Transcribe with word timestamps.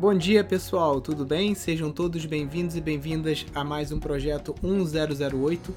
Bom 0.00 0.14
dia, 0.14 0.44
pessoal, 0.44 1.00
tudo 1.00 1.26
bem? 1.26 1.56
Sejam 1.56 1.90
todos 1.90 2.24
bem-vindos 2.24 2.76
e 2.76 2.80
bem-vindas 2.80 3.44
a 3.52 3.64
mais 3.64 3.90
um 3.90 3.98
projeto 3.98 4.54
1008. 4.62 5.74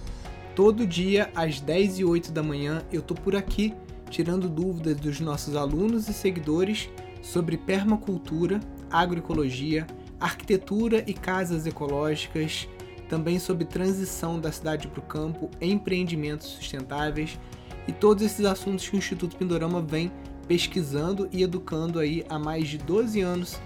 Todo 0.56 0.86
dia, 0.86 1.32
às 1.34 1.60
10 1.60 1.98
e 1.98 2.06
8 2.06 2.32
da 2.32 2.44
manhã, 2.44 2.86
eu 2.94 3.02
tô 3.02 3.16
por 3.16 3.36
aqui 3.36 3.74
tirando 4.12 4.48
dúvidas 4.48 4.96
dos 4.98 5.20
nossos 5.20 5.56
alunos 5.56 6.08
e 6.08 6.14
seguidores 6.14 6.88
sobre 7.20 7.58
permacultura, 7.58 8.60
agroecologia, 8.92 9.88
arquitetura 10.20 11.04
e 11.08 11.16
casas 11.16 11.66
ecológicas, 11.66 12.70
também 13.10 13.40
sobre 13.40 13.66
transição 13.66 14.40
da 14.40 14.52
cidade 14.52 14.88
para 14.88 15.00
o 15.00 15.04
campo, 15.04 15.50
empreendimentos 15.60 16.46
sustentáveis 16.46 17.40
e 17.88 17.92
todos 17.92 18.24
esses 18.24 18.46
assuntos 18.46 18.88
que 18.88 18.96
o 18.96 19.00
Instituto 19.00 19.36
Pindorama 19.36 19.82
vem 19.82 20.12
pesquisando 20.48 21.28
e 21.32 21.42
educando 21.42 21.98
aí 21.98 22.24
há 22.30 22.38
mais 22.38 22.68
de 22.68 22.78
12 22.78 23.20
anos 23.20 23.60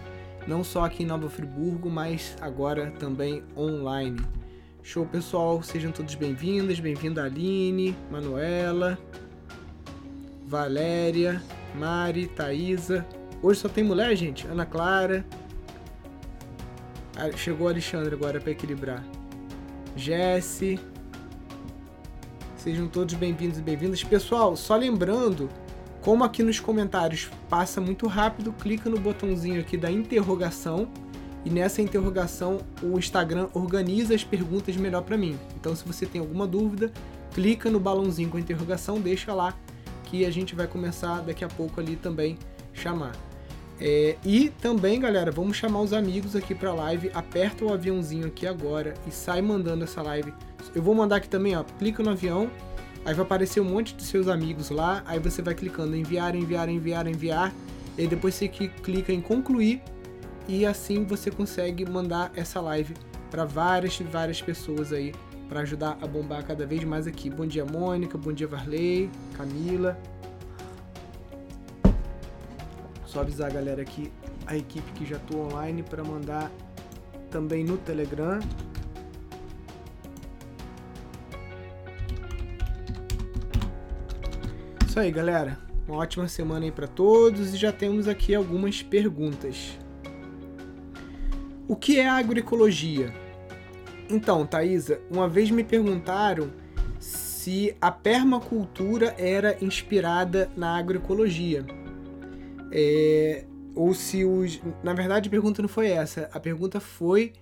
não 0.48 0.64
só 0.64 0.86
aqui 0.86 1.04
em 1.04 1.06
Nova 1.06 1.30
Friburgo, 1.30 1.90
mas 1.90 2.36
agora 2.40 2.92
também 3.00 3.44
online. 3.58 4.22
Show 4.84 5.06
pessoal, 5.06 5.64
sejam 5.64 5.92
todos 5.92 6.14
bem-vindas, 6.14 6.80
bem-vinda 6.80 7.24
Aline, 7.24 7.98
Manuela, 8.12 8.98
Valéria, 10.46 11.42
Mari, 11.74 12.28
Thaisa. 12.28 13.06
Hoje 13.42 13.60
só 13.60 13.70
tem 13.70 13.84
mulher, 13.84 14.16
gente. 14.16 14.46
Ana 14.46 14.66
Clara. 14.66 15.26
Ah, 17.16 17.36
chegou 17.36 17.66
o 17.66 17.70
Alexandre 17.70 18.14
agora 18.14 18.40
para 18.40 18.52
equilibrar. 18.52 19.04
Jesse. 19.96 20.80
Sejam 22.58 22.88
todos 22.88 23.16
bem-vindos 23.16 23.58
e 23.58 23.62
bem-vindas. 23.62 24.04
Pessoal, 24.04 24.56
só 24.56 24.76
lembrando 24.76 25.50
como 26.06 26.24
aqui 26.24 26.44
nos 26.44 26.60
comentários 26.60 27.32
passa 27.50 27.82
muito 27.82 28.06
rápido, 28.06 28.54
clica 28.54 28.92
no 28.92 29.00
botãozinho 29.00 29.60
aqui 29.60 29.76
da 29.76 29.90
interrogação 29.90 30.88
e 31.44 31.50
nessa 31.50 31.82
interrogação 31.82 32.60
o 32.84 33.00
Instagram 33.00 33.48
organiza 33.56 34.14
as 34.14 34.24
perguntas 34.24 34.78
melhor 34.78 35.02
para 35.02 35.18
mim. 35.18 35.36
Então, 35.60 35.76
se 35.76 35.84
você 35.84 36.06
tem 36.06 36.22
alguma 36.22 36.46
dúvida, 36.46 36.92
clica 37.34 37.72
no 37.72 37.80
balãozinho 37.80 38.30
com 38.30 38.38
a 38.38 38.40
interrogação, 38.40 39.02
deixa 39.02 39.34
lá 39.34 39.58
que 40.04 40.24
a 40.28 40.30
gente 40.30 40.54
vai 40.54 40.68
começar 40.68 41.22
daqui 41.22 41.44
a 41.44 41.48
pouco 41.48 41.82
ali 41.82 41.96
também 41.96 42.38
chamar. 42.72 43.14
É, 43.82 44.16
e 44.24 44.50
também, 44.62 45.00
galera, 45.00 45.32
vamos 45.32 45.58
chamar 45.58 45.82
os 45.82 45.92
amigos 45.92 46.36
aqui 46.36 46.54
para 46.54 46.72
live. 46.72 47.10
Aperta 47.16 47.66
o 47.66 47.74
aviãozinho 47.74 48.28
aqui 48.28 48.46
agora 48.46 48.94
e 49.08 49.12
sai 49.12 49.42
mandando 49.42 49.84
essa 49.84 50.04
live. 50.04 50.32
Eu 50.76 50.84
vou 50.84 50.94
mandar 50.94 51.16
aqui 51.16 51.28
também, 51.28 51.58
ó. 51.58 51.64
Clica 51.80 52.04
no 52.04 52.12
avião, 52.12 52.48
Aí 53.06 53.14
vai 53.14 53.24
aparecer 53.24 53.60
um 53.60 53.66
monte 53.66 53.94
de 53.94 54.04
seus 54.04 54.28
amigos 54.28 54.72
lá, 54.72 55.04
aí 55.06 55.20
você 55.20 55.40
vai 55.40 55.54
clicando 55.54 55.96
em 55.96 56.00
enviar, 56.00 56.36
enviar, 56.36 56.68
enviar, 56.68 57.06
enviar, 57.06 57.54
e 57.96 58.08
depois 58.08 58.34
você 58.34 58.48
clica 58.48 59.14
em 59.14 59.22
concluir 59.22 59.82
e 60.48 60.66
assim 60.66 61.06
você 61.06 61.30
consegue 61.30 61.86
mandar 61.90 62.32
essa 62.36 62.60
live 62.60 62.96
para 63.30 63.46
várias 63.46 63.98
várias 64.00 64.42
pessoas 64.42 64.92
aí 64.92 65.14
para 65.48 65.62
ajudar 65.62 65.98
a 66.02 66.08
bombar 66.08 66.44
cada 66.44 66.66
vez 66.66 66.84
mais 66.84 67.06
aqui. 67.06 67.30
Bom 67.30 67.46
dia 67.46 67.64
Mônica, 67.64 68.18
bom 68.18 68.34
dia 68.34 68.48
Varley, 68.48 69.10
Camila. 69.38 69.98
Só 73.06 73.22
avisar 73.22 73.52
a 73.52 73.54
galera 73.54 73.84
aqui, 73.84 74.12
a 74.48 74.58
equipe 74.58 74.92
que 74.94 75.06
já 75.06 75.20
tô 75.20 75.38
online 75.38 75.84
para 75.84 76.04
mandar 76.04 76.52
também 77.30 77.64
no 77.64 77.78
Telegram 77.78 78.40
isso 84.96 85.02
aí, 85.02 85.12
galera. 85.12 85.58
Uma 85.86 85.98
ótima 85.98 86.26
semana 86.26 86.64
aí 86.64 86.72
para 86.72 86.88
todos 86.88 87.54
e 87.54 87.58
já 87.58 87.70
temos 87.70 88.08
aqui 88.08 88.34
algumas 88.34 88.82
perguntas. 88.82 89.78
O 91.68 91.76
que 91.76 92.00
é 92.00 92.08
agroecologia? 92.08 93.14
Então, 94.10 94.48
Thaisa, 94.48 95.02
uma 95.12 95.28
vez 95.28 95.52
me 95.52 95.66
perguntaram 95.66 96.50
se 96.98 97.76
a 97.82 97.92
permacultura 97.92 99.14
era 99.18 99.62
inspirada 99.62 100.50
na 100.56 100.78
agroecologia. 100.78 101.66
É, 102.72 103.44
ou 103.76 103.94
se 103.94 104.24
os. 104.24 104.62
Na 104.82 104.94
verdade, 104.94 105.28
a 105.28 105.32
pergunta 105.32 105.62
não 105.62 105.68
foi 105.68 105.90
essa. 105.90 106.30
A 106.32 106.40
pergunta 106.40 106.80
foi 106.80 107.34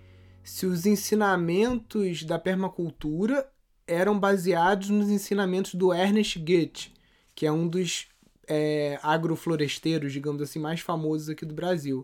se 0.43 0.65
os 0.65 0.87
ensinamentos 0.87 2.23
da 2.23 2.39
permacultura 2.39 3.47
eram 3.85 4.17
baseados 4.17 4.89
nos 4.89 5.11
ensinamentos 5.11 5.75
do 5.75 5.93
Ernest 5.93 6.39
Goethe, 6.39 6.91
que 7.35 7.45
é 7.45 7.51
um 7.51 7.67
dos 7.67 8.07
é, 8.47 8.99
agrofloresteiros, 9.01 10.11
digamos 10.11 10.41
assim, 10.41 10.59
mais 10.59 10.79
famosos 10.79 11.29
aqui 11.29 11.45
do 11.45 11.53
Brasil. 11.53 12.03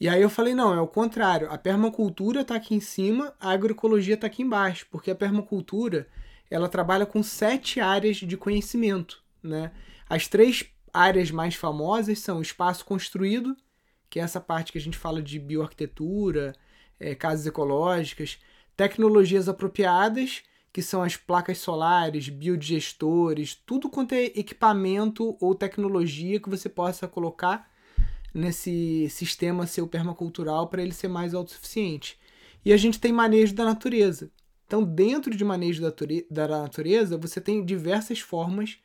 E 0.00 0.08
aí 0.08 0.20
eu 0.20 0.30
falei, 0.30 0.54
não, 0.54 0.74
é 0.74 0.80
o 0.80 0.88
contrário. 0.88 1.50
A 1.50 1.56
permacultura 1.56 2.40
está 2.40 2.56
aqui 2.56 2.74
em 2.74 2.80
cima, 2.80 3.34
a 3.38 3.50
agroecologia 3.50 4.14
está 4.14 4.26
aqui 4.26 4.42
embaixo, 4.42 4.86
porque 4.90 5.10
a 5.10 5.14
permacultura 5.14 6.08
ela 6.50 6.68
trabalha 6.68 7.06
com 7.06 7.22
sete 7.22 7.80
áreas 7.80 8.16
de 8.16 8.36
conhecimento. 8.36 9.22
Né? 9.42 9.70
As 10.08 10.28
três 10.28 10.64
áreas 10.92 11.30
mais 11.30 11.54
famosas 11.54 12.18
são 12.18 12.38
o 12.38 12.42
espaço 12.42 12.84
construído, 12.84 13.56
que 14.10 14.20
é 14.20 14.22
essa 14.22 14.40
parte 14.40 14.72
que 14.72 14.78
a 14.78 14.80
gente 14.80 14.98
fala 14.98 15.22
de 15.22 15.38
bioarquitetura, 15.38 16.52
é, 17.00 17.14
casas 17.14 17.46
ecológicas, 17.46 18.38
tecnologias 18.76 19.48
apropriadas 19.48 20.42
que 20.72 20.82
são 20.82 21.02
as 21.02 21.16
placas 21.16 21.58
solares, 21.58 22.28
biodigestores, 22.28 23.54
tudo 23.54 23.90
quanto 23.90 24.14
é 24.14 24.24
equipamento 24.24 25.36
ou 25.38 25.54
tecnologia 25.54 26.40
que 26.40 26.48
você 26.48 26.68
possa 26.68 27.06
colocar 27.06 27.70
nesse 28.32 29.08
sistema 29.10 29.66
seu 29.66 29.86
permacultural 29.86 30.68
para 30.68 30.82
ele 30.82 30.94
ser 30.94 31.08
mais 31.08 31.34
autossuficiente. 31.34 32.18
E 32.64 32.72
a 32.72 32.76
gente 32.76 32.98
tem 32.98 33.12
manejo 33.12 33.54
da 33.54 33.64
natureza. 33.64 34.30
Então, 34.66 34.82
dentro 34.82 35.36
de 35.36 35.44
manejo 35.44 35.82
da 36.30 36.48
natureza, 36.48 37.18
você 37.18 37.40
tem 37.40 37.62
diversas 37.62 38.20
formas 38.20 38.78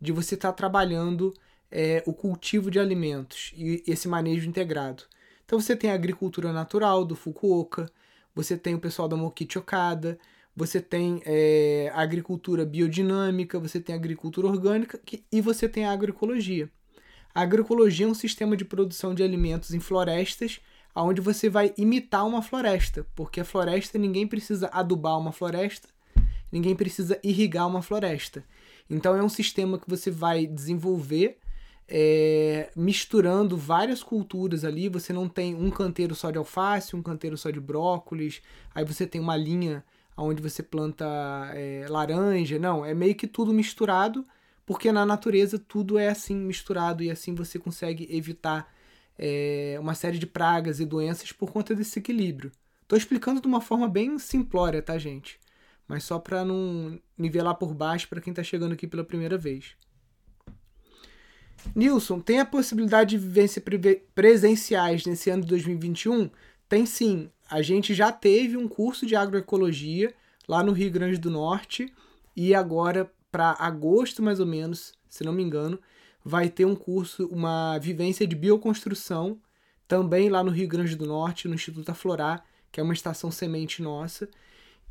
de 0.00 0.12
você 0.12 0.34
estar 0.34 0.52
tá 0.52 0.56
trabalhando 0.56 1.34
é, 1.70 2.02
o 2.06 2.14
cultivo 2.14 2.70
de 2.70 2.78
alimentos 2.80 3.52
e 3.54 3.82
esse 3.86 4.08
manejo 4.08 4.48
integrado. 4.48 5.02
Então, 5.44 5.60
você 5.60 5.76
tem 5.76 5.90
a 5.90 5.94
agricultura 5.94 6.52
natural 6.52 7.04
do 7.04 7.14
Fukuoka, 7.14 7.90
você 8.34 8.56
tem 8.56 8.74
o 8.74 8.80
pessoal 8.80 9.08
da 9.08 9.16
Mokichi 9.16 9.58
Okada, 9.58 10.18
você 10.56 10.80
tem 10.80 11.20
é, 11.26 11.92
agricultura 11.94 12.64
biodinâmica, 12.64 13.60
você 13.60 13.78
tem 13.78 13.94
agricultura 13.94 14.46
orgânica 14.46 14.98
que, 15.04 15.22
e 15.30 15.42
você 15.42 15.68
tem 15.68 15.84
a 15.84 15.92
agroecologia. 15.92 16.70
A 17.34 17.42
agroecologia 17.42 18.06
é 18.06 18.08
um 18.08 18.14
sistema 18.14 18.56
de 18.56 18.64
produção 18.64 19.14
de 19.14 19.22
alimentos 19.22 19.74
em 19.74 19.80
florestas, 19.80 20.58
onde 20.94 21.20
você 21.20 21.50
vai 21.50 21.74
imitar 21.76 22.26
uma 22.26 22.40
floresta, 22.40 23.06
porque 23.14 23.38
a 23.38 23.44
floresta 23.44 23.98
ninguém 23.98 24.26
precisa 24.26 24.70
adubar 24.72 25.18
uma 25.18 25.30
floresta, 25.30 25.88
ninguém 26.50 26.74
precisa 26.74 27.20
irrigar 27.22 27.68
uma 27.68 27.82
floresta. 27.82 28.42
Então 28.88 29.14
é 29.14 29.22
um 29.22 29.28
sistema 29.28 29.78
que 29.78 29.88
você 29.88 30.10
vai 30.10 30.46
desenvolver 30.46 31.36
é, 31.88 32.70
misturando 32.74 33.56
várias 33.56 34.02
culturas 34.02 34.64
ali. 34.64 34.88
Você 34.88 35.12
não 35.12 35.28
tem 35.28 35.54
um 35.54 35.70
canteiro 35.70 36.14
só 36.14 36.30
de 36.30 36.38
alface, 36.38 36.96
um 36.96 37.02
canteiro 37.02 37.36
só 37.36 37.50
de 37.50 37.60
brócolis, 37.60 38.40
aí 38.74 38.84
você 38.84 39.06
tem 39.06 39.20
uma 39.20 39.36
linha 39.36 39.84
onde 40.16 40.42
você 40.42 40.62
planta 40.62 41.04
é, 41.54 41.86
laranja. 41.88 42.58
Não, 42.58 42.84
é 42.84 42.94
meio 42.94 43.14
que 43.14 43.26
tudo 43.26 43.52
misturado, 43.52 44.26
porque 44.64 44.90
na 44.90 45.04
natureza 45.04 45.58
tudo 45.58 45.98
é 45.98 46.08
assim 46.08 46.36
misturado 46.36 47.02
e 47.02 47.10
assim 47.10 47.34
você 47.34 47.58
consegue 47.58 48.08
evitar 48.10 48.72
é, 49.18 49.76
uma 49.80 49.94
série 49.94 50.18
de 50.18 50.26
pragas 50.26 50.80
e 50.80 50.86
doenças 50.86 51.32
por 51.32 51.50
conta 51.50 51.74
desse 51.74 51.98
equilíbrio. 51.98 52.50
Estou 52.82 52.96
explicando 52.96 53.40
de 53.40 53.46
uma 53.46 53.60
forma 53.60 53.88
bem 53.88 54.18
simplória, 54.18 54.80
tá, 54.80 54.96
gente? 54.96 55.38
Mas 55.88 56.04
só 56.04 56.18
para 56.18 56.44
não 56.44 57.00
nivelar 57.16 57.54
por 57.56 57.74
baixo 57.74 58.08
para 58.08 58.20
quem 58.20 58.30
está 58.32 58.42
chegando 58.42 58.72
aqui 58.72 58.86
pela 58.86 59.04
primeira 59.04 59.36
vez. 59.36 59.76
Nilson, 61.74 62.20
tem 62.20 62.38
a 62.38 62.46
possibilidade 62.46 63.10
de 63.10 63.18
vivência 63.18 63.62
presenciais 64.14 65.04
nesse 65.04 65.30
ano 65.30 65.42
de 65.42 65.48
2021? 65.48 66.30
Tem 66.68 66.86
sim 66.86 67.30
a 67.48 67.62
gente 67.62 67.94
já 67.94 68.10
teve 68.10 68.56
um 68.56 68.68
curso 68.68 69.06
de 69.06 69.14
agroecologia 69.16 70.14
lá 70.48 70.62
no 70.62 70.72
Rio 70.72 70.90
Grande 70.90 71.18
do 71.18 71.30
Norte 71.30 71.92
e 72.36 72.54
agora 72.54 73.10
para 73.30 73.56
agosto 73.58 74.22
mais 74.22 74.40
ou 74.40 74.46
menos, 74.46 74.94
se 75.08 75.24
não 75.24 75.32
me 75.32 75.42
engano, 75.42 75.78
vai 76.24 76.48
ter 76.48 76.64
um 76.64 76.74
curso, 76.74 77.26
uma 77.26 77.78
vivência 77.78 78.26
de 78.26 78.34
bioconstrução 78.34 79.38
também 79.86 80.28
lá 80.28 80.42
no 80.42 80.50
Rio 80.50 80.68
Grande 80.68 80.96
do 80.96 81.06
Norte, 81.06 81.46
no 81.46 81.54
Instituto 81.54 81.90
Aflorar, 81.90 82.44
que 82.72 82.80
é 82.80 82.82
uma 82.82 82.92
estação 82.92 83.30
semente 83.30 83.82
nossa. 83.82 84.28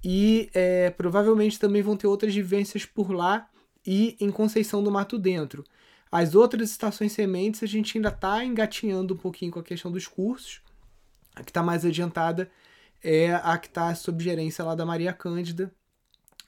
E 0.03 0.49
é, 0.53 0.89
provavelmente 0.91 1.59
também 1.59 1.81
vão 1.81 1.97
ter 1.97 2.07
outras 2.07 2.33
vivências 2.33 2.85
por 2.85 3.11
lá 3.11 3.49
e 3.85 4.15
em 4.19 4.31
Conceição 4.31 4.83
do 4.83 4.91
Mato 4.91 5.17
Dentro. 5.17 5.63
As 6.11 6.35
outras 6.35 6.69
estações 6.69 7.11
sementes 7.11 7.61
a 7.63 7.65
gente 7.65 7.97
ainda 7.97 8.09
está 8.09 8.43
engatinhando 8.43 9.15
um 9.15 9.17
pouquinho 9.17 9.51
com 9.51 9.59
a 9.59 9.63
questão 9.63 9.91
dos 9.91 10.07
cursos, 10.07 10.61
a 11.35 11.43
que 11.43 11.51
está 11.51 11.61
mais 11.61 11.85
adiantada 11.85 12.49
é 13.03 13.33
a 13.33 13.57
que 13.57 13.67
está 13.67 13.93
sob 13.93 14.23
gerência 14.23 14.63
lá 14.63 14.73
da 14.73 14.85
Maria 14.85 15.13
Cândida, 15.13 15.71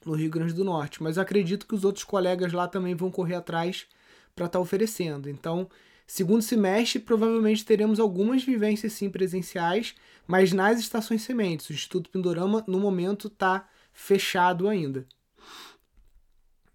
no 0.04 0.14
Rio 0.14 0.30
Grande 0.30 0.52
do 0.52 0.64
Norte. 0.64 1.02
Mas 1.02 1.18
acredito 1.18 1.66
que 1.66 1.74
os 1.74 1.84
outros 1.84 2.04
colegas 2.04 2.52
lá 2.52 2.66
também 2.66 2.94
vão 2.94 3.10
correr 3.10 3.34
atrás 3.34 3.86
para 4.34 4.46
estar 4.46 4.58
tá 4.58 4.62
oferecendo. 4.62 5.28
Então, 5.28 5.68
Segundo 6.10 6.40
semestre, 6.40 6.98
provavelmente 6.98 7.66
teremos 7.66 8.00
algumas 8.00 8.42
vivências 8.42 8.94
sim 8.94 9.10
presenciais, 9.10 9.94
mas 10.26 10.54
nas 10.54 10.80
estações 10.80 11.20
sementes. 11.20 11.68
O 11.68 11.74
Instituto 11.74 12.08
Pindorama, 12.08 12.64
no 12.66 12.80
momento, 12.80 13.28
está 13.28 13.68
fechado 13.92 14.66
ainda 14.68 15.06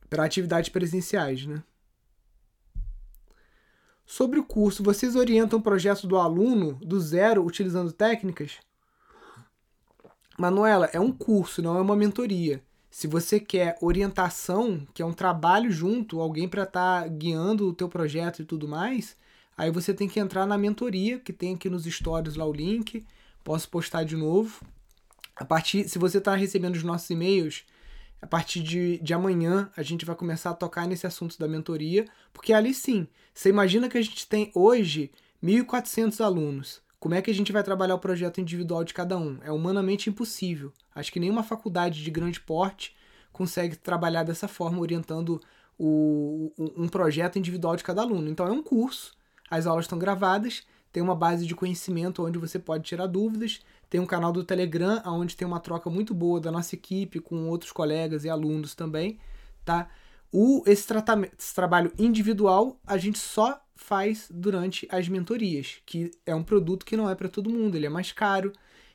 para 0.08 0.24
atividades 0.24 0.70
presenciais, 0.70 1.48
né? 1.48 1.64
Sobre 4.16 4.38
o 4.38 4.44
curso, 4.44 4.84
vocês 4.84 5.16
orientam 5.16 5.58
o 5.58 5.62
projeto 5.64 6.06
do 6.06 6.18
aluno 6.18 6.74
do 6.76 7.02
zero 7.02 7.44
utilizando 7.44 7.92
técnicas? 7.92 8.60
Manuela, 10.38 10.88
é 10.94 11.00
um 11.00 11.12
curso, 11.12 11.64
não 11.64 11.76
é 11.76 11.82
uma 11.82 11.96
mentoria. 11.96 12.62
Se 12.92 13.08
você 13.08 13.40
quer 13.40 13.76
orientação, 13.82 14.86
que 14.94 15.02
é 15.02 15.06
um 15.06 15.14
trabalho 15.14 15.72
junto, 15.72 16.22
alguém 16.22 16.48
para 16.48 16.62
estar 16.62 17.02
tá 17.02 17.08
guiando 17.08 17.68
o 17.68 17.74
teu 17.74 17.90
projeto 17.90 18.44
e 18.44 18.46
tudo 18.46 18.68
mais, 18.68 19.16
aí 19.58 19.72
você 19.72 19.96
tem 19.96 20.08
que 20.08 20.20
entrar 20.20 20.46
na 20.46 20.60
mentoria, 20.60 21.18
que 21.18 21.34
tem 21.34 21.56
aqui 21.56 21.68
nos 21.68 21.86
stories 21.86 22.36
lá 22.36 22.46
o 22.46 22.54
link. 22.54 23.04
Posso 23.44 23.68
postar 23.68 24.04
de 24.04 24.16
novo. 24.16 24.64
A 25.36 25.44
partir, 25.44 25.90
se 25.90 25.98
você 25.98 26.20
está 26.20 26.36
recebendo 26.36 26.76
os 26.76 26.84
nossos 26.84 27.10
e-mails, 27.10 27.66
a 28.24 28.28
partir 28.28 28.64
de, 28.64 29.00
de 29.00 29.14
amanhã 29.14 29.70
a 29.76 29.84
gente 29.84 30.06
vai 30.06 30.16
começar 30.16 30.52
a 30.52 30.54
tocar 30.54 30.88
nesse 30.88 31.06
assunto 31.06 31.38
da 31.38 31.46
mentoria, 31.46 32.06
porque 32.32 32.54
ali 32.54 32.74
sim, 32.74 33.06
você 33.34 33.50
imagina 33.50 33.90
que 33.90 33.98
a 33.98 34.02
gente 34.02 34.26
tem 34.26 34.50
hoje 34.56 35.12
1.400 35.44 36.24
alunos. 36.24 36.82
Como 37.02 37.14
é 37.14 37.22
que 37.22 37.30
a 37.30 37.34
gente 37.34 37.52
vai 37.52 37.62
trabalhar 37.62 37.96
o 37.96 38.00
projeto 38.00 38.40
individual 38.40 38.86
de 38.86 38.94
cada 38.94 39.18
um? 39.18 39.40
É 39.44 39.52
humanamente 39.52 40.10
impossível. 40.10 40.72
Acho 40.96 41.12
que 41.12 41.20
nenhuma 41.20 41.44
faculdade 41.44 42.02
de 42.02 42.10
grande 42.10 42.40
porte 42.40 42.96
consegue 43.34 43.76
trabalhar 43.76 44.24
dessa 44.24 44.48
forma, 44.48 44.80
orientando 44.80 45.42
o, 45.78 46.54
um 46.78 46.88
projeto 46.88 47.38
individual 47.38 47.76
de 47.76 47.84
cada 47.84 48.04
aluno. 48.04 48.30
Então 48.30 48.48
é 48.48 48.52
um 48.52 48.64
curso, 48.64 49.18
as 49.52 49.68
aulas 49.68 49.84
estão 49.84 50.00
gravadas, 50.00 50.64
tem 50.94 51.02
uma 51.02 51.16
base 51.16 51.48
de 51.48 51.56
conhecimento 51.56 52.24
onde 52.24 52.38
você 52.38 52.60
pode 52.60 52.84
tirar 52.84 53.08
dúvidas, 53.08 53.62
tem 53.90 54.00
um 54.00 54.06
canal 54.06 54.32
do 54.32 54.44
Telegram 54.44 55.02
onde 55.08 55.36
tem 55.36 55.46
uma 55.46 55.60
troca 55.60 55.90
muito 55.90 56.14
boa 56.14 56.40
da 56.40 56.52
nossa 56.52 56.76
equipe 56.76 57.20
com 57.20 57.48
outros 57.50 57.72
colegas 57.72 58.24
e 58.24 58.30
alunos 58.30 58.76
também, 58.76 59.18
tá? 59.66 59.90
O, 60.32 60.64
esse, 60.68 60.88
tratamento, 60.88 61.34
esse 61.38 61.54
trabalho 61.54 61.92
individual 61.98 62.80
a 62.86 62.98
gente 62.98 63.18
só 63.18 63.60
faz 63.76 64.28
durante 64.32 64.88
as 64.92 65.10
mentorias, 65.10 65.82
que 65.84 66.12
é 66.26 66.34
um 66.34 66.44
produto 66.44 66.86
que 66.86 66.96
não 66.96 67.10
é 67.10 67.16
para 67.16 67.28
todo 67.28 67.50
mundo, 67.50 67.76
ele 67.76 67.88
é 67.88 67.90
mais 67.90 68.12
caro, 68.12 68.54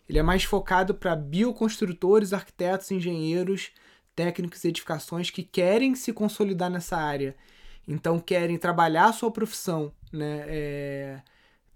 ele 0.09 0.21
é 0.21 0.23
mais 0.23 0.45
focado 0.45 0.95
para 0.95 1.17
bioconstrutores, 1.17 2.33
arquitetos, 2.33 2.91
engenheiros, 2.93 3.73
técnicos 4.15 4.63
e 4.63 4.69
edificações 4.69 5.31
que 5.31 5.43
querem 5.43 5.97
se 5.97 6.13
consolidar 6.13 6.71
nessa 6.71 6.97
área, 6.97 7.37
então 7.89 8.21
querem 8.21 8.57
trabalhar 8.57 9.07
a 9.07 9.13
sua 9.13 9.33
profissão, 9.33 9.93
né? 10.13 10.45
É, 10.47 11.23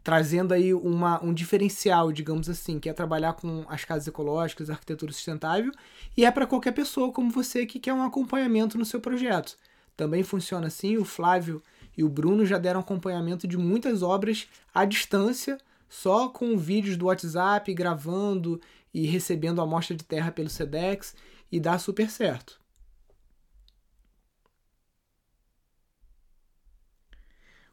trazendo 0.02 0.52
aí 0.52 0.74
uma, 0.74 1.22
um 1.22 1.32
diferencial, 1.32 2.10
digamos 2.10 2.48
assim, 2.48 2.78
que 2.78 2.88
é 2.88 2.92
trabalhar 2.92 3.34
com 3.34 3.64
as 3.68 3.84
casas 3.84 4.08
ecológicas, 4.08 4.70
arquitetura 4.70 5.12
sustentável, 5.12 5.72
e 6.16 6.24
é 6.24 6.30
para 6.30 6.46
qualquer 6.46 6.72
pessoa 6.72 7.12
como 7.12 7.30
você 7.30 7.64
que 7.64 7.78
quer 7.78 7.92
um 7.92 8.02
acompanhamento 8.02 8.76
no 8.76 8.84
seu 8.84 9.00
projeto. 9.00 9.56
Também 9.96 10.22
funciona 10.22 10.66
assim, 10.66 10.96
o 10.96 11.04
Flávio 11.04 11.62
e 11.96 12.02
o 12.02 12.08
Bruno 12.08 12.44
já 12.46 12.58
deram 12.58 12.80
acompanhamento 12.80 13.46
de 13.46 13.56
muitas 13.56 14.02
obras 14.02 14.48
à 14.74 14.84
distância, 14.84 15.58
só 15.88 16.28
com 16.28 16.56
vídeos 16.56 16.96
do 16.96 17.06
WhatsApp, 17.06 17.72
gravando 17.74 18.60
e 18.92 19.06
recebendo 19.06 19.60
amostra 19.60 19.96
de 19.96 20.04
terra 20.04 20.32
pelo 20.32 20.48
SEDEX, 20.48 21.14
e 21.50 21.60
dá 21.60 21.78
super 21.78 22.10
certo. 22.10 22.61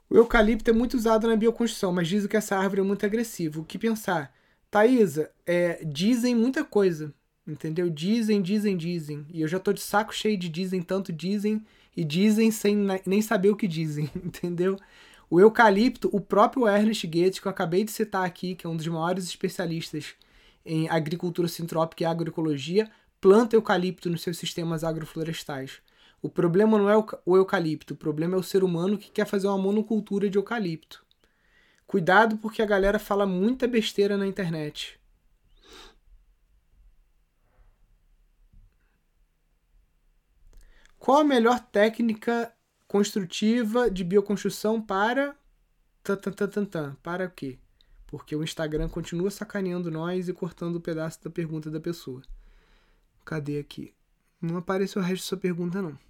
O 0.09 0.17
eucalipto 0.17 0.71
é 0.71 0.73
muito 0.73 0.95
usado 0.97 1.27
na 1.27 1.35
bioconstrução, 1.35 1.91
mas 1.91 2.07
dizem 2.07 2.27
que 2.27 2.35
essa 2.35 2.57
árvore 2.57 2.81
é 2.81 2.83
muito 2.83 3.05
agressiva. 3.05 3.59
O 3.59 3.63
que 3.63 3.77
pensar? 3.77 4.33
Thaisa, 4.71 5.29
é, 5.45 5.83
dizem 5.85 6.33
muita 6.33 6.63
coisa, 6.63 7.13
entendeu? 7.47 7.89
Dizem, 7.89 8.41
dizem, 8.41 8.75
dizem. 8.75 9.25
E 9.31 9.41
eu 9.41 9.47
já 9.47 9.59
tô 9.59 9.71
de 9.71 9.81
saco 9.81 10.13
cheio 10.13 10.37
de 10.37 10.49
dizem, 10.49 10.81
tanto 10.81 11.13
dizem 11.13 11.63
e 11.95 12.03
dizem 12.03 12.49
sem 12.49 12.75
nem 13.05 13.21
saber 13.21 13.51
o 13.51 13.55
que 13.55 13.67
dizem, 13.67 14.09
entendeu? 14.17 14.77
O 15.29 15.39
eucalipto, 15.39 16.09
o 16.11 16.19
próprio 16.19 16.67
Ernest 16.67 17.05
Goethe, 17.05 17.39
que 17.39 17.47
eu 17.47 17.51
acabei 17.51 17.83
de 17.83 17.91
citar 17.91 18.25
aqui, 18.25 18.55
que 18.55 18.65
é 18.65 18.69
um 18.69 18.75
dos 18.75 18.87
maiores 18.87 19.25
especialistas 19.25 20.15
em 20.65 20.89
agricultura 20.89 21.47
sintrópica 21.47 22.03
e 22.03 22.05
agroecologia, 22.07 22.89
planta 23.21 23.55
eucalipto 23.55 24.09
nos 24.09 24.23
seus 24.23 24.39
sistemas 24.39 24.83
agroflorestais. 24.83 25.81
O 26.21 26.29
problema 26.29 26.77
não 26.77 26.89
é 26.89 26.97
o 27.25 27.37
eucalipto, 27.37 27.93
o 27.93 27.97
problema 27.97 28.35
é 28.35 28.39
o 28.39 28.43
ser 28.43 28.63
humano 28.63 28.97
que 28.97 29.09
quer 29.09 29.25
fazer 29.25 29.47
uma 29.47 29.57
monocultura 29.57 30.29
de 30.29 30.37
eucalipto. 30.37 31.05
Cuidado 31.87 32.37
porque 32.37 32.61
a 32.61 32.65
galera 32.65 32.99
fala 32.99 33.25
muita 33.25 33.67
besteira 33.67 34.17
na 34.17 34.27
internet. 34.27 34.99
Qual 40.99 41.19
a 41.19 41.23
melhor 41.23 41.59
técnica 41.59 42.53
construtiva 42.89 43.89
de 43.89 44.03
bioconstrução 44.03 44.81
para. 44.81 45.37
Para 47.03 47.25
o 47.27 47.29
quê? 47.29 47.59
Porque 48.07 48.35
o 48.35 48.43
Instagram 48.43 48.89
continua 48.89 49.29
sacaneando 49.29 49.91
nós 49.91 50.27
e 50.27 50.33
cortando 50.33 50.75
o 50.75 50.77
um 50.79 50.81
pedaço 50.81 51.23
da 51.23 51.29
pergunta 51.29 51.69
da 51.69 51.79
pessoa. 51.79 52.23
Cadê 53.23 53.59
aqui? 53.59 53.93
Não 54.41 54.57
apareceu 54.57 55.01
o 55.01 55.05
resto 55.05 55.23
da 55.23 55.27
sua 55.27 55.37
pergunta, 55.37 55.81
não. 55.81 56.08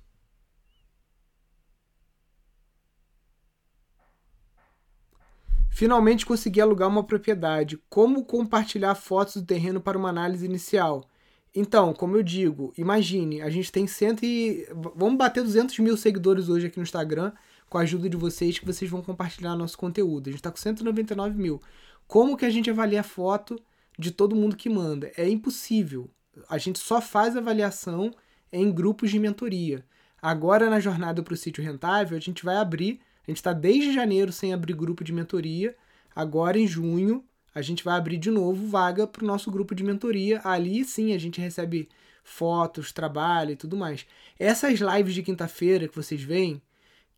Finalmente 5.79 6.25
consegui 6.25 6.59
alugar 6.59 6.89
uma 6.89 7.05
propriedade. 7.05 7.81
Como 7.89 8.25
compartilhar 8.25 8.95
fotos 8.95 9.37
do 9.37 9.45
terreno 9.45 9.79
para 9.79 9.97
uma 9.97 10.09
análise 10.09 10.45
inicial? 10.45 11.09
Então, 11.55 11.93
como 11.93 12.17
eu 12.17 12.21
digo, 12.21 12.73
imagine, 12.77 13.41
a 13.41 13.49
gente 13.49 13.71
tem 13.71 13.87
cento 13.87 14.25
e... 14.25 14.67
Vamos 14.93 15.17
bater 15.17 15.41
200 15.41 15.79
mil 15.79 15.95
seguidores 15.95 16.49
hoje 16.49 16.67
aqui 16.67 16.75
no 16.75 16.83
Instagram, 16.83 17.31
com 17.69 17.77
a 17.77 17.81
ajuda 17.83 18.09
de 18.09 18.17
vocês, 18.17 18.59
que 18.59 18.65
vocês 18.65 18.91
vão 18.91 19.01
compartilhar 19.01 19.55
nosso 19.55 19.77
conteúdo. 19.77 20.27
A 20.27 20.31
gente 20.31 20.41
está 20.41 20.51
com 20.51 20.57
199 20.57 21.37
mil. 21.37 21.61
Como 22.09 22.35
que 22.35 22.45
a 22.45 22.49
gente 22.49 22.69
avalia 22.69 22.99
a 22.99 23.03
foto 23.03 23.57
de 23.97 24.11
todo 24.11 24.35
mundo 24.35 24.57
que 24.57 24.67
manda? 24.67 25.09
É 25.15 25.29
impossível. 25.29 26.09
A 26.49 26.57
gente 26.57 26.77
só 26.77 26.99
faz 26.99 27.37
avaliação 27.37 28.11
em 28.51 28.69
grupos 28.69 29.11
de 29.11 29.17
mentoria. 29.17 29.85
Agora, 30.21 30.69
na 30.69 30.81
jornada 30.81 31.23
para 31.23 31.33
o 31.33 31.37
sítio 31.37 31.63
rentável, 31.63 32.17
a 32.17 32.21
gente 32.21 32.43
vai 32.43 32.57
abrir 32.57 32.99
a 33.29 33.31
gente 33.31 33.37
está 33.37 33.53
desde 33.53 33.93
janeiro 33.93 34.31
sem 34.31 34.53
abrir 34.53 34.73
grupo 34.73 35.03
de 35.03 35.13
mentoria. 35.13 35.75
Agora, 36.15 36.57
em 36.57 36.65
junho, 36.65 37.23
a 37.53 37.61
gente 37.61 37.83
vai 37.83 37.95
abrir 37.95 38.17
de 38.17 38.31
novo 38.31 38.67
vaga 38.67 39.05
para 39.05 39.23
o 39.23 39.27
nosso 39.27 39.51
grupo 39.51 39.75
de 39.75 39.83
mentoria. 39.83 40.41
Ali 40.43 40.83
sim 40.83 41.13
a 41.13 41.17
gente 41.19 41.39
recebe 41.39 41.87
fotos, 42.23 42.91
trabalho 42.91 43.51
e 43.51 43.55
tudo 43.55 43.77
mais. 43.77 44.07
Essas 44.39 44.79
lives 44.79 45.13
de 45.13 45.21
quinta-feira 45.21 45.87
que 45.87 45.95
vocês 45.95 46.23
veem, 46.23 46.59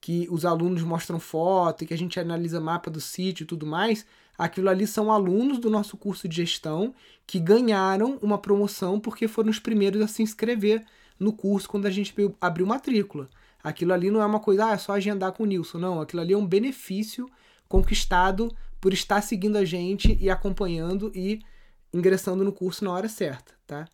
que 0.02 0.28
os 0.30 0.44
alunos 0.44 0.84
mostram 0.84 1.18
foto 1.18 1.86
e 1.86 1.88
que 1.88 1.94
a 1.94 1.98
gente 1.98 2.20
analisa 2.20 2.60
mapa 2.60 2.92
do 2.92 3.00
sítio 3.00 3.46
e 3.46 3.48
tudo 3.48 3.66
mais, 3.66 4.06
aquilo 4.38 4.68
ali 4.68 4.86
são 4.86 5.14
alunos 5.14 5.60
do 5.60 5.70
nosso 5.70 5.96
curso 5.96 6.28
de 6.28 6.36
gestão 6.36 6.94
que 7.26 7.40
ganharam 7.40 8.20
uma 8.22 8.38
promoção 8.38 9.00
porque 9.00 9.30
foram 9.30 9.50
os 9.50 9.60
primeiros 9.60 10.02
a 10.02 10.08
se 10.10 10.22
inscrever 10.22 10.84
no 11.18 11.32
curso 11.32 11.70
quando 11.70 11.86
a 11.86 11.90
gente 11.90 12.14
abriu 12.42 12.68
matrícula. 12.68 13.30
Aquilo 13.64 13.94
ali 13.94 14.10
não 14.10 14.22
é 14.22 14.26
uma 14.26 14.40
coisa, 14.40 14.68
ah, 14.68 14.72
é 14.72 14.78
só 14.78 14.94
agendar 14.94 15.32
com 15.34 15.44
o 15.44 15.46
Nilson. 15.46 15.78
Não, 15.78 16.02
aquilo 16.02 16.22
ali 16.22 16.34
é 16.34 16.38
um 16.38 16.46
benefício 16.46 17.30
conquistado 17.68 18.54
por 18.80 18.94
estar 18.94 19.22
seguindo 19.22 19.58
a 19.58 19.64
gente 19.64 20.18
e 20.20 20.30
acompanhando 20.30 21.12
e 21.14 21.40
ingressando 21.94 22.44
no 22.44 22.52
curso 22.52 22.84
na 22.84 22.92
hora 22.92 23.08
certa, 23.08 23.54
tá? 23.68 23.88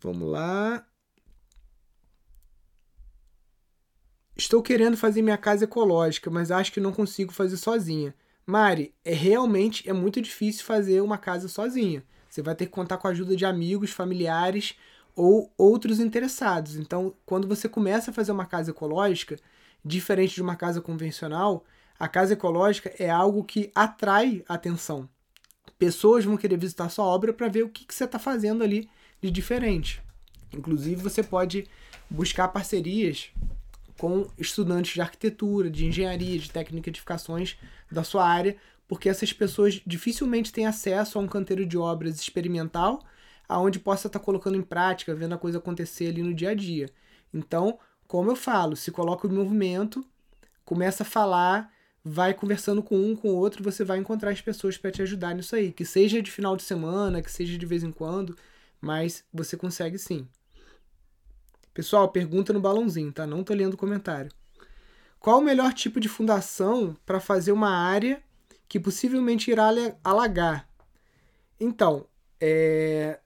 Vamos 0.00 0.30
lá. 0.30 0.86
Estou 4.36 4.62
querendo 4.62 4.96
fazer 4.96 5.20
minha 5.20 5.36
casa 5.36 5.64
ecológica, 5.64 6.30
mas 6.30 6.50
acho 6.50 6.72
que 6.72 6.80
não 6.80 6.92
consigo 6.92 7.32
fazer 7.32 7.58
sozinha. 7.58 8.14
Mari, 8.46 8.94
é 9.04 9.12
realmente 9.12 9.88
é 9.88 9.92
muito 9.92 10.20
difícil 10.22 10.64
fazer 10.64 11.02
uma 11.02 11.18
casa 11.18 11.46
sozinha. 11.48 12.02
Você 12.28 12.40
vai 12.40 12.54
ter 12.54 12.66
que 12.66 12.72
contar 12.72 12.96
com 12.96 13.06
a 13.06 13.10
ajuda 13.10 13.36
de 13.36 13.44
amigos, 13.44 13.90
familiares 13.90 14.76
ou 15.14 15.52
outros 15.56 16.00
interessados. 16.00 16.76
Então, 16.76 17.14
quando 17.26 17.48
você 17.48 17.68
começa 17.68 18.10
a 18.10 18.14
fazer 18.14 18.32
uma 18.32 18.46
casa 18.46 18.70
ecológica, 18.70 19.36
diferente 19.84 20.34
de 20.34 20.42
uma 20.42 20.56
casa 20.56 20.80
convencional, 20.80 21.64
a 21.98 22.08
casa 22.08 22.32
ecológica 22.32 22.92
é 22.98 23.10
algo 23.10 23.44
que 23.44 23.70
atrai 23.74 24.44
atenção. 24.48 25.08
Pessoas 25.78 26.24
vão 26.24 26.36
querer 26.36 26.58
visitar 26.58 26.88
sua 26.88 27.04
obra 27.04 27.32
para 27.32 27.48
ver 27.48 27.62
o 27.62 27.68
que, 27.68 27.84
que 27.84 27.94
você 27.94 28.04
está 28.04 28.18
fazendo 28.18 28.62
ali 28.62 28.88
de 29.20 29.30
diferente. 29.30 30.02
Inclusive, 30.52 31.00
você 31.00 31.22
pode 31.22 31.66
buscar 32.08 32.48
parcerias 32.48 33.30
com 33.98 34.26
estudantes 34.38 34.94
de 34.94 35.00
arquitetura, 35.00 35.70
de 35.70 35.86
engenharia, 35.86 36.38
de 36.38 36.50
técnica 36.50 36.84
de 36.84 36.90
edificações 36.90 37.58
da 37.90 38.02
sua 38.02 38.26
área, 38.26 38.56
porque 38.88 39.08
essas 39.08 39.32
pessoas 39.32 39.80
dificilmente 39.86 40.52
têm 40.52 40.66
acesso 40.66 41.18
a 41.18 41.22
um 41.22 41.28
canteiro 41.28 41.66
de 41.66 41.76
obras 41.76 42.18
experimental 42.18 43.04
aonde 43.50 43.78
possa 43.78 44.06
estar 44.06 44.18
tá 44.18 44.24
colocando 44.24 44.56
em 44.56 44.62
prática, 44.62 45.14
vendo 45.14 45.34
a 45.34 45.38
coisa 45.38 45.58
acontecer 45.58 46.08
ali 46.08 46.22
no 46.22 46.32
dia 46.32 46.50
a 46.50 46.54
dia. 46.54 46.88
Então, 47.32 47.78
como 48.06 48.30
eu 48.30 48.36
falo, 48.36 48.76
se 48.76 48.90
coloca 48.90 49.26
em 49.26 49.32
movimento, 49.32 50.04
começa 50.64 51.02
a 51.02 51.06
falar 51.06 51.72
vai 52.04 52.32
conversando 52.32 52.82
com 52.82 52.96
um, 52.96 53.14
com 53.14 53.28
o 53.28 53.36
outro, 53.36 53.62
você 53.62 53.84
vai 53.84 53.98
encontrar 53.98 54.30
as 54.30 54.40
pessoas 54.40 54.78
para 54.78 54.90
te 54.90 55.02
ajudar 55.02 55.34
nisso 55.34 55.54
aí. 55.54 55.72
Que 55.72 55.84
seja 55.84 56.22
de 56.22 56.30
final 56.30 56.56
de 56.56 56.62
semana, 56.62 57.22
que 57.22 57.30
seja 57.30 57.58
de 57.58 57.66
vez 57.66 57.82
em 57.82 57.92
quando, 57.92 58.36
mas 58.80 59.24
você 59.32 59.56
consegue 59.56 59.98
sim. 59.98 60.26
Pessoal, 61.74 62.08
pergunta 62.08 62.52
no 62.52 62.60
balãozinho, 62.60 63.12
tá? 63.12 63.26
Não 63.26 63.44
tô 63.44 63.54
lendo 63.54 63.74
o 63.74 63.76
comentário. 63.76 64.30
Qual 65.18 65.38
o 65.38 65.42
melhor 65.42 65.72
tipo 65.74 66.00
de 66.00 66.08
fundação 66.08 66.96
para 67.04 67.20
fazer 67.20 67.52
uma 67.52 67.70
área 67.70 68.22
que 68.66 68.80
possivelmente 68.80 69.50
irá 69.50 69.68
alagar? 70.02 70.66
Então, 71.58 72.06
é... 72.40 73.20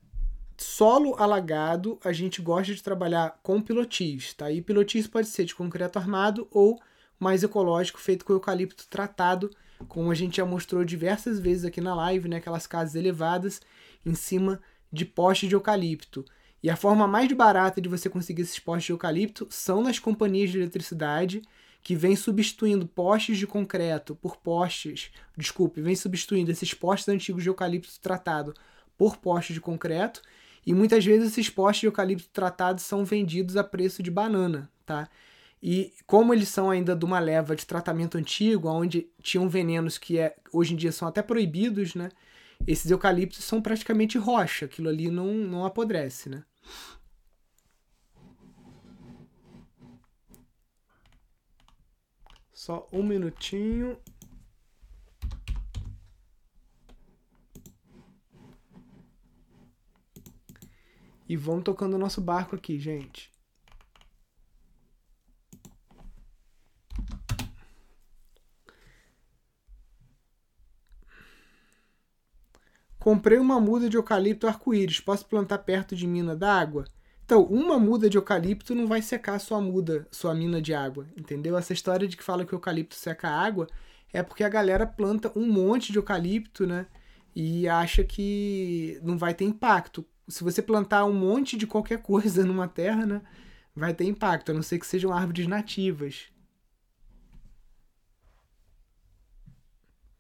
solo 0.64 1.14
alagado, 1.16 1.98
a 2.02 2.12
gente 2.12 2.40
gosta 2.40 2.74
de 2.74 2.82
trabalhar 2.82 3.38
com 3.42 3.60
pilotis, 3.60 4.32
tá? 4.32 4.50
E 4.50 4.62
pilotis 4.62 5.06
pode 5.06 5.28
ser 5.28 5.44
de 5.44 5.54
concreto 5.54 5.98
armado 5.98 6.48
ou 6.50 6.80
mais 7.20 7.42
ecológico, 7.42 8.00
feito 8.00 8.24
com 8.24 8.32
eucalipto 8.32 8.86
tratado, 8.88 9.50
como 9.86 10.10
a 10.10 10.14
gente 10.14 10.38
já 10.38 10.44
mostrou 10.44 10.84
diversas 10.84 11.38
vezes 11.38 11.64
aqui 11.64 11.80
na 11.80 11.94
live, 11.94 12.28
né? 12.28 12.38
Aquelas 12.38 12.66
casas 12.66 12.94
elevadas 12.94 13.60
em 14.04 14.14
cima 14.14 14.60
de 14.90 15.04
postes 15.04 15.48
de 15.48 15.54
eucalipto. 15.54 16.24
E 16.62 16.70
a 16.70 16.76
forma 16.76 17.06
mais 17.06 17.30
barata 17.32 17.80
de 17.80 17.88
você 17.88 18.08
conseguir 18.08 18.42
esses 18.42 18.58
postes 18.58 18.86
de 18.86 18.92
eucalipto 18.92 19.46
são 19.50 19.82
nas 19.82 19.98
companhias 19.98 20.50
de 20.50 20.58
eletricidade, 20.58 21.42
que 21.82 21.94
vem 21.94 22.16
substituindo 22.16 22.86
postes 22.86 23.36
de 23.36 23.46
concreto 23.46 24.16
por 24.16 24.38
postes, 24.38 25.10
desculpe, 25.36 25.82
vem 25.82 25.94
substituindo 25.94 26.50
esses 26.50 26.72
postes 26.72 27.08
antigos 27.10 27.42
de 27.42 27.50
eucalipto 27.50 27.90
tratado 28.00 28.54
por 28.96 29.18
postes 29.18 29.52
de 29.52 29.60
concreto, 29.60 30.22
e 30.66 30.74
muitas 30.74 31.04
vezes 31.04 31.32
esses 31.32 31.50
postes 31.50 31.80
de 31.80 31.86
eucalipto 31.86 32.28
tratado 32.32 32.80
são 32.80 33.04
vendidos 33.04 33.56
a 33.56 33.64
preço 33.64 34.02
de 34.02 34.10
banana, 34.10 34.70
tá? 34.84 35.08
E 35.62 35.94
como 36.06 36.34
eles 36.34 36.48
são 36.48 36.70
ainda 36.70 36.94
de 36.94 37.04
uma 37.04 37.18
leva 37.18 37.56
de 37.56 37.66
tratamento 37.66 38.18
antigo, 38.18 38.68
onde 38.68 39.08
tinham 39.22 39.48
venenos 39.48 39.96
que 39.96 40.18
é, 40.18 40.36
hoje 40.52 40.74
em 40.74 40.76
dia 40.76 40.92
são 40.92 41.08
até 41.08 41.22
proibidos, 41.22 41.94
né? 41.94 42.10
Esses 42.66 42.90
eucaliptos 42.90 43.44
são 43.44 43.60
praticamente 43.60 44.18
rocha, 44.18 44.66
aquilo 44.66 44.88
ali 44.88 45.10
não, 45.10 45.32
não 45.34 45.64
apodrece, 45.64 46.28
né? 46.28 46.44
Só 52.52 52.86
um 52.92 53.02
minutinho. 53.02 53.98
E 61.28 61.36
vamos 61.36 61.64
tocando 61.64 61.94
o 61.94 61.98
nosso 61.98 62.20
barco 62.20 62.54
aqui, 62.54 62.78
gente. 62.78 63.32
Comprei 72.98 73.38
uma 73.38 73.60
muda 73.60 73.88
de 73.88 73.98
eucalipto 73.98 74.46
arco-íris. 74.46 74.98
Posso 74.98 75.26
plantar 75.26 75.58
perto 75.58 75.94
de 75.94 76.06
mina 76.06 76.34
d'água? 76.34 76.86
Então, 77.24 77.42
uma 77.44 77.78
muda 77.78 78.08
de 78.08 78.16
eucalipto 78.16 78.74
não 78.74 78.86
vai 78.86 79.00
secar 79.00 79.38
sua 79.38 79.60
muda, 79.60 80.06
sua 80.10 80.34
mina 80.34 80.60
de 80.60 80.74
água, 80.74 81.06
entendeu? 81.16 81.56
Essa 81.56 81.72
história 81.72 82.06
de 82.06 82.16
que 82.16 82.22
fala 82.22 82.44
que 82.44 82.54
o 82.54 82.56
eucalipto 82.56 82.94
seca 82.94 83.28
a 83.28 83.40
água 83.40 83.66
é 84.12 84.22
porque 84.22 84.44
a 84.44 84.48
galera 84.48 84.86
planta 84.86 85.32
um 85.36 85.46
monte 85.46 85.90
de 85.90 85.98
eucalipto, 85.98 86.66
né? 86.66 86.86
E 87.34 87.68
acha 87.68 88.04
que 88.04 88.98
não 89.02 89.18
vai 89.18 89.34
ter 89.34 89.44
impacto. 89.44 90.04
Se 90.28 90.42
você 90.42 90.62
plantar 90.62 91.04
um 91.04 91.12
monte 91.12 91.56
de 91.56 91.66
qualquer 91.66 92.02
coisa 92.02 92.44
numa 92.46 92.68
terra, 92.68 93.06
né? 93.06 93.22
Vai 93.74 93.92
ter 93.94 94.04
impacto, 94.04 94.50
a 94.50 94.54
não 94.54 94.62
ser 94.62 94.78
que 94.78 94.86
sejam 94.86 95.12
árvores 95.12 95.46
nativas. 95.46 96.28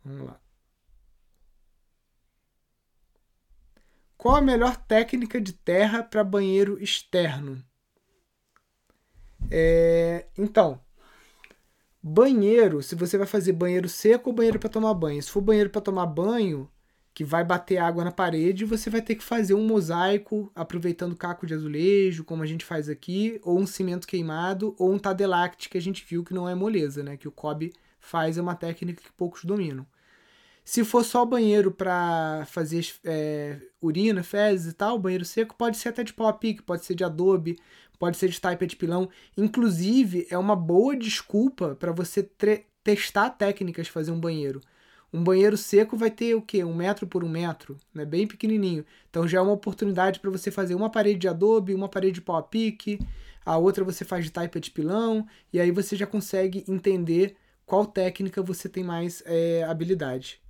Vamos 0.04 0.26
lá. 0.26 0.40
Qual 4.16 4.36
a 4.36 4.40
melhor 4.40 4.76
técnica 4.76 5.40
de 5.40 5.52
terra 5.52 6.02
para 6.02 6.24
banheiro 6.24 6.82
externo? 6.82 7.62
É, 9.50 10.26
então, 10.38 10.80
banheiro, 12.02 12.82
se 12.82 12.94
você 12.94 13.16
vai 13.18 13.26
fazer 13.26 13.52
banheiro 13.52 13.88
seco 13.88 14.30
ou 14.30 14.36
banheiro 14.36 14.58
para 14.58 14.68
tomar 14.68 14.94
banho. 14.94 15.22
Se 15.22 15.30
for 15.30 15.40
banheiro 15.40 15.70
para 15.70 15.80
tomar 15.80 16.06
banho, 16.06 16.70
que 17.14 17.22
vai 17.22 17.44
bater 17.44 17.78
água 17.78 18.02
na 18.02 18.10
parede, 18.10 18.64
você 18.64 18.90
vai 18.90 19.00
ter 19.00 19.14
que 19.14 19.22
fazer 19.22 19.54
um 19.54 19.64
mosaico 19.64 20.50
aproveitando 20.52 21.14
caco 21.14 21.46
de 21.46 21.54
azulejo, 21.54 22.24
como 22.24 22.42
a 22.42 22.46
gente 22.46 22.64
faz 22.64 22.88
aqui, 22.88 23.40
ou 23.44 23.56
um 23.56 23.66
cimento 23.66 24.06
queimado, 24.06 24.74
ou 24.76 24.92
um 24.92 24.98
tadelact 24.98 25.68
que 25.68 25.78
a 25.78 25.80
gente 25.80 26.04
viu 26.04 26.24
que 26.24 26.34
não 26.34 26.48
é 26.48 26.56
moleza, 26.56 27.04
né? 27.04 27.16
Que 27.16 27.28
o 27.28 27.32
Kobe 27.32 27.72
faz 28.00 28.36
é 28.36 28.42
uma 28.42 28.56
técnica 28.56 29.00
que 29.00 29.12
poucos 29.12 29.44
dominam. 29.44 29.86
Se 30.64 30.82
for 30.82 31.04
só 31.04 31.24
banheiro 31.24 31.70
para 31.70 32.44
fazer 32.46 32.84
é, 33.04 33.58
urina, 33.80 34.24
fezes 34.24 34.72
e 34.72 34.74
tal, 34.74 34.98
banheiro 34.98 35.24
seco, 35.24 35.54
pode 35.54 35.76
ser 35.76 35.90
até 35.90 36.02
de 36.02 36.12
pau 36.12 36.26
a 36.26 36.32
pique, 36.32 36.62
pode 36.62 36.84
ser 36.84 36.96
de 36.96 37.04
adobe, 37.04 37.58
pode 37.96 38.16
ser 38.16 38.28
de 38.28 38.40
taipa 38.40 38.66
de 38.66 38.74
pilão. 38.74 39.08
Inclusive, 39.36 40.26
é 40.30 40.38
uma 40.38 40.56
boa 40.56 40.96
desculpa 40.96 41.76
para 41.76 41.92
você 41.92 42.28
testar 42.82 43.30
técnicas 43.30 43.86
fazer 43.86 44.10
um 44.10 44.18
banheiro. 44.18 44.60
Um 45.14 45.22
banheiro 45.22 45.56
seco 45.56 45.96
vai 45.96 46.10
ter 46.10 46.34
o 46.34 46.42
quê? 46.42 46.64
Um 46.64 46.74
metro 46.74 47.06
por 47.06 47.22
um 47.22 47.28
metro, 47.28 47.78
né? 47.94 48.04
bem 48.04 48.26
pequenininho. 48.26 48.84
Então 49.08 49.28
já 49.28 49.38
é 49.38 49.40
uma 49.40 49.52
oportunidade 49.52 50.18
para 50.18 50.28
você 50.28 50.50
fazer 50.50 50.74
uma 50.74 50.90
parede 50.90 51.20
de 51.20 51.28
adobe, 51.28 51.72
uma 51.72 51.88
parede 51.88 52.14
de 52.16 52.20
pau 52.20 52.34
a 52.36 52.42
pique, 52.42 52.98
a 53.46 53.56
outra 53.56 53.84
você 53.84 54.04
faz 54.04 54.24
de 54.24 54.32
taipa 54.32 54.58
de 54.58 54.72
pilão, 54.72 55.24
e 55.52 55.60
aí 55.60 55.70
você 55.70 55.94
já 55.94 56.04
consegue 56.04 56.64
entender 56.66 57.36
qual 57.64 57.86
técnica 57.86 58.42
você 58.42 58.68
tem 58.68 58.82
mais 58.82 59.22
é, 59.24 59.62
habilidade. 59.62 60.42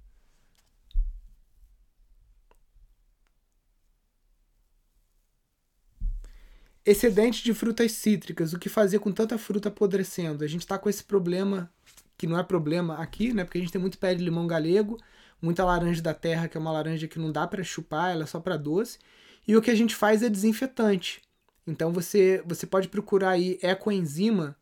Excedente 6.86 7.44
de 7.44 7.52
frutas 7.52 7.92
cítricas, 7.92 8.54
o 8.54 8.58
que 8.58 8.70
fazer 8.70 8.98
com 8.98 9.12
tanta 9.12 9.36
fruta 9.36 9.68
apodrecendo? 9.68 10.42
A 10.42 10.46
gente 10.46 10.62
está 10.62 10.78
com 10.78 10.88
esse 10.88 11.04
problema, 11.04 11.70
que 12.16 12.26
não 12.26 12.38
é 12.38 12.42
problema 12.42 12.96
aqui, 12.96 13.32
né? 13.32 13.44
Porque 13.44 13.58
a 13.58 13.60
gente 13.60 13.72
tem 13.72 13.80
muito 13.80 13.98
pé 13.98 14.14
de 14.14 14.24
limão 14.24 14.46
galego, 14.46 14.98
muita 15.40 15.64
laranja 15.64 16.00
da 16.02 16.14
terra, 16.14 16.48
que 16.48 16.56
é 16.56 16.60
uma 16.60 16.72
laranja 16.72 17.08
que 17.08 17.18
não 17.18 17.30
dá 17.32 17.46
para 17.46 17.62
chupar, 17.62 18.12
ela 18.12 18.24
é 18.24 18.26
só 18.26 18.40
para 18.40 18.56
doce. 18.56 18.98
E 19.46 19.56
o 19.56 19.62
que 19.62 19.70
a 19.70 19.74
gente 19.74 19.94
faz 19.94 20.22
é 20.22 20.28
desinfetante. 20.28 21.22
Então 21.66 21.92
você, 21.92 22.42
você 22.46 22.66
pode 22.66 22.88
procurar 22.88 23.30
aí 23.30 23.58
ecoenzima, 23.62 24.56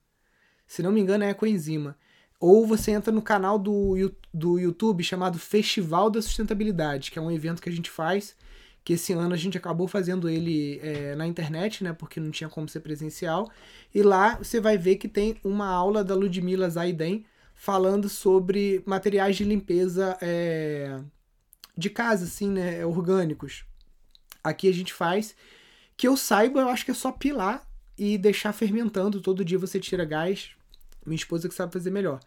se 0.67 0.83
não 0.83 0.93
me 0.93 1.01
engano 1.01 1.25
é 1.25 1.31
ecoenzima. 1.31 1.97
Ou 2.41 2.67
você 2.67 2.91
entra 2.91 3.13
no 3.13 3.23
canal 3.23 3.59
do, 3.59 3.95
do 4.35 4.59
YouTube 4.59 5.05
chamado 5.05 5.39
Festival 5.39 6.11
da 6.11 6.21
Sustentabilidade, 6.21 7.11
que 7.11 7.19
é 7.19 7.23
um 7.23 7.31
evento 7.31 7.63
que 7.63 7.69
a 7.69 7.73
gente 7.73 7.91
faz 7.91 8.35
que 8.85 8.95
esse 8.95 9.13
ano 9.13 9.33
a 9.33 9.37
gente 9.37 9.57
acabou 9.57 9.87
fazendo 9.87 10.29
ele 10.29 10.81
é, 10.83 11.15
na 11.15 11.27
internet, 11.27 11.85
né, 11.85 11.93
porque 11.93 12.19
não 12.19 12.31
tinha 12.31 12.49
como 12.49 12.69
ser 12.69 12.81
presencial. 12.81 13.51
E 13.95 14.03
lá 14.03 14.37
você 14.37 14.61
vai 14.61 14.77
ver 14.77 14.97
que 14.97 15.09
tem 15.09 15.37
uma 15.45 15.69
aula 15.69 16.03
da 16.03 16.15
Ludmila 16.15 16.69
Zaiden 16.69 17.25
falando 17.62 18.09
sobre 18.09 18.83
materiais 18.85 19.37
de 19.37 19.45
limpeza 19.45 20.19
é, 20.21 20.99
de 21.76 21.88
casa, 21.88 22.25
assim, 22.25 22.50
né, 22.50 22.85
orgânicos. 22.85 23.64
Aqui 24.42 24.69
a 24.69 24.73
gente 24.73 24.92
faz, 24.92 25.37
que 25.97 26.09
eu 26.09 26.16
saiba, 26.16 26.61
eu 26.61 26.69
acho 26.69 26.85
que 26.85 26.90
é 26.90 26.95
só 26.95 27.12
pilar 27.12 27.64
e 27.97 28.19
deixar 28.19 28.52
fermentando. 28.52 29.21
Todo 29.21 29.45
dia 29.45 29.61
você 29.61 29.78
tira 29.78 30.04
gás. 30.04 30.50
Minha 31.07 31.14
esposa 31.14 31.49
que 31.49 31.54
sabe 31.54 31.73
fazer 31.73 31.92
melhor. 31.92 32.19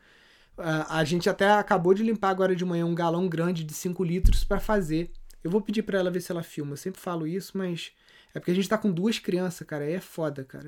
A 0.87 1.03
gente 1.03 1.29
até 1.29 1.51
acabou 1.51 1.93
de 1.93 2.01
limpar 2.01 2.29
agora 2.29 2.55
de 2.55 2.63
manhã 2.63 2.85
um 2.85 2.95
galão 2.95 3.27
grande 3.27 3.65
de 3.65 3.73
5 3.73 4.01
litros 4.05 4.45
para 4.45 4.61
fazer 4.61 5.11
eu 5.45 5.51
vou 5.51 5.61
pedir 5.61 5.83
para 5.83 5.99
ela 5.99 6.09
ver 6.09 6.21
se 6.21 6.31
ela 6.31 6.41
filma. 6.41 6.73
Eu 6.73 6.77
sempre 6.77 6.99
falo 6.99 7.27
isso, 7.27 7.55
mas 7.55 7.91
é 8.33 8.39
porque 8.39 8.49
a 8.49 8.55
gente 8.55 8.67
tá 8.67 8.79
com 8.79 8.91
duas 8.91 9.19
crianças, 9.19 9.67
cara. 9.67 9.87
É 9.87 9.99
foda, 9.99 10.43
cara. 10.43 10.67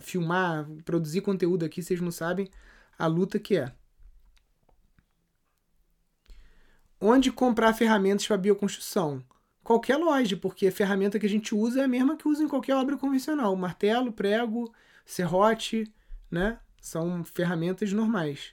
Filmar, 0.00 0.68
produzir 0.84 1.20
conteúdo 1.20 1.64
aqui, 1.64 1.80
vocês 1.80 2.00
não 2.00 2.10
sabem 2.10 2.50
a 2.98 3.06
luta 3.06 3.38
que 3.38 3.56
é. 3.56 3.72
Onde 7.00 7.30
comprar 7.30 7.72
ferramentas 7.74 8.26
para 8.26 8.36
bioconstrução? 8.36 9.22
Qualquer 9.62 9.96
loja, 9.96 10.36
porque 10.36 10.66
a 10.66 10.72
ferramenta 10.72 11.18
que 11.18 11.26
a 11.26 11.28
gente 11.28 11.54
usa 11.54 11.80
é 11.80 11.84
a 11.84 11.88
mesma 11.88 12.16
que 12.16 12.26
usa 12.26 12.42
em 12.42 12.48
qualquer 12.48 12.74
obra 12.74 12.96
convencional. 12.96 13.54
Martelo, 13.54 14.12
prego, 14.12 14.72
serrote, 15.06 15.92
né? 16.30 16.58
São 16.80 17.22
ferramentas 17.24 17.92
normais. 17.92 18.52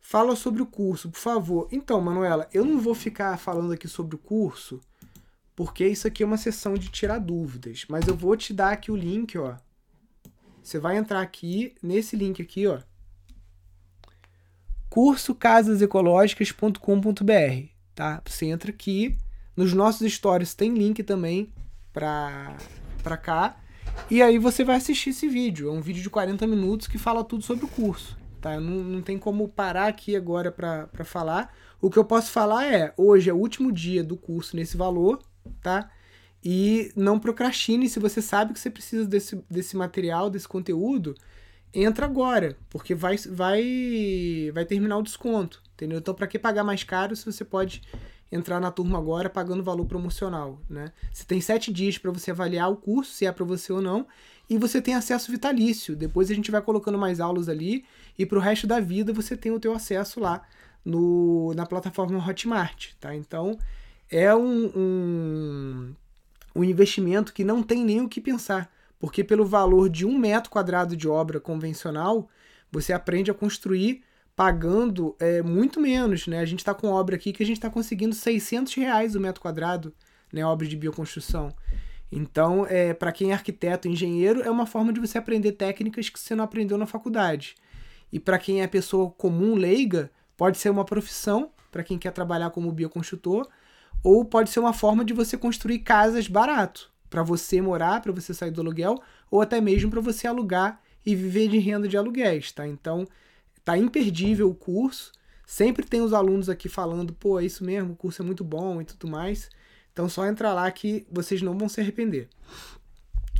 Fala 0.00 0.34
sobre 0.36 0.62
o 0.62 0.66
curso, 0.66 1.10
por 1.10 1.18
favor. 1.18 1.68
Então, 1.70 2.00
Manuela, 2.00 2.48
eu 2.52 2.64
não 2.64 2.78
vou 2.80 2.94
ficar 2.94 3.36
falando 3.38 3.72
aqui 3.72 3.88
sobre 3.88 4.14
o 4.16 4.18
curso, 4.18 4.80
porque 5.56 5.88
isso 5.88 6.06
aqui 6.06 6.22
é 6.22 6.26
uma 6.26 6.36
sessão 6.36 6.74
de 6.74 6.90
tirar 6.90 7.18
dúvidas. 7.18 7.86
Mas 7.88 8.06
eu 8.06 8.14
vou 8.14 8.36
te 8.36 8.52
dar 8.52 8.72
aqui 8.72 8.92
o 8.92 8.96
link, 8.96 9.38
ó. 9.38 9.56
Você 10.62 10.78
vai 10.78 10.98
entrar 10.98 11.22
aqui, 11.22 11.74
nesse 11.82 12.14
link 12.14 12.42
aqui, 12.42 12.66
ó. 12.66 12.80
cursocasasecológicas.com.br, 14.90 17.68
tá? 17.94 18.20
Você 18.26 18.44
entra 18.46 18.70
aqui. 18.70 19.16
Nos 19.56 19.72
nossos 19.72 20.12
stories 20.12 20.54
tem 20.54 20.74
link 20.74 21.02
também 21.02 21.50
pra, 21.90 22.54
pra 23.02 23.16
cá. 23.16 23.56
E 24.10 24.20
aí 24.20 24.38
você 24.38 24.62
vai 24.62 24.76
assistir 24.76 25.08
esse 25.10 25.26
vídeo. 25.26 25.70
É 25.70 25.72
um 25.72 25.80
vídeo 25.80 26.02
de 26.02 26.10
40 26.10 26.46
minutos 26.46 26.86
que 26.86 26.98
fala 26.98 27.24
tudo 27.24 27.42
sobre 27.42 27.64
o 27.64 27.68
curso. 27.68 28.18
Tá? 28.42 28.60
Não, 28.60 28.84
não 28.84 29.00
tem 29.00 29.18
como 29.18 29.48
parar 29.48 29.86
aqui 29.86 30.14
agora 30.14 30.52
para 30.52 31.04
falar. 31.04 31.54
O 31.80 31.88
que 31.88 31.98
eu 31.98 32.04
posso 32.04 32.30
falar 32.30 32.66
é, 32.66 32.92
hoje 32.94 33.30
é 33.30 33.32
o 33.32 33.38
último 33.38 33.72
dia 33.72 34.04
do 34.04 34.18
curso 34.18 34.54
nesse 34.54 34.76
valor, 34.76 35.22
tá? 35.62 35.90
E 36.44 36.92
não 36.94 37.18
procrastine 37.18 37.88
se 37.88 37.98
você 37.98 38.22
sabe 38.22 38.52
que 38.52 38.60
você 38.60 38.70
precisa 38.70 39.04
desse, 39.06 39.42
desse 39.50 39.76
material, 39.76 40.30
desse 40.30 40.46
conteúdo, 40.46 41.14
entra 41.74 42.06
agora, 42.06 42.56
porque 42.70 42.94
vai, 42.94 43.16
vai, 43.16 44.50
vai 44.54 44.64
terminar 44.64 44.98
o 44.98 45.02
desconto, 45.02 45.62
entendeu? 45.74 45.98
Então, 45.98 46.14
para 46.14 46.26
que 46.26 46.38
pagar 46.38 46.64
mais 46.64 46.84
caro 46.84 47.16
se 47.16 47.26
você 47.26 47.44
pode 47.44 47.82
entrar 48.30 48.60
na 48.60 48.70
turma 48.70 48.98
agora 48.98 49.28
pagando 49.30 49.62
valor 49.62 49.86
promocional, 49.86 50.60
né? 50.68 50.92
Você 51.12 51.24
tem 51.24 51.40
sete 51.40 51.72
dias 51.72 51.98
para 51.98 52.10
você 52.10 52.30
avaliar 52.30 52.70
o 52.70 52.76
curso, 52.76 53.12
se 53.12 53.26
é 53.26 53.32
para 53.32 53.44
você 53.44 53.72
ou 53.72 53.80
não, 53.80 54.06
e 54.48 54.58
você 54.58 54.80
tem 54.80 54.94
acesso 54.94 55.30
vitalício. 55.30 55.94
Depois 55.94 56.30
a 56.30 56.34
gente 56.34 56.50
vai 56.50 56.62
colocando 56.62 56.98
mais 56.98 57.20
aulas 57.20 57.48
ali 57.48 57.84
e 58.18 58.24
para 58.24 58.38
o 58.38 58.40
resto 58.40 58.66
da 58.66 58.80
vida 58.80 59.12
você 59.12 59.36
tem 59.36 59.52
o 59.52 59.60
teu 59.60 59.72
acesso 59.72 60.20
lá 60.20 60.42
no, 60.84 61.52
na 61.54 61.66
plataforma 61.66 62.24
Hotmart, 62.24 62.92
tá? 63.00 63.14
Então 63.14 63.58
é 64.10 64.34
um, 64.34 64.70
um, 64.76 65.94
um 66.54 66.64
investimento 66.64 67.32
que 67.32 67.44
não 67.44 67.62
tem 67.62 67.84
nem 67.84 68.00
o 68.00 68.08
que 68.08 68.20
pensar, 68.20 68.70
porque 68.98 69.24
pelo 69.24 69.44
valor 69.44 69.88
de 69.88 70.06
um 70.06 70.16
metro 70.16 70.50
quadrado 70.50 70.96
de 70.96 71.08
obra 71.08 71.40
convencional 71.40 72.28
você 72.70 72.92
aprende 72.92 73.30
a 73.30 73.34
construir 73.34 74.02
pagando 74.34 75.16
é, 75.18 75.40
muito 75.42 75.80
menos, 75.80 76.26
né? 76.26 76.40
A 76.40 76.44
gente 76.44 76.58
está 76.58 76.74
com 76.74 76.88
obra 76.88 77.16
aqui 77.16 77.32
que 77.32 77.42
a 77.42 77.46
gente 77.46 77.56
está 77.56 77.70
conseguindo 77.70 78.14
600 78.14 78.74
reais 78.74 79.14
o 79.14 79.20
metro 79.20 79.40
quadrado, 79.40 79.94
né? 80.32 80.44
Obra 80.44 80.66
de 80.66 80.76
bioconstrução. 80.76 81.54
Então, 82.12 82.66
é, 82.68 82.92
para 82.92 83.12
quem 83.12 83.30
é 83.30 83.34
arquiteto, 83.34 83.88
engenheiro, 83.88 84.42
é 84.42 84.50
uma 84.50 84.66
forma 84.66 84.92
de 84.92 85.00
você 85.00 85.18
aprender 85.18 85.52
técnicas 85.52 86.08
que 86.08 86.20
você 86.20 86.34
não 86.34 86.44
aprendeu 86.44 86.76
na 86.76 86.86
faculdade. 86.86 87.54
E 88.12 88.20
para 88.20 88.38
quem 88.38 88.62
é 88.62 88.66
pessoa 88.66 89.10
comum, 89.10 89.54
leiga, 89.54 90.10
pode 90.36 90.58
ser 90.58 90.70
uma 90.70 90.84
profissão, 90.84 91.50
para 91.72 91.82
quem 91.82 91.98
quer 91.98 92.12
trabalhar 92.12 92.50
como 92.50 92.70
bioconstrutor, 92.70 93.48
ou 94.06 94.24
pode 94.24 94.50
ser 94.50 94.60
uma 94.60 94.72
forma 94.72 95.04
de 95.04 95.12
você 95.12 95.36
construir 95.36 95.80
casas 95.80 96.28
barato, 96.28 96.90
para 97.10 97.22
você 97.22 97.60
morar, 97.60 98.00
para 98.00 98.12
você 98.12 98.32
sair 98.32 98.50
do 98.50 98.60
aluguel, 98.60 99.00
ou 99.30 99.40
até 99.40 99.60
mesmo 99.60 99.90
para 99.90 100.00
você 100.00 100.26
alugar 100.26 100.80
e 101.04 101.14
viver 101.14 101.48
de 101.48 101.58
renda 101.58 101.88
de 101.88 101.96
aluguéis, 101.96 102.52
tá? 102.52 102.66
Então, 102.66 103.06
Tá 103.66 103.76
imperdível 103.76 104.48
o 104.48 104.54
curso. 104.54 105.10
Sempre 105.44 105.84
tem 105.84 106.00
os 106.00 106.12
alunos 106.12 106.48
aqui 106.48 106.68
falando, 106.68 107.12
pô, 107.12 107.40
é 107.40 107.44
isso 107.44 107.64
mesmo, 107.64 107.94
o 107.94 107.96
curso 107.96 108.22
é 108.22 108.24
muito 108.24 108.44
bom 108.44 108.80
e 108.80 108.84
tudo 108.84 109.08
mais. 109.08 109.50
Então 109.92 110.08
só 110.08 110.24
entrar 110.24 110.54
lá 110.54 110.70
que 110.70 111.04
vocês 111.10 111.42
não 111.42 111.58
vão 111.58 111.68
se 111.68 111.80
arrepender. 111.80 112.28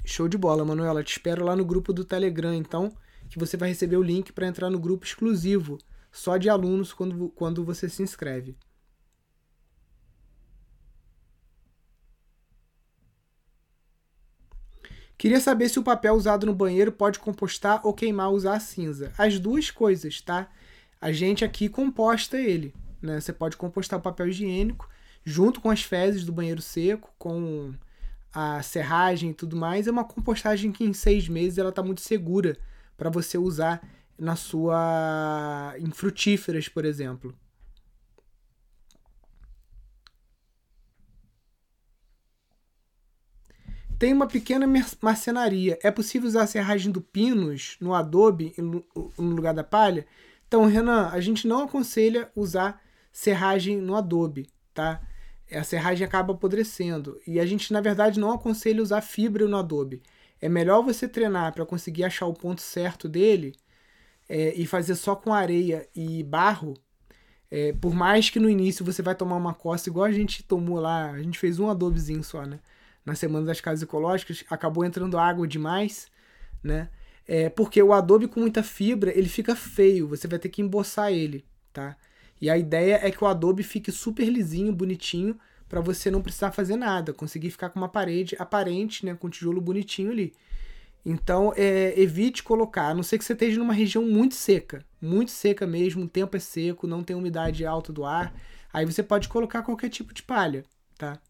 Show 0.04 0.26
de 0.26 0.36
bola, 0.36 0.64
Manuela. 0.64 1.04
Te 1.04 1.12
espero 1.12 1.44
lá 1.44 1.54
no 1.54 1.64
grupo 1.64 1.92
do 1.92 2.04
Telegram, 2.04 2.52
então, 2.52 2.92
que 3.30 3.38
você 3.38 3.56
vai 3.56 3.68
receber 3.68 3.96
o 3.96 4.02
link 4.02 4.32
para 4.32 4.48
entrar 4.48 4.68
no 4.68 4.80
grupo 4.80 5.06
exclusivo, 5.06 5.78
só 6.10 6.36
de 6.36 6.50
alunos 6.50 6.92
quando, 6.92 7.28
quando 7.28 7.64
você 7.64 7.88
se 7.88 8.02
inscreve. 8.02 8.56
Queria 15.18 15.40
saber 15.40 15.68
se 15.68 15.78
o 15.78 15.82
papel 15.82 16.14
usado 16.14 16.44
no 16.44 16.54
banheiro 16.54 16.92
pode 16.92 17.18
compostar 17.18 17.80
ou 17.84 17.94
queimar 17.94 18.30
usar 18.30 18.56
a 18.56 18.60
cinza. 18.60 19.12
As 19.16 19.38
duas 19.38 19.70
coisas, 19.70 20.20
tá? 20.20 20.48
A 21.00 21.10
gente 21.10 21.44
aqui 21.44 21.68
composta 21.68 22.38
ele. 22.38 22.74
Né? 23.00 23.20
Você 23.20 23.32
pode 23.32 23.56
compostar 23.56 23.98
o 23.98 24.02
papel 24.02 24.28
higiênico 24.28 24.88
junto 25.24 25.60
com 25.60 25.70
as 25.70 25.82
fezes 25.82 26.24
do 26.24 26.32
banheiro 26.32 26.60
seco, 26.60 27.12
com 27.18 27.74
a 28.32 28.62
serragem 28.62 29.30
e 29.30 29.34
tudo 29.34 29.56
mais. 29.56 29.86
É 29.86 29.90
uma 29.90 30.04
compostagem 30.04 30.70
que 30.70 30.84
em 30.84 30.92
seis 30.92 31.28
meses 31.28 31.58
ela 31.58 31.70
está 31.70 31.82
muito 31.82 32.02
segura 32.02 32.56
para 32.96 33.08
você 33.08 33.38
usar 33.38 33.82
na 34.18 34.36
sua 34.36 35.74
em 35.78 35.90
frutíferas, 35.90 36.68
por 36.68 36.84
exemplo. 36.84 37.34
Tem 43.98 44.12
uma 44.12 44.26
pequena 44.26 44.66
marcenaria. 45.00 45.78
É 45.82 45.90
possível 45.90 46.28
usar 46.28 46.42
a 46.42 46.46
serragem 46.46 46.92
do 46.92 47.00
Pinus 47.00 47.76
no 47.80 47.94
Adobe 47.94 48.54
no 48.58 48.84
lugar 49.18 49.54
da 49.54 49.64
palha? 49.64 50.06
Então, 50.46 50.66
Renan, 50.66 51.08
a 51.08 51.20
gente 51.20 51.48
não 51.48 51.62
aconselha 51.62 52.30
usar 52.36 52.82
serragem 53.10 53.78
no 53.78 53.96
Adobe, 53.96 54.50
tá? 54.74 55.00
A 55.50 55.64
serragem 55.64 56.06
acaba 56.06 56.34
apodrecendo. 56.34 57.18
E 57.26 57.40
a 57.40 57.46
gente, 57.46 57.72
na 57.72 57.80
verdade, 57.80 58.20
não 58.20 58.32
aconselha 58.32 58.82
usar 58.82 59.00
fibra 59.00 59.48
no 59.48 59.56
Adobe. 59.56 60.02
É 60.40 60.48
melhor 60.48 60.82
você 60.82 61.08
treinar 61.08 61.54
para 61.54 61.64
conseguir 61.64 62.04
achar 62.04 62.26
o 62.26 62.34
ponto 62.34 62.60
certo 62.60 63.08
dele 63.08 63.54
é, 64.28 64.52
e 64.54 64.66
fazer 64.66 64.94
só 64.94 65.16
com 65.16 65.32
areia 65.32 65.88
e 65.94 66.22
barro. 66.22 66.74
É, 67.50 67.72
por 67.72 67.94
mais 67.94 68.28
que 68.28 68.38
no 68.38 68.50
início 68.50 68.84
você 68.84 69.00
vai 69.00 69.14
tomar 69.14 69.36
uma 69.36 69.54
costa 69.54 69.88
igual 69.88 70.04
a 70.04 70.12
gente 70.12 70.42
tomou 70.42 70.80
lá, 70.80 71.12
a 71.12 71.22
gente 71.22 71.38
fez 71.38 71.58
um 71.58 71.70
adobezinho 71.70 72.22
só, 72.22 72.44
né? 72.44 72.58
Na 73.06 73.14
Semana 73.14 73.46
das 73.46 73.60
Casas 73.60 73.82
Ecológicas, 73.82 74.44
acabou 74.50 74.84
entrando 74.84 75.16
água 75.16 75.46
demais, 75.46 76.08
né? 76.62 76.90
É, 77.26 77.48
porque 77.48 77.82
o 77.82 77.92
adobe 77.92 78.26
com 78.26 78.40
muita 78.40 78.62
fibra, 78.62 79.16
ele 79.16 79.28
fica 79.28 79.54
feio, 79.54 80.08
você 80.08 80.28
vai 80.28 80.38
ter 80.38 80.48
que 80.48 80.60
emboçar 80.60 81.12
ele, 81.12 81.44
tá? 81.72 81.96
E 82.40 82.50
a 82.50 82.58
ideia 82.58 83.00
é 83.02 83.10
que 83.10 83.22
o 83.22 83.26
adobe 83.26 83.62
fique 83.62 83.90
super 83.90 84.28
lisinho, 84.28 84.72
bonitinho, 84.72 85.38
para 85.68 85.80
você 85.80 86.10
não 86.10 86.20
precisar 86.20 86.52
fazer 86.52 86.76
nada, 86.76 87.12
conseguir 87.12 87.50
ficar 87.50 87.70
com 87.70 87.80
uma 87.80 87.88
parede 87.88 88.36
aparente, 88.38 89.06
né, 89.06 89.14
com 89.14 89.30
tijolo 89.30 89.60
bonitinho 89.60 90.12
ali. 90.12 90.32
Então, 91.04 91.52
é, 91.56 91.98
evite 92.00 92.42
colocar, 92.42 92.88
a 92.88 92.94
não 92.94 93.02
ser 93.02 93.18
que 93.18 93.24
você 93.24 93.32
esteja 93.32 93.58
numa 93.58 93.72
região 93.72 94.04
muito 94.04 94.34
seca, 94.34 94.84
muito 95.00 95.30
seca 95.30 95.66
mesmo, 95.66 96.04
o 96.04 96.08
tempo 96.08 96.36
é 96.36 96.40
seco, 96.40 96.86
não 96.86 97.02
tem 97.02 97.16
umidade 97.16 97.64
alta 97.64 97.92
do 97.92 98.04
ar, 98.04 98.34
aí 98.72 98.84
você 98.84 99.02
pode 99.02 99.28
colocar 99.28 99.62
qualquer 99.62 99.88
tipo 99.88 100.12
de 100.12 100.22
palha, 100.22 100.64
tá? 100.98 101.20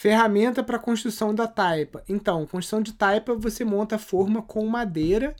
Ferramenta 0.00 0.62
para 0.62 0.78
construção 0.78 1.34
da 1.34 1.46
taipa. 1.46 2.02
Então, 2.08 2.46
construção 2.46 2.80
de 2.80 2.94
taipa 2.94 3.34
você 3.34 3.66
monta 3.66 3.96
a 3.96 3.98
forma 3.98 4.40
com 4.40 4.64
madeira. 4.66 5.36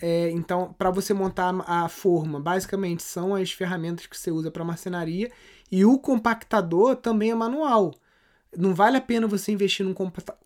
É, 0.00 0.30
então, 0.30 0.72
para 0.78 0.92
você 0.92 1.12
montar 1.12 1.52
a 1.66 1.88
forma, 1.88 2.38
basicamente 2.38 3.02
são 3.02 3.34
as 3.34 3.50
ferramentas 3.50 4.06
que 4.06 4.16
você 4.16 4.30
usa 4.30 4.48
para 4.48 4.62
marcenaria. 4.62 5.28
E 5.72 5.84
o 5.84 5.98
compactador 5.98 6.94
também 6.94 7.32
é 7.32 7.34
manual. 7.34 7.92
Não 8.56 8.76
vale 8.76 8.96
a 8.96 9.00
pena 9.00 9.26
você 9.26 9.50
investir 9.50 9.84
num 9.84 9.94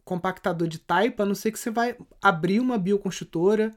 compactador 0.02 0.66
de 0.66 0.78
taipa, 0.78 1.24
a 1.24 1.26
não 1.26 1.34
ser 1.34 1.52
que 1.52 1.58
você 1.58 1.70
vai 1.70 1.98
abrir 2.22 2.60
uma 2.60 2.78
bioconstrutora 2.78 3.74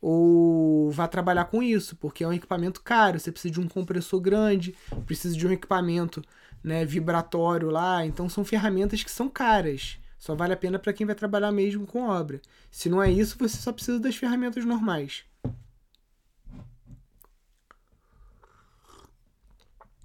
ou 0.00 0.92
vá 0.92 1.08
trabalhar 1.08 1.46
com 1.46 1.60
isso, 1.60 1.96
porque 1.96 2.22
é 2.22 2.28
um 2.28 2.32
equipamento 2.32 2.80
caro. 2.82 3.18
Você 3.18 3.32
precisa 3.32 3.54
de 3.54 3.60
um 3.60 3.66
compressor 3.66 4.20
grande, 4.20 4.76
precisa 5.06 5.36
de 5.36 5.44
um 5.44 5.50
equipamento 5.50 6.22
né, 6.62 6.84
vibratório 6.84 7.70
lá. 7.70 8.04
Então 8.04 8.28
são 8.28 8.44
ferramentas 8.44 9.02
que 9.02 9.10
são 9.10 9.28
caras. 9.28 9.98
Só 10.18 10.34
vale 10.34 10.52
a 10.52 10.56
pena 10.56 10.78
para 10.78 10.92
quem 10.92 11.06
vai 11.06 11.14
trabalhar 11.14 11.52
mesmo 11.52 11.86
com 11.86 12.08
obra. 12.08 12.40
Se 12.70 12.88
não 12.88 13.02
é 13.02 13.10
isso, 13.10 13.38
você 13.38 13.56
só 13.56 13.72
precisa 13.72 14.00
das 14.00 14.16
ferramentas 14.16 14.64
normais. 14.64 15.24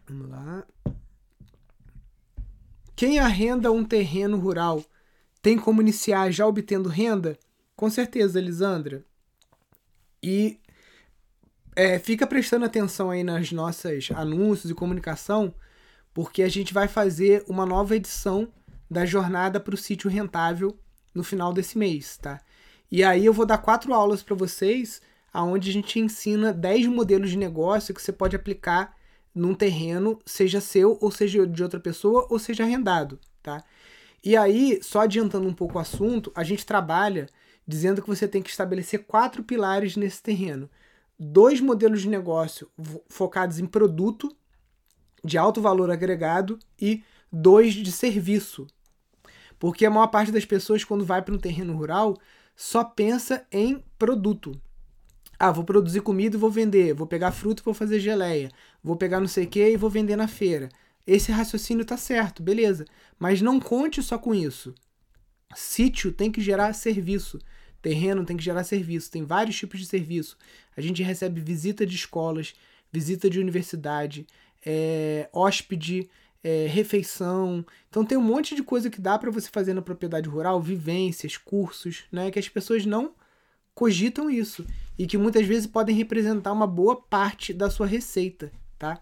Vamos 0.05 0.29
lá. 0.29 0.65
Quem 2.95 3.19
arrenda 3.19 3.71
um 3.71 3.83
terreno 3.83 4.37
rural 4.37 4.83
tem 5.41 5.57
como 5.57 5.81
iniciar 5.81 6.31
já 6.31 6.45
obtendo 6.45 6.87
renda? 6.87 7.37
Com 7.75 7.89
certeza, 7.89 8.39
Elisandra. 8.39 9.03
E 10.21 10.59
é, 11.75 11.97
fica 11.97 12.27
prestando 12.27 12.65
atenção 12.65 13.09
aí 13.09 13.23
nas 13.23 13.51
nossas 13.51 14.09
anúncios 14.15 14.71
e 14.71 14.75
comunicação, 14.75 15.53
porque 16.13 16.43
a 16.43 16.49
gente 16.49 16.73
vai 16.73 16.87
fazer 16.87 17.43
uma 17.47 17.65
nova 17.65 17.95
edição 17.95 18.47
da 18.89 19.05
jornada 19.05 19.59
para 19.59 19.73
o 19.73 19.77
sítio 19.77 20.09
rentável 20.09 20.77
no 21.13 21.23
final 21.23 21.53
desse 21.53 21.77
mês, 21.77 22.17
tá? 22.17 22.39
E 22.91 23.03
aí 23.03 23.25
eu 23.25 23.33
vou 23.33 23.45
dar 23.45 23.57
quatro 23.57 23.93
aulas 23.93 24.21
para 24.21 24.35
vocês, 24.35 25.01
aonde 25.33 25.69
a 25.69 25.73
gente 25.73 25.99
ensina 25.99 26.53
10 26.53 26.87
modelos 26.87 27.31
de 27.31 27.37
negócio 27.37 27.93
que 27.93 28.01
você 28.01 28.11
pode 28.11 28.35
aplicar 28.35 28.95
num 29.33 29.55
terreno, 29.55 30.19
seja 30.25 30.61
seu 30.61 30.97
ou 31.01 31.09
seja 31.09 31.47
de 31.47 31.63
outra 31.63 31.79
pessoa 31.79 32.27
ou 32.29 32.37
seja 32.37 32.63
arrendado, 32.63 33.19
tá? 33.41 33.63
E 34.23 34.37
aí, 34.37 34.79
só 34.81 35.01
adiantando 35.01 35.47
um 35.47 35.53
pouco 35.53 35.77
o 35.77 35.81
assunto, 35.81 36.31
a 36.35 36.43
gente 36.43 36.65
trabalha 36.65 37.27
dizendo 37.67 38.01
que 38.01 38.07
você 38.07 38.27
tem 38.27 38.41
que 38.41 38.49
estabelecer 38.49 39.05
quatro 39.05 39.43
pilares 39.43 39.95
nesse 39.95 40.21
terreno. 40.21 40.69
Dois 41.19 41.59
modelos 41.59 42.01
de 42.01 42.09
negócio 42.09 42.69
focados 43.09 43.59
em 43.59 43.65
produto, 43.65 44.33
de 45.23 45.37
alto 45.37 45.61
valor 45.61 45.89
agregado 45.89 46.59
e 46.79 47.03
dois 47.31 47.73
de 47.73 47.91
serviço. 47.91 48.67
Porque 49.57 49.85
a 49.85 49.89
maior 49.89 50.07
parte 50.07 50.31
das 50.31 50.45
pessoas, 50.45 50.83
quando 50.83 51.05
vai 51.05 51.21
para 51.21 51.33
um 51.33 51.39
terreno 51.39 51.75
rural, 51.75 52.17
só 52.55 52.83
pensa 52.83 53.45
em 53.51 53.83
produto. 53.97 54.59
Ah, 55.39 55.51
vou 55.51 55.63
produzir 55.63 56.01
comida 56.01 56.35
e 56.35 56.39
vou 56.39 56.51
vender. 56.51 56.93
Vou 56.93 57.07
pegar 57.07 57.31
fruta 57.31 57.61
e 57.61 57.65
vou 57.65 57.73
fazer 57.73 57.99
geleia. 57.99 58.51
Vou 58.83 58.95
pegar 58.95 59.19
não 59.19 59.27
sei 59.27 59.45
o 59.45 59.47
que 59.47 59.71
e 59.71 59.77
vou 59.77 59.89
vender 59.89 60.15
na 60.15 60.27
feira. 60.27 60.69
Esse 61.05 61.31
raciocínio 61.31 61.83
tá 61.83 61.97
certo, 61.97 62.41
beleza. 62.41 62.85
Mas 63.19 63.41
não 63.41 63.59
conte 63.59 64.01
só 64.01 64.17
com 64.17 64.33
isso. 64.33 64.73
Sítio 65.55 66.11
tem 66.11 66.31
que 66.31 66.41
gerar 66.41 66.73
serviço. 66.73 67.39
Terreno 67.81 68.25
tem 68.25 68.37
que 68.37 68.43
gerar 68.43 68.63
serviço. 68.63 69.11
Tem 69.11 69.23
vários 69.25 69.57
tipos 69.57 69.79
de 69.79 69.85
serviço. 69.85 70.37
A 70.77 70.81
gente 70.81 71.03
recebe 71.03 71.41
visita 71.41 71.85
de 71.85 71.95
escolas, 71.95 72.53
visita 72.91 73.29
de 73.29 73.39
universidade, 73.39 74.25
é, 74.65 75.29
hóspede, 75.33 76.09
é, 76.43 76.67
refeição. 76.67 77.65
Então 77.89 78.05
tem 78.05 78.17
um 78.17 78.21
monte 78.21 78.55
de 78.55 78.63
coisa 78.63 78.89
que 78.89 79.01
dá 79.01 79.17
para 79.17 79.31
você 79.31 79.49
fazer 79.49 79.73
na 79.73 79.81
propriedade 79.81 80.27
rural, 80.29 80.61
vivências, 80.61 81.37
cursos, 81.37 82.03
né? 82.11 82.29
Que 82.31 82.39
as 82.39 82.49
pessoas 82.49 82.85
não 82.85 83.13
cogitam 83.73 84.29
isso 84.29 84.65
e 84.97 85.07
que 85.07 85.17
muitas 85.17 85.45
vezes 85.45 85.67
podem 85.67 85.95
representar 85.95 86.51
uma 86.51 86.67
boa 86.67 86.95
parte 86.95 87.53
da 87.53 87.69
sua 87.69 87.87
receita, 87.87 88.51
tá? 88.77 89.01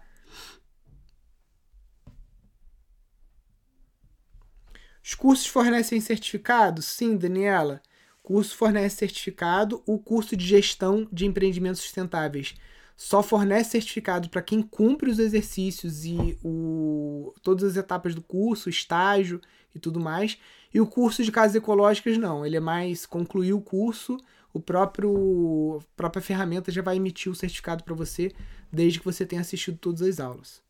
Os 5.04 5.14
cursos 5.14 5.46
fornecem 5.46 6.00
certificado? 6.00 6.80
Sim, 6.80 7.16
Daniela. 7.16 7.82
O 8.22 8.28
curso 8.28 8.56
fornece 8.56 8.96
certificado. 8.96 9.82
O 9.84 9.98
curso 9.98 10.36
de 10.36 10.46
gestão 10.46 11.08
de 11.12 11.26
empreendimentos 11.26 11.80
sustentáveis 11.80 12.54
só 12.96 13.22
fornece 13.22 13.70
certificado 13.70 14.28
para 14.28 14.42
quem 14.42 14.62
cumpre 14.62 15.10
os 15.10 15.18
exercícios 15.18 16.04
e 16.04 16.38
o, 16.42 17.34
todas 17.42 17.64
as 17.64 17.76
etapas 17.76 18.14
do 18.14 18.22
curso, 18.22 18.68
estágio 18.68 19.40
e 19.74 19.78
tudo 19.78 20.00
mais. 20.00 20.38
E 20.72 20.80
o 20.80 20.86
curso 20.86 21.22
de 21.22 21.32
casas 21.32 21.56
ecológicas 21.56 22.16
não, 22.18 22.44
ele 22.44 22.56
é 22.56 22.60
mais 22.60 23.06
concluir 23.06 23.52
o 23.52 23.60
curso, 23.60 24.18
o 24.52 24.60
próprio 24.60 25.80
a 25.80 25.96
própria 25.96 26.22
ferramenta 26.22 26.70
já 26.70 26.82
vai 26.82 26.96
emitir 26.96 27.30
o 27.30 27.34
certificado 27.34 27.84
para 27.84 27.94
você 27.94 28.32
desde 28.70 28.98
que 28.98 29.04
você 29.04 29.24
tenha 29.24 29.40
assistido 29.40 29.78
todas 29.78 30.02
as 30.02 30.20
aulas. 30.20 30.62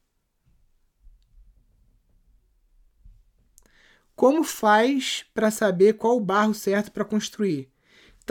Como 4.15 4.45
faz 4.45 5.25
para 5.35 5.51
saber 5.51 5.95
qual 5.95 6.17
o 6.17 6.21
barro 6.21 6.55
certo 6.55 6.93
para 6.93 7.05
construir? 7.05 7.72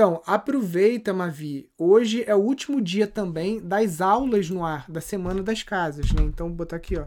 Então, 0.01 0.19
aproveita, 0.25 1.13
Mavi. 1.13 1.69
Hoje 1.77 2.23
é 2.23 2.33
o 2.33 2.39
último 2.39 2.81
dia 2.81 3.05
também 3.05 3.61
das 3.61 4.01
aulas 4.01 4.49
no 4.49 4.65
ar, 4.65 4.89
da 4.89 4.99
Semana 4.99 5.43
das 5.43 5.61
Casas, 5.61 6.11
né? 6.11 6.23
Então, 6.23 6.47
vou 6.47 6.55
botar 6.55 6.77
aqui, 6.77 6.95
ó. 6.97 7.05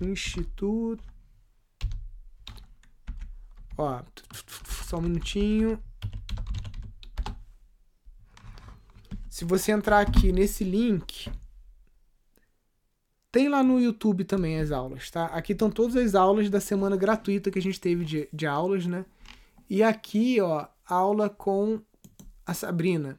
Instituto. 0.00 1.04
Ó, 3.76 4.02
só 4.86 4.96
um 4.96 5.02
minutinho. 5.02 5.78
Se 9.28 9.44
você 9.44 9.70
entrar 9.70 10.00
aqui 10.00 10.32
nesse 10.32 10.64
link, 10.64 11.30
tem 13.30 13.48
lá 13.48 13.62
no 13.62 13.80
YouTube 13.80 14.24
também 14.24 14.58
as 14.58 14.70
aulas, 14.70 15.10
tá? 15.10 15.26
Aqui 15.26 15.52
estão 15.52 15.70
todas 15.70 15.96
as 15.96 16.14
aulas 16.14 16.48
da 16.48 16.60
semana 16.60 16.96
gratuita 16.96 17.50
que 17.50 17.58
a 17.58 17.62
gente 17.62 17.80
teve 17.80 18.04
de, 18.04 18.28
de 18.32 18.46
aulas, 18.46 18.86
né? 18.86 19.04
E 19.68 19.82
aqui, 19.82 20.40
ó, 20.40 20.66
aula 20.86 21.28
com 21.28 21.80
a 22.46 22.54
Sabrina. 22.54 23.18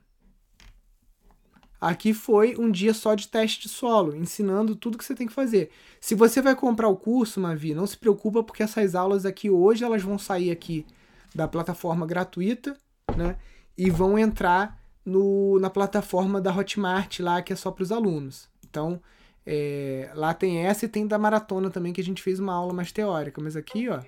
Aqui 1.79 2.13
foi 2.13 2.57
um 2.57 2.69
dia 2.69 2.93
só 2.93 3.15
de 3.15 3.27
teste 3.27 3.61
de 3.61 3.69
solo, 3.69 4.15
ensinando 4.15 4.75
tudo 4.75 4.97
que 4.97 5.05
você 5.05 5.15
tem 5.15 5.27
que 5.27 5.33
fazer. 5.33 5.69
Se 6.01 6.13
você 6.13 6.41
vai 6.41 6.55
comprar 6.55 6.89
o 6.89 6.97
curso, 6.97 7.39
Mavi, 7.39 7.73
não 7.73 7.87
se 7.87 7.97
preocupa 7.97 8.43
porque 8.43 8.63
essas 8.63 8.95
aulas 8.95 9.25
aqui 9.25 9.49
hoje 9.49 9.85
elas 9.85 10.01
vão 10.01 10.17
sair 10.17 10.51
aqui 10.51 10.85
da 11.33 11.47
plataforma 11.47 12.05
gratuita, 12.05 12.75
né? 13.15 13.37
E 13.77 13.89
vão 13.89 14.19
entrar 14.19 14.77
no, 15.05 15.57
na 15.59 15.69
plataforma 15.69 16.41
da 16.41 16.53
Hotmart 16.53 17.19
lá 17.19 17.41
que 17.41 17.53
é 17.53 17.55
só 17.55 17.71
para 17.71 17.83
os 17.83 17.91
alunos. 17.91 18.49
Então, 18.67 19.01
é, 19.45 20.11
lá 20.13 20.33
tem 20.33 20.65
essa 20.65 20.85
e 20.85 20.89
tem 20.89 21.07
da 21.07 21.17
maratona 21.17 21.69
também, 21.69 21.93
que 21.93 22.01
a 22.01 22.03
gente 22.03 22.21
fez 22.21 22.39
uma 22.39 22.53
aula 22.53 22.73
mais 22.73 22.91
teórica. 22.91 23.41
Mas 23.41 23.55
aqui, 23.55 23.89
ó. 23.89 24.01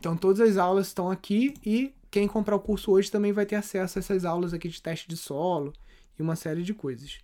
Então 0.00 0.16
todas 0.16 0.40
as 0.40 0.56
aulas 0.56 0.86
estão 0.86 1.10
aqui 1.10 1.52
e 1.64 1.94
quem 2.10 2.26
comprar 2.26 2.56
o 2.56 2.60
curso 2.60 2.90
hoje 2.90 3.10
também 3.10 3.32
vai 3.32 3.44
ter 3.44 3.56
acesso 3.56 3.98
a 3.98 4.00
essas 4.00 4.24
aulas 4.24 4.54
aqui 4.54 4.66
de 4.66 4.80
teste 4.80 5.06
de 5.06 5.16
solo 5.16 5.74
e 6.18 6.22
uma 6.22 6.34
série 6.36 6.62
de 6.62 6.72
coisas. 6.72 7.20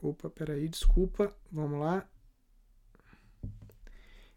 Opa, 0.00 0.30
peraí, 0.30 0.68
desculpa. 0.68 1.32
Vamos 1.50 1.80
lá. 1.80 2.08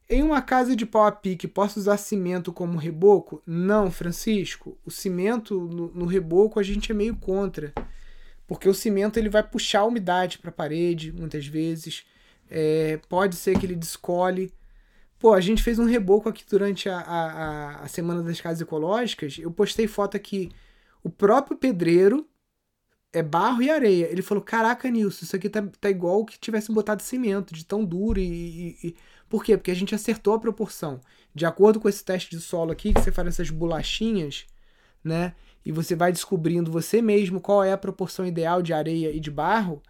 Em 0.08 0.22
uma 0.22 0.41
casa 0.41 0.76
de 0.76 0.86
pau 0.86 1.06
a 1.06 1.12
pique, 1.12 1.48
posso 1.48 1.80
usar 1.80 1.98
cimento 1.98 2.54
como 2.54 2.78
reboco? 2.78 3.41
Não, 3.46 3.89
Francisco. 3.89 4.78
O 4.86 4.91
cimento 4.91 5.60
no, 5.60 5.91
no 5.94 6.06
reboco 6.06 6.60
a 6.60 6.63
gente 6.63 6.91
é 6.91 6.96
meio 6.96 7.15
contra. 7.15 7.74
Porque 8.48 8.70
o 8.70 8.74
cimento 8.74 9.18
ele 9.18 9.30
vai 9.30 9.41
puxar 9.41 9.80
a 9.80 9.86
umidade 9.86 10.38
para 10.38 10.50
a 10.50 10.54
parede, 10.54 11.12
muitas 11.12 11.48
vezes. 11.48 12.06
É, 12.50 13.00
pode 13.10 13.36
ser 13.36 13.58
que 13.58 13.65
ele 13.65 13.76
descole. 13.76 14.54
Pô, 15.18 15.34
a 15.34 15.41
gente 15.41 15.63
fez 15.63 15.80
um 15.80 15.86
reboco 15.86 16.30
aqui 16.30 16.44
durante 16.48 16.88
a, 16.88 17.00
a, 17.00 17.84
a 17.84 17.88
Semana 17.88 18.22
das 18.22 18.39
Casas 18.39 18.62
Ecológicas. 18.62 19.39
Eu 19.39 19.50
postei 19.50 19.88
foto 19.88 20.15
aqui. 20.15 20.52
O 21.04 21.10
próprio 21.10 21.58
pedreiro 21.58 22.28
é 23.15 23.23
barro 23.23 23.62
e 23.63 23.69
areia. 23.69 24.12
Ele 24.12 24.21
falou: 24.21 24.43
Caraca, 24.43 24.89
Nilson, 24.89 25.25
isso 25.25 25.36
aqui 25.36 25.49
tá, 25.49 25.65
tá 25.80 25.89
igual 25.89 26.25
que 26.25 26.38
tivesse 26.38 26.71
botado 26.71 27.01
cimento, 27.01 27.54
de 27.54 27.65
tão 27.65 27.84
duro 27.84 28.19
e, 28.19 28.78
e, 28.84 28.95
por 29.30 29.43
quê? 29.43 29.58
Porque 29.58 29.71
a 29.71 29.75
gente 29.75 29.95
acertou 29.95 30.34
a 30.34 30.39
proporção. 30.39 30.99
De 31.34 31.45
acordo 31.45 31.80
com 31.80 31.89
esse 31.89 32.04
teste 32.04 32.30
de 32.36 32.41
solo 32.41 32.71
aqui, 32.71 32.93
que 32.93 33.01
você 33.01 33.12
faz 33.12 33.28
essas 33.28 33.49
bolachinhas, 33.49 34.45
né? 35.04 35.34
E 35.65 35.71
você 35.71 35.95
vai 35.95 36.12
descobrindo 36.12 36.71
você 36.71 37.01
mesmo 37.01 37.41
qual 37.41 37.63
é 37.63 37.71
a 37.71 37.78
proporção 37.78 38.25
ideal 38.25 38.62
de 38.62 38.73
areia 38.73 39.12
e 39.12 39.19
de 39.19 39.32
barro. 39.32 39.82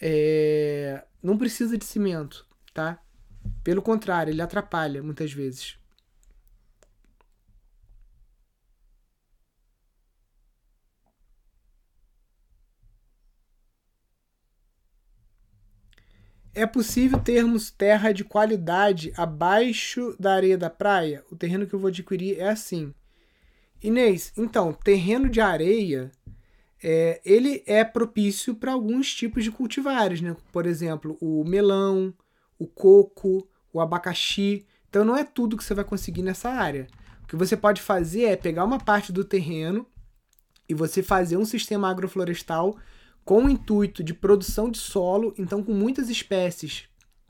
É... 0.00 1.04
Não 1.22 1.36
precisa 1.36 1.76
de 1.76 1.84
cimento, 1.84 2.46
tá? 2.72 2.98
Pelo 3.62 3.82
contrário, 3.82 4.32
ele 4.32 4.40
atrapalha 4.42 5.02
muitas 5.02 5.32
vezes. 5.32 5.76
É 16.54 16.66
possível 16.66 17.18
termos 17.18 17.70
terra 17.70 18.12
de 18.12 18.24
qualidade 18.24 19.10
abaixo 19.16 20.14
da 20.20 20.34
areia 20.34 20.58
da 20.58 20.68
praia? 20.68 21.24
O 21.30 21.36
terreno 21.36 21.66
que 21.66 21.74
eu 21.74 21.78
vou 21.78 21.88
adquirir 21.88 22.38
é 22.38 22.50
assim. 22.50 22.92
Inês, 23.82 24.32
então, 24.36 24.72
terreno 24.72 25.30
de 25.30 25.40
areia, 25.40 26.12
é, 26.82 27.22
ele 27.24 27.62
é 27.66 27.82
propício 27.84 28.54
para 28.54 28.72
alguns 28.72 29.14
tipos 29.14 29.42
de 29.42 29.50
cultivares, 29.50 30.20
né? 30.20 30.36
Por 30.52 30.66
exemplo, 30.66 31.16
o 31.22 31.42
melão, 31.42 32.12
o 32.58 32.66
coco, 32.66 33.48
o 33.72 33.80
abacaxi. 33.80 34.66
Então 34.90 35.06
não 35.06 35.16
é 35.16 35.24
tudo 35.24 35.56
que 35.56 35.64
você 35.64 35.72
vai 35.72 35.84
conseguir 35.84 36.22
nessa 36.22 36.50
área. 36.50 36.86
O 37.24 37.26
que 37.26 37.34
você 37.34 37.56
pode 37.56 37.80
fazer 37.80 38.24
é 38.24 38.36
pegar 38.36 38.64
uma 38.64 38.78
parte 38.78 39.10
do 39.10 39.24
terreno 39.24 39.86
e 40.68 40.74
você 40.74 41.02
fazer 41.02 41.38
um 41.38 41.46
sistema 41.46 41.90
agroflorestal 41.90 42.76
com 43.24 43.44
o 43.44 43.50
intuito 43.50 44.02
de 44.02 44.12
produção 44.12 44.70
de 44.70 44.78
solo, 44.78 45.34
então 45.38 45.62
com 45.62 45.72
muitas 45.72 46.08
espécies 46.08 46.84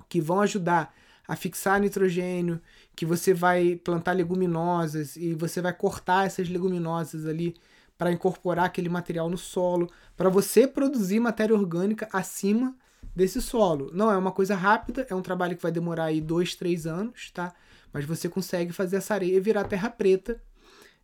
que 0.09 0.20
vão 0.20 0.40
ajudar 0.40 0.94
a 1.26 1.37
fixar 1.37 1.81
nitrogênio, 1.81 2.61
que 2.94 3.07
você 3.07 3.33
vai 3.33 3.76
plantar 3.76 4.12
leguminosas 4.12 5.16
e 5.16 5.35
você 5.35 5.61
vai 5.61 5.72
cortar 5.72 6.26
essas 6.26 6.48
leguminosas 6.48 7.26
ali 7.26 7.55
para 7.96 8.12
incorporar 8.12 8.66
aquele 8.66 8.88
material 8.88 9.31
no 9.31 9.38
solo, 9.38 9.88
para 10.16 10.28
você 10.28 10.66
produzir 10.66 11.20
matéria 11.20 11.55
orgânica 11.55 12.09
acima 12.12 12.76
desse 13.14 13.40
solo. 13.40 13.90
Não 13.92 14.11
é 14.11 14.16
uma 14.16 14.33
coisa 14.33 14.55
rápida, 14.55 15.07
é 15.09 15.14
um 15.14 15.22
trabalho 15.22 15.57
que 15.57 15.62
vai 15.62 15.70
demorar 15.70 16.07
aí 16.07 16.20
dois, 16.20 16.55
três 16.55 16.87
anos, 16.87 17.31
tá? 17.31 17.55
Mas 17.92 18.05
você 18.05 18.28
consegue 18.28 18.72
fazer 18.72 18.96
essa 18.96 19.14
areia 19.14 19.40
virar 19.40 19.64
terra 19.64 19.90
preta 19.90 20.40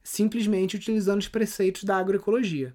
simplesmente 0.03 0.77
utilizando 0.77 1.21
os 1.21 1.29
preceitos 1.29 1.85
da 1.85 1.99
agroecologia. 1.99 2.75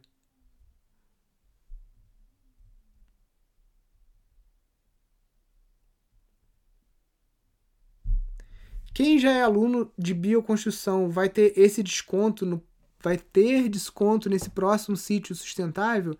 Quem 8.93 9.17
já 9.17 9.31
é 9.31 9.41
aluno 9.41 9.91
de 9.97 10.13
bioconstrução 10.13 11.09
vai 11.09 11.27
ter 11.27 11.53
esse 11.57 11.81
desconto 11.81 12.45
no 12.45 12.61
vai 13.01 13.17
ter 13.17 13.67
desconto 13.67 14.29
nesse 14.29 14.49
próximo 14.49 14.95
sítio 14.95 15.35
sustentável? 15.35 16.17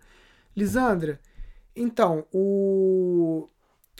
Lisandra, 0.54 1.18
então, 1.74 2.26
o, 2.30 3.48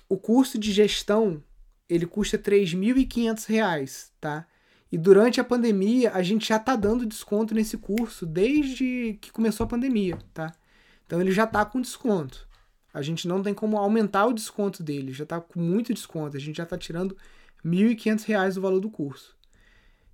o 0.08 0.16
curso 0.18 0.58
de 0.58 0.70
gestão, 0.70 1.42
ele 1.88 2.06
custa 2.06 2.36
R$ 2.36 2.42
3.500, 2.42 4.10
tá? 4.20 4.46
E 4.92 4.98
durante 4.98 5.40
a 5.40 5.44
pandemia, 5.44 6.12
a 6.12 6.22
gente 6.22 6.48
já 6.48 6.58
tá 6.58 6.76
dando 6.76 7.06
desconto 7.06 7.54
nesse 7.54 7.76
curso 7.76 8.24
desde 8.26 9.18
que 9.20 9.32
começou 9.32 9.64
a 9.64 9.68
pandemia, 9.68 10.18
tá? 10.32 10.52
Então 11.06 11.20
ele 11.20 11.32
já 11.32 11.46
tá 11.46 11.64
com 11.64 11.80
desconto, 11.80 12.48
A 12.92 13.02
gente 13.02 13.26
não 13.26 13.42
tem 13.42 13.52
como 13.52 13.76
aumentar 13.76 14.26
o 14.26 14.32
desconto 14.32 14.82
dele, 14.82 15.12
já 15.12 15.24
está 15.24 15.40
com 15.40 15.58
muito 15.58 15.92
desconto. 15.92 16.36
A 16.36 16.40
gente 16.40 16.56
já 16.56 16.62
está 16.62 16.78
tirando 16.78 17.16
R$ 17.64 17.70
1.500 17.94 18.54
do 18.54 18.60
valor 18.60 18.80
do 18.80 18.90
curso. 18.90 19.36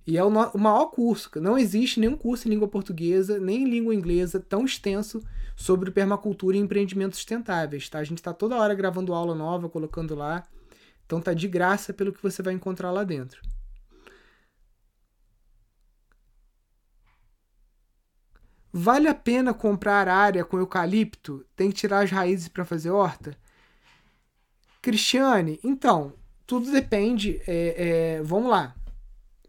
E 0.05 0.17
é 0.17 0.23
o, 0.23 0.27
o, 0.27 0.59
maior 0.59 0.87
curso. 0.87 1.29
Não 1.39 1.57
existe 1.57 1.99
nenhum 1.99 2.17
curso 2.17 2.47
em 2.47 2.51
língua 2.51 2.67
portuguesa, 2.67 3.39
nem 3.39 3.63
em 3.63 3.69
língua 3.69 3.93
inglesa 3.93 4.39
tão 4.39 4.65
extenso 4.65 5.21
sobre 5.55 5.91
permacultura 5.91 6.57
e 6.57 6.59
empreendimentos 6.59 7.17
sustentáveis. 7.17 7.87
Tá? 7.89 7.99
A 7.99 8.03
gente 8.03 8.17
está 8.17 8.33
toda 8.33 8.57
hora 8.57 8.73
gravando 8.73 9.13
aula 9.13 9.35
nova, 9.35 9.69
colocando 9.69 10.15
lá. 10.15 10.43
Então 11.05 11.21
tá 11.21 11.33
de 11.33 11.47
graça 11.47 11.93
pelo 11.93 12.11
que 12.11 12.23
você 12.23 12.41
vai 12.41 12.53
encontrar 12.53 12.91
lá 12.91 13.03
dentro. 13.03 13.41
Vale 18.73 19.09
a 19.09 19.13
pena 19.13 19.53
comprar 19.53 20.07
área 20.07 20.45
com 20.45 20.57
eucalipto? 20.57 21.45
Tem 21.55 21.69
que 21.69 21.75
tirar 21.75 22.03
as 22.03 22.09
raízes 22.09 22.47
para 22.47 22.63
fazer 22.63 22.89
horta? 22.89 23.37
Cristiane, 24.81 25.59
então, 25.61 26.13
tudo 26.51 26.69
depende. 26.69 27.41
É, 27.47 28.17
é, 28.17 28.21
vamos 28.23 28.51
lá. 28.51 28.75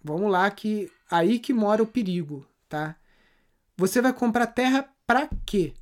Vamos 0.05 0.31
lá, 0.31 0.49
que 0.49 0.89
aí 1.11 1.41
que 1.41 1.53
mora 1.53 1.83
o 1.83 1.87
perigo, 1.87 2.47
tá? 2.69 2.95
Você 3.77 4.01
vai 4.01 4.13
comprar 4.13 4.47
terra 4.47 4.89
para 5.05 5.29
quê? 5.45 5.73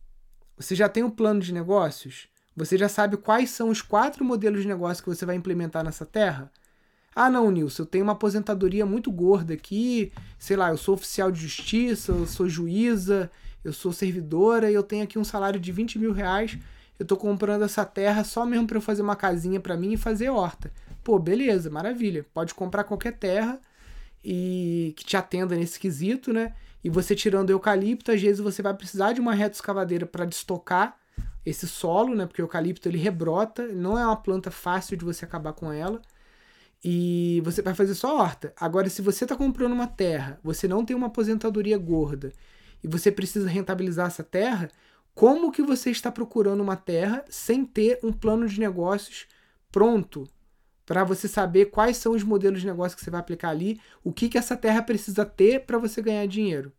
Você 0.56 0.74
já 0.74 0.88
tem 0.88 1.04
um 1.04 1.10
plano 1.10 1.40
de 1.40 1.52
negócios? 1.52 2.26
Você 2.56 2.78
já 2.78 2.88
sabe 2.88 3.18
quais 3.18 3.50
são 3.50 3.68
os 3.68 3.82
quatro 3.82 4.24
modelos 4.24 4.62
de 4.62 4.68
negócio 4.68 5.04
que 5.04 5.10
você 5.10 5.26
vai 5.26 5.36
implementar 5.36 5.84
nessa 5.84 6.06
terra? 6.06 6.50
Ah, 7.14 7.28
não, 7.28 7.50
Nilson, 7.50 7.82
eu 7.82 7.86
tenho 7.86 8.04
uma 8.04 8.14
aposentadoria 8.14 8.86
muito 8.86 9.12
gorda 9.12 9.52
aqui, 9.52 10.10
sei 10.38 10.56
lá, 10.56 10.70
eu 10.70 10.78
sou 10.78 10.94
oficial 10.94 11.30
de 11.30 11.42
justiça, 11.42 12.12
eu 12.12 12.26
sou 12.26 12.48
juíza, 12.48 13.30
eu 13.62 13.74
sou 13.74 13.92
servidora 13.92 14.70
e 14.70 14.74
eu 14.74 14.82
tenho 14.82 15.04
aqui 15.04 15.18
um 15.18 15.24
salário 15.24 15.60
de 15.60 15.70
20 15.70 15.98
mil 15.98 16.12
reais. 16.12 16.56
Eu 16.98 17.04
tô 17.04 17.14
comprando 17.14 17.62
essa 17.62 17.84
terra 17.84 18.24
só 18.24 18.46
mesmo 18.46 18.66
para 18.66 18.78
eu 18.78 18.82
fazer 18.82 19.02
uma 19.02 19.16
casinha 19.16 19.60
para 19.60 19.76
mim 19.76 19.92
e 19.92 19.96
fazer 19.98 20.30
horta. 20.30 20.72
Pô, 21.10 21.18
beleza, 21.18 21.68
maravilha. 21.68 22.24
Pode 22.32 22.54
comprar 22.54 22.84
qualquer 22.84 23.18
terra 23.18 23.60
e 24.24 24.94
que 24.96 25.04
te 25.04 25.16
atenda 25.16 25.56
nesse 25.56 25.76
quesito, 25.76 26.32
né? 26.32 26.54
E 26.84 26.88
você 26.88 27.16
tirando 27.16 27.50
eucalipto, 27.50 28.12
às 28.12 28.22
vezes 28.22 28.38
você 28.38 28.62
vai 28.62 28.72
precisar 28.74 29.12
de 29.12 29.20
uma 29.20 29.34
reta 29.34 29.56
escavadeira 29.56 30.06
para 30.06 30.24
destocar 30.24 30.96
esse 31.44 31.66
solo, 31.66 32.14
né? 32.14 32.26
Porque 32.26 32.40
o 32.40 32.44
eucalipto 32.44 32.88
ele 32.88 32.96
rebrota, 32.96 33.66
não 33.66 33.98
é 33.98 34.06
uma 34.06 34.14
planta 34.14 34.52
fácil 34.52 34.96
de 34.96 35.04
você 35.04 35.24
acabar 35.24 35.52
com 35.52 35.72
ela. 35.72 36.00
E 36.84 37.42
você 37.44 37.60
vai 37.60 37.74
fazer 37.74 37.96
só 37.96 38.16
horta. 38.16 38.54
Agora, 38.56 38.88
se 38.88 39.02
você 39.02 39.24
está 39.24 39.34
comprando 39.34 39.72
uma 39.72 39.88
terra, 39.88 40.38
você 40.44 40.68
não 40.68 40.84
tem 40.84 40.94
uma 40.94 41.08
aposentadoria 41.08 41.76
gorda 41.76 42.32
e 42.84 42.86
você 42.86 43.10
precisa 43.10 43.48
rentabilizar 43.48 44.06
essa 44.06 44.22
terra, 44.22 44.70
como 45.12 45.50
que 45.50 45.60
você 45.60 45.90
está 45.90 46.12
procurando 46.12 46.60
uma 46.60 46.76
terra 46.76 47.24
sem 47.28 47.64
ter 47.64 47.98
um 48.00 48.12
plano 48.12 48.46
de 48.46 48.60
negócios 48.60 49.26
pronto 49.72 50.28
para 50.90 51.04
você 51.04 51.28
saber 51.28 51.66
quais 51.66 51.98
são 51.98 52.14
os 52.14 52.24
modelos 52.24 52.62
de 52.62 52.66
negócio 52.66 52.98
que 52.98 53.04
você 53.04 53.12
vai 53.12 53.20
aplicar 53.20 53.50
ali, 53.50 53.80
o 54.02 54.12
que 54.12 54.28
que 54.28 54.36
essa 54.36 54.56
terra 54.56 54.82
precisa 54.82 55.24
ter 55.24 55.60
para 55.60 55.78
você 55.78 56.02
ganhar 56.02 56.26
dinheiro? 56.26 56.72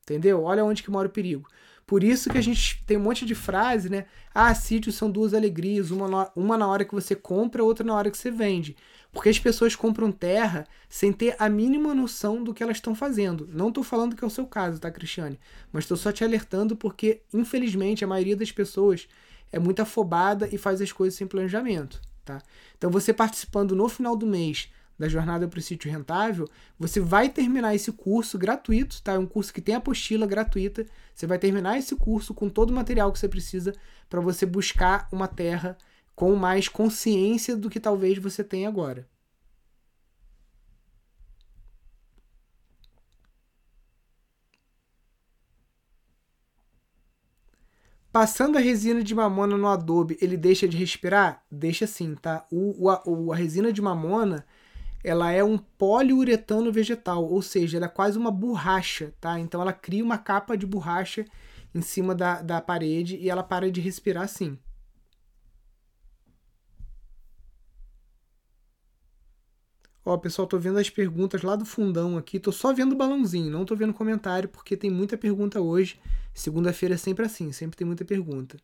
Entendeu? 0.00 0.44
Olha 0.44 0.64
onde 0.64 0.82
que 0.82 0.90
mora 0.90 1.08
o 1.08 1.10
perigo. 1.10 1.46
Por 1.86 2.02
isso 2.02 2.30
que 2.30 2.38
a 2.38 2.40
gente 2.40 2.82
tem 2.86 2.96
um 2.96 3.00
monte 3.00 3.26
de 3.26 3.34
frase, 3.34 3.90
né? 3.90 4.06
Ah, 4.34 4.54
sítios 4.54 4.94
são 4.94 5.10
duas 5.10 5.34
alegrias, 5.34 5.90
uma 5.90 6.08
na, 6.08 6.30
uma 6.34 6.56
na 6.56 6.66
hora 6.66 6.86
que 6.86 6.94
você 6.94 7.14
compra, 7.14 7.62
outra 7.62 7.84
na 7.84 7.94
hora 7.94 8.10
que 8.10 8.16
você 8.16 8.30
vende. 8.30 8.74
Porque 9.12 9.28
as 9.28 9.38
pessoas 9.38 9.76
compram 9.76 10.10
terra 10.10 10.66
sem 10.88 11.12
ter 11.12 11.36
a 11.38 11.50
mínima 11.50 11.94
noção 11.94 12.42
do 12.42 12.54
que 12.54 12.62
elas 12.62 12.78
estão 12.78 12.94
fazendo. 12.94 13.46
Não 13.52 13.68
estou 13.68 13.84
falando 13.84 14.16
que 14.16 14.24
é 14.24 14.26
o 14.26 14.30
seu 14.30 14.46
caso, 14.46 14.80
tá, 14.80 14.90
Cristiane? 14.90 15.38
Mas 15.70 15.84
estou 15.84 15.98
só 15.98 16.10
te 16.10 16.24
alertando 16.24 16.74
porque, 16.74 17.20
infelizmente, 17.30 18.02
a 18.02 18.08
maioria 18.08 18.36
das 18.36 18.50
pessoas 18.50 19.06
é 19.52 19.58
muito 19.58 19.82
afobada 19.82 20.48
e 20.50 20.56
faz 20.56 20.80
as 20.80 20.92
coisas 20.92 21.18
sem 21.18 21.26
planejamento, 21.26 22.00
tá? 22.28 22.42
Então, 22.76 22.90
você 22.90 23.12
participando 23.12 23.74
no 23.74 23.88
final 23.88 24.14
do 24.14 24.26
mês 24.26 24.70
da 24.98 25.08
Jornada 25.08 25.48
para 25.48 25.58
o 25.58 25.62
Sítio 25.62 25.90
Rentável, 25.90 26.46
você 26.78 27.00
vai 27.00 27.28
terminar 27.28 27.74
esse 27.74 27.90
curso 27.92 28.36
gratuito, 28.36 29.00
tá? 29.02 29.12
É 29.12 29.18
um 29.18 29.26
curso 29.26 29.52
que 29.52 29.60
tem 29.60 29.74
apostila 29.74 30.26
gratuita. 30.26 30.84
Você 31.14 31.26
vai 31.26 31.38
terminar 31.38 31.78
esse 31.78 31.94
curso 31.96 32.34
com 32.34 32.48
todo 32.48 32.70
o 32.70 32.74
material 32.74 33.10
que 33.12 33.18
você 33.18 33.28
precisa 33.28 33.72
para 34.10 34.20
você 34.20 34.44
buscar 34.44 35.08
uma 35.10 35.28
terra 35.28 35.78
com 36.14 36.34
mais 36.34 36.68
consciência 36.68 37.56
do 37.56 37.70
que 37.70 37.78
talvez 37.78 38.18
você 38.18 38.42
tenha 38.42 38.68
agora. 38.68 39.06
Passando 48.18 48.58
a 48.58 48.60
resina 48.60 49.00
de 49.00 49.14
mamona 49.14 49.56
no 49.56 49.68
adobe, 49.68 50.18
ele 50.20 50.36
deixa 50.36 50.66
de 50.66 50.76
respirar? 50.76 51.40
Deixa 51.48 51.86
sim, 51.86 52.16
tá? 52.16 52.44
O, 52.50 52.74
o, 53.06 53.32
a 53.32 53.36
resina 53.36 53.72
de 53.72 53.80
mamona 53.80 54.44
ela 55.04 55.30
é 55.30 55.44
um 55.44 55.56
poliuretano 55.56 56.72
vegetal, 56.72 57.24
ou 57.24 57.40
seja, 57.40 57.76
ela 57.76 57.86
é 57.86 57.88
quase 57.88 58.18
uma 58.18 58.32
borracha, 58.32 59.14
tá? 59.20 59.38
Então 59.38 59.62
ela 59.62 59.72
cria 59.72 60.02
uma 60.02 60.18
capa 60.18 60.56
de 60.56 60.66
borracha 60.66 61.26
em 61.72 61.80
cima 61.80 62.12
da, 62.12 62.42
da 62.42 62.60
parede 62.60 63.16
e 63.18 63.30
ela 63.30 63.44
para 63.44 63.70
de 63.70 63.80
respirar 63.80 64.24
assim. 64.24 64.58
Ó, 70.08 70.16
pessoal, 70.16 70.48
tô 70.48 70.58
vendo 70.58 70.78
as 70.78 70.88
perguntas 70.88 71.42
lá 71.42 71.54
do 71.54 71.66
fundão 71.66 72.16
aqui. 72.16 72.40
Tô 72.40 72.50
só 72.50 72.72
vendo 72.72 72.92
o 72.92 72.96
balãozinho, 72.96 73.50
não 73.50 73.66
tô 73.66 73.76
vendo 73.76 73.92
comentário, 73.92 74.48
porque 74.48 74.74
tem 74.74 74.88
muita 74.88 75.18
pergunta 75.18 75.60
hoje. 75.60 76.00
Segunda-feira 76.32 76.94
é 76.94 76.96
sempre 76.96 77.26
assim, 77.26 77.52
sempre 77.52 77.76
tem 77.76 77.86
muita 77.86 78.06
pergunta. 78.06 78.56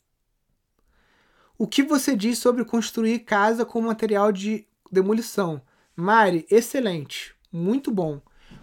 O 1.58 1.66
que 1.66 1.82
você 1.82 2.16
diz 2.16 2.38
sobre 2.38 2.64
construir 2.64 3.18
casa 3.18 3.62
com 3.62 3.82
material 3.82 4.32
de 4.32 4.66
demolição? 4.90 5.60
Mari, 5.94 6.46
excelente, 6.50 7.34
muito 7.52 7.90
bom. 7.90 8.22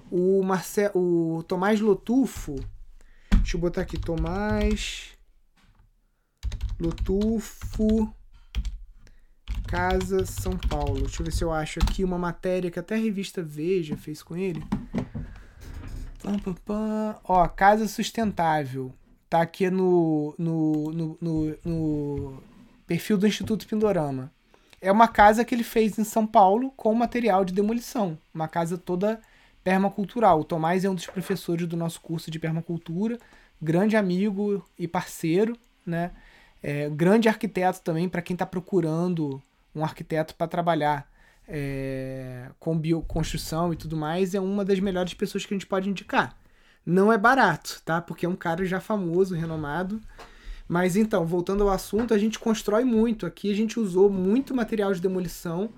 O, 0.10 0.41
Marce... 0.41 0.89
o 0.96 1.44
Tomás 1.48 1.80
Lotufo, 1.80 2.56
deixa 3.36 3.58
eu 3.58 3.62
botar 3.62 3.82
aqui, 3.82 4.00
Tomás 4.00 5.15
Lotufo, 6.80 8.12
Casa 9.67 10.25
São 10.25 10.57
Paulo. 10.57 11.01
Deixa 11.01 11.21
eu 11.21 11.25
ver 11.25 11.31
se 11.31 11.43
eu 11.43 11.51
acho 11.51 11.79
aqui 11.79 12.03
uma 12.03 12.17
matéria 12.17 12.69
que 12.71 12.79
até 12.79 12.95
a 12.95 12.99
revista 12.99 13.41
Veja 13.41 13.95
fez 13.97 14.21
com 14.21 14.35
ele. 14.35 14.63
Ó, 17.23 17.47
Casa 17.47 17.87
Sustentável. 17.87 18.93
Tá 19.29 19.41
aqui 19.41 19.69
no, 19.69 20.35
no, 20.37 20.91
no, 20.91 21.17
no, 21.21 21.57
no 21.63 22.43
perfil 22.85 23.17
do 23.17 23.27
Instituto 23.27 23.65
Pindorama 23.65 24.31
é 24.81 24.91
uma 24.91 25.07
casa 25.07 25.45
que 25.45 25.53
ele 25.53 25.63
fez 25.63 25.99
em 25.99 26.03
São 26.03 26.25
Paulo 26.25 26.73
com 26.75 26.93
material 26.95 27.45
de 27.45 27.53
demolição. 27.53 28.17
Uma 28.33 28.47
casa 28.47 28.77
toda 28.77 29.21
permacultural. 29.63 30.39
O 30.39 30.43
Tomás 30.43 30.83
é 30.83 30.89
um 30.89 30.95
dos 30.95 31.05
professores 31.05 31.67
do 31.67 31.77
nosso 31.77 32.01
curso 32.01 32.31
de 32.31 32.39
permacultura, 32.39 33.19
grande 33.61 33.95
amigo 33.95 34.65
e 34.77 34.87
parceiro, 34.87 35.55
né? 35.85 36.11
É, 36.62 36.89
grande 36.89 37.28
arquiteto 37.28 37.82
também 37.82 38.08
para 38.08 38.21
quem 38.21 38.36
está 38.36 38.45
procurando 38.45 39.41
um 39.74 39.84
arquiteto 39.84 40.36
para 40.36 40.47
trabalhar 40.47 41.10
é, 41.47 42.50
com 42.60 42.78
bioconstrução 42.78 43.74
e 43.74 43.76
tudo 43.76 43.97
mais, 43.97 44.34
é 44.34 44.39
uma 44.39 44.63
das 44.63 44.80
melhores 44.80 45.13
pessoas 45.13 45.45
que 45.45 45.54
a 45.54 45.58
gente 45.58 45.67
pode 45.67 45.89
indicar. 45.89 46.38
Não 46.86 47.12
é 47.12 47.17
barato, 47.17 47.82
tá? 47.86 48.02
Porque 48.02 48.26
é 48.26 48.30
um 48.30 48.36
cara 48.36 48.65
já 48.65 48.80
famoso, 48.80 49.36
renomado, 49.36 50.02
mas 50.67 50.95
então, 50.95 51.26
voltando 51.26 51.63
ao 51.63 51.69
assunto, 51.69 52.13
a 52.13 52.17
gente 52.17 52.39
constrói 52.39 52.84
muito. 52.84 53.26
Aqui 53.26 53.52
a 53.52 53.56
gente 53.56 53.80
usou 53.80 54.10
muito 54.10 54.56
material 54.56 54.93
de 54.93 55.02
demolição 55.02 55.74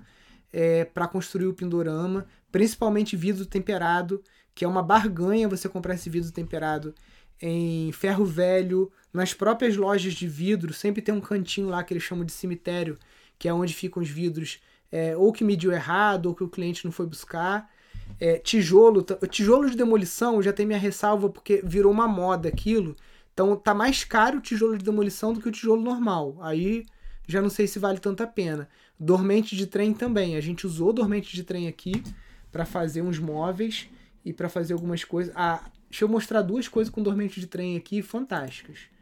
é, 0.52 0.84
para 0.84 1.08
construir 1.08 1.46
o 1.46 1.54
Pindorama, 1.54 2.26
principalmente 2.52 3.16
vidro 3.16 3.44
temperado, 3.44 4.22
que 4.54 4.64
é 4.64 4.68
uma 4.68 4.82
barganha 4.82 5.48
você 5.48 5.68
comprar 5.68 5.94
esse 5.94 6.08
vidro 6.08 6.30
temperado 6.30 6.94
em 7.42 7.90
ferro 7.90 8.24
velho, 8.24 8.90
nas 9.14 9.32
próprias 9.32 9.76
lojas 9.76 10.12
de 10.12 10.26
vidro, 10.26 10.74
sempre 10.74 11.00
tem 11.00 11.14
um 11.14 11.20
cantinho 11.20 11.68
lá 11.68 11.84
que 11.84 11.94
eles 11.94 12.02
chamam 12.02 12.24
de 12.24 12.32
cemitério, 12.32 12.98
que 13.38 13.48
é 13.48 13.54
onde 13.54 13.72
ficam 13.72 14.02
os 14.02 14.10
vidros, 14.10 14.60
é, 14.90 15.16
ou 15.16 15.32
que 15.32 15.44
mediu 15.44 15.70
errado, 15.72 16.26
ou 16.26 16.34
que 16.34 16.42
o 16.42 16.48
cliente 16.48 16.84
não 16.84 16.90
foi 16.90 17.06
buscar. 17.06 17.70
É, 18.18 18.38
tijolo, 18.38 19.06
tijolo 19.30 19.70
de 19.70 19.76
demolição 19.76 20.42
já 20.42 20.52
tem 20.52 20.66
minha 20.66 20.78
ressalva 20.78 21.30
porque 21.30 21.62
virou 21.64 21.92
uma 21.92 22.08
moda 22.08 22.48
aquilo. 22.48 22.96
Então 23.32 23.54
tá 23.56 23.72
mais 23.72 24.02
caro 24.02 24.38
o 24.38 24.40
tijolo 24.40 24.76
de 24.76 24.84
demolição 24.84 25.32
do 25.32 25.40
que 25.40 25.48
o 25.48 25.52
tijolo 25.52 25.80
normal. 25.80 26.36
Aí 26.40 26.84
já 27.24 27.40
não 27.40 27.50
sei 27.50 27.68
se 27.68 27.78
vale 27.78 28.00
tanta 28.00 28.26
pena. 28.26 28.68
Dormente 28.98 29.54
de 29.54 29.66
trem 29.68 29.94
também. 29.94 30.36
A 30.36 30.40
gente 30.40 30.66
usou 30.66 30.92
dormente 30.92 31.34
de 31.34 31.44
trem 31.44 31.68
aqui 31.68 32.02
para 32.50 32.64
fazer 32.64 33.02
uns 33.02 33.20
móveis 33.20 33.88
e 34.24 34.32
para 34.32 34.48
fazer 34.48 34.72
algumas 34.72 35.04
coisas. 35.04 35.32
Ah, 35.36 35.62
deixa 35.88 36.04
eu 36.04 36.08
mostrar 36.08 36.42
duas 36.42 36.66
coisas 36.66 36.92
com 36.92 37.00
dormente 37.00 37.38
de 37.38 37.46
trem 37.46 37.76
aqui 37.76 38.02
fantásticas. 38.02 38.93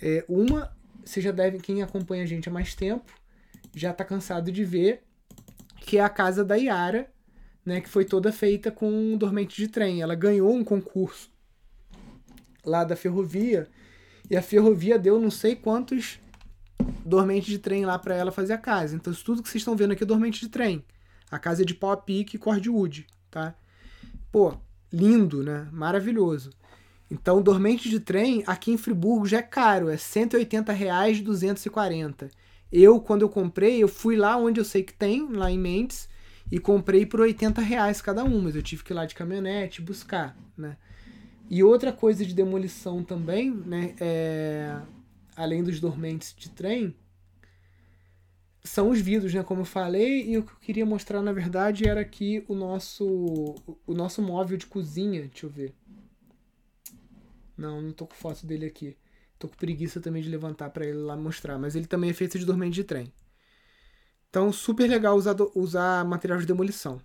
É, 0.00 0.24
uma, 0.28 0.76
você 1.04 1.20
já 1.20 1.32
deve, 1.32 1.58
quem 1.58 1.82
acompanha 1.82 2.22
a 2.22 2.26
gente 2.26 2.48
há 2.48 2.52
mais 2.52 2.74
tempo, 2.74 3.12
já 3.74 3.92
tá 3.92 4.04
cansado 4.04 4.50
de 4.50 4.64
ver, 4.64 5.02
que 5.80 5.98
é 5.98 6.00
a 6.00 6.08
casa 6.08 6.44
da 6.44 6.54
Yara, 6.54 7.10
né, 7.64 7.80
que 7.80 7.88
foi 7.88 8.04
toda 8.04 8.32
feita 8.32 8.70
com 8.70 9.16
dormente 9.16 9.56
de 9.56 9.68
trem. 9.68 10.00
Ela 10.00 10.14
ganhou 10.14 10.54
um 10.54 10.64
concurso 10.64 11.30
lá 12.64 12.84
da 12.84 12.96
ferrovia. 12.96 13.68
E 14.30 14.36
a 14.36 14.42
ferrovia 14.42 14.98
deu 14.98 15.18
não 15.18 15.30
sei 15.30 15.56
quantos 15.56 16.20
dormente 17.04 17.50
de 17.50 17.58
trem 17.58 17.84
lá 17.84 17.98
para 17.98 18.14
ela 18.14 18.30
fazer 18.30 18.52
a 18.52 18.58
casa. 18.58 18.94
Então, 18.94 19.12
tudo 19.12 19.42
que 19.42 19.48
vocês 19.48 19.62
estão 19.62 19.76
vendo 19.76 19.92
aqui 19.92 20.02
é 20.02 20.06
dormente 20.06 20.40
de 20.40 20.48
trem. 20.48 20.84
A 21.30 21.38
casa 21.38 21.62
é 21.62 21.64
de 21.64 21.74
pau 21.74 21.90
a 21.90 21.96
pique 21.96 22.36
e 22.36 22.38
cordwood, 22.38 23.06
tá? 23.30 23.54
Pô, 24.30 24.54
lindo, 24.92 25.42
né? 25.42 25.68
Maravilhoso. 25.72 26.50
Então, 27.10 27.40
dormente 27.40 27.88
de 27.88 28.00
trem 28.00 28.42
aqui 28.46 28.70
em 28.70 28.76
Friburgo 28.76 29.26
já 29.26 29.38
é 29.38 29.42
caro, 29.42 29.88
é 29.88 29.96
180 29.96 30.72
reais 30.72 31.20
240. 31.20 32.30
Eu, 32.70 33.00
quando 33.00 33.22
eu 33.22 33.28
comprei, 33.28 33.82
eu 33.82 33.88
fui 33.88 34.16
lá 34.16 34.36
onde 34.36 34.60
eu 34.60 34.64
sei 34.64 34.82
que 34.82 34.92
tem, 34.92 35.26
lá 35.26 35.50
em 35.50 35.58
Mendes, 35.58 36.08
e 36.50 36.58
comprei 36.58 37.06
por 37.06 37.20
80 37.20 37.60
reais 37.60 38.02
cada 38.02 38.24
um, 38.24 38.42
mas 38.42 38.54
eu 38.54 38.62
tive 38.62 38.84
que 38.84 38.92
ir 38.92 38.94
lá 38.94 39.06
de 39.06 39.14
caminhonete 39.14 39.80
buscar, 39.80 40.36
né? 40.56 40.76
E 41.50 41.62
outra 41.62 41.92
coisa 41.92 42.26
de 42.26 42.34
demolição 42.34 43.02
também, 43.02 43.50
né, 43.50 43.94
é, 43.98 44.76
além 45.34 45.62
dos 45.62 45.80
dormentes 45.80 46.34
de 46.36 46.50
trem, 46.50 46.94
são 48.62 48.90
os 48.90 49.00
vidros, 49.00 49.32
né, 49.32 49.42
como 49.42 49.62
eu 49.62 49.64
falei, 49.64 50.30
e 50.30 50.36
o 50.36 50.42
que 50.42 50.52
eu 50.52 50.56
queria 50.60 50.84
mostrar 50.84 51.22
na 51.22 51.32
verdade 51.32 51.88
era 51.88 52.02
aqui 52.02 52.44
o 52.48 52.54
nosso 52.54 53.54
o 53.86 53.94
nosso 53.94 54.20
móvel 54.20 54.58
de 54.58 54.66
cozinha, 54.66 55.22
deixa 55.22 55.46
eu 55.46 55.50
ver. 55.50 55.74
Não, 57.58 57.82
não 57.82 57.92
tô 57.92 58.06
com 58.06 58.14
foto 58.14 58.46
dele 58.46 58.64
aqui. 58.64 58.96
Tô 59.36 59.48
com 59.48 59.56
preguiça 59.56 60.00
também 60.00 60.22
de 60.22 60.28
levantar 60.28 60.70
para 60.70 60.86
ele 60.86 60.98
lá 60.98 61.16
mostrar, 61.16 61.58
mas 61.58 61.74
ele 61.74 61.86
também 61.86 62.10
é 62.10 62.14
feito 62.14 62.38
de 62.38 62.46
dormente 62.46 62.74
de 62.74 62.84
trem. 62.84 63.12
Então, 64.30 64.52
super 64.52 64.88
legal 64.88 65.16
usar, 65.16 65.34
usar 65.54 66.04
material 66.04 66.38
de 66.38 66.46
demolição. 66.46 67.00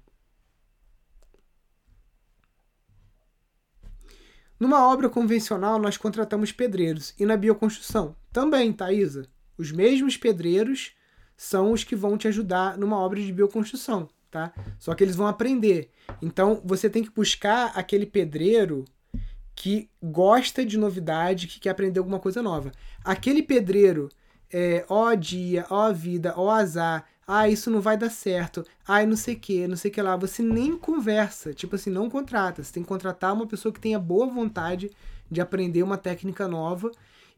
Numa 4.60 4.88
obra 4.88 5.10
convencional, 5.10 5.80
nós 5.80 5.98
contratamos 5.98 6.52
pedreiros. 6.52 7.14
E 7.20 7.26
na 7.26 7.36
bioconstrução? 7.36 8.16
Também, 8.32 8.72
Thaisa. 8.72 9.28
Os 9.58 9.72
mesmos 9.72 10.18
pedreiros 10.18 10.94
são 11.36 11.72
os 11.72 11.84
que 11.84 11.96
vão 11.96 12.18
te 12.18 12.28
ajudar 12.28 12.78
numa 12.78 12.98
obra 12.98 13.20
de 13.20 13.34
bioconstrução, 13.34 14.10
tá? 14.30 14.54
Só 14.80 14.94
que 14.94 15.04
eles 15.04 15.16
vão 15.16 15.28
aprender. 15.28 15.92
Então, 16.22 16.62
você 16.64 16.90
tem 16.90 17.04
que 17.04 17.10
buscar 17.10 17.72
aquele 17.76 18.06
pedreiro 18.06 18.86
que 19.64 19.90
gosta 20.04 20.66
de 20.66 20.78
novidade, 20.78 21.48
que 21.48 21.58
quer 21.58 21.70
aprender 21.70 21.98
alguma 21.98 22.20
coisa 22.20 22.42
nova. 22.42 22.70
Aquele 23.02 23.42
pedreiro, 23.42 24.10
é, 24.52 24.84
ó 24.90 25.14
dia, 25.14 25.66
ó 25.70 25.90
vida, 25.94 26.34
ó 26.36 26.50
azar, 26.50 27.08
ah, 27.26 27.48
isso 27.48 27.72
não 27.72 27.80
vai 27.80 27.96
dar 27.96 28.10
certo, 28.10 28.66
ai, 28.86 29.06
não 29.06 29.16
sei 29.16 29.36
o 29.36 29.40
que, 29.40 29.66
não 29.66 29.78
sei 29.78 29.90
o 29.90 29.94
que 29.94 30.02
lá. 30.02 30.18
Você 30.18 30.44
nem 30.44 30.78
conversa, 30.78 31.54
tipo 31.54 31.78
assim, 31.78 31.90
não 31.90 32.10
contrata. 32.10 32.62
Você 32.62 32.74
tem 32.74 32.84
que 32.84 32.90
contratar 32.90 33.34
uma 33.34 33.48
pessoa 33.48 33.72
que 33.72 33.80
tenha 33.80 33.98
boa 33.98 34.28
vontade 34.28 34.92
de 35.32 35.40
aprender 35.40 35.82
uma 35.82 35.98
técnica 35.98 36.46
nova. 36.46 36.92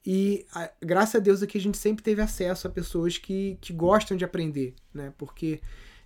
E 0.03 0.47
a, 0.51 0.71
graças 0.81 1.13
a 1.13 1.19
Deus 1.19 1.43
aqui 1.43 1.59
a 1.59 1.61
gente 1.61 1.77
sempre 1.77 2.03
teve 2.03 2.23
acesso 2.23 2.65
a 2.65 2.71
pessoas 2.71 3.19
que, 3.19 3.55
que 3.61 3.71
gostam 3.71 4.17
de 4.17 4.25
aprender, 4.25 4.73
né? 4.91 5.13
Porque 5.15 5.61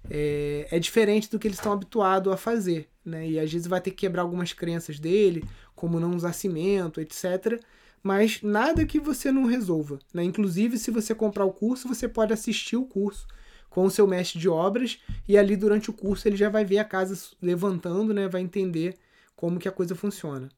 é, 0.10 0.68
é 0.70 0.80
diferente 0.80 1.30
do 1.30 1.40
que 1.40 1.48
eles 1.48 1.58
estão 1.58 1.72
habituados 1.72 2.32
a 2.32 2.38
fazer, 2.38 2.88
né? 3.04 3.28
E 3.28 3.40
às 3.40 3.52
vezes 3.52 3.68
vai 3.68 3.82
ter 3.82 3.92
que 3.92 3.98
quebrar 3.98 4.22
algumas 4.22 4.54
crenças 4.54 5.00
dele, 5.00 5.44
como 5.80 5.98
não 5.98 6.14
usar 6.14 6.34
cimento, 6.34 7.00
etc. 7.00 7.64
Mas 8.04 8.42
nada 8.42 8.86
que 8.86 9.00
você 9.00 9.32
não 9.32 9.46
resolva, 9.46 9.98
né? 10.14 10.22
Inclusive, 10.26 10.78
se 10.78 10.92
você 10.92 11.16
comprar 11.16 11.46
o 11.46 11.54
curso, 11.54 11.88
você 11.88 12.06
pode 12.06 12.34
assistir 12.34 12.76
o 12.76 12.86
curso 12.86 13.26
com 13.70 13.86
o 13.86 13.90
seu 13.90 14.06
mestre 14.06 14.38
de 14.38 14.50
obras 14.50 15.00
e 15.26 15.38
ali 15.38 15.56
durante 15.56 15.90
o 15.90 15.94
curso 15.94 16.28
ele 16.28 16.36
já 16.36 16.50
vai 16.50 16.66
ver 16.66 16.80
a 16.80 16.84
casa 16.84 17.18
levantando, 17.42 18.14
né? 18.14 18.28
Vai 18.28 18.42
entender 18.42 18.98
como 19.38 19.58
que 19.58 19.70
a 19.70 19.72
coisa 19.72 19.96
funciona. 19.96 20.50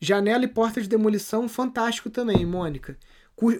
Janela 0.00 0.44
e 0.44 0.48
porta 0.48 0.82
de 0.82 0.88
demolição, 0.88 1.48
fantástico 1.48 2.10
também, 2.10 2.44
Mônica. 2.44 2.98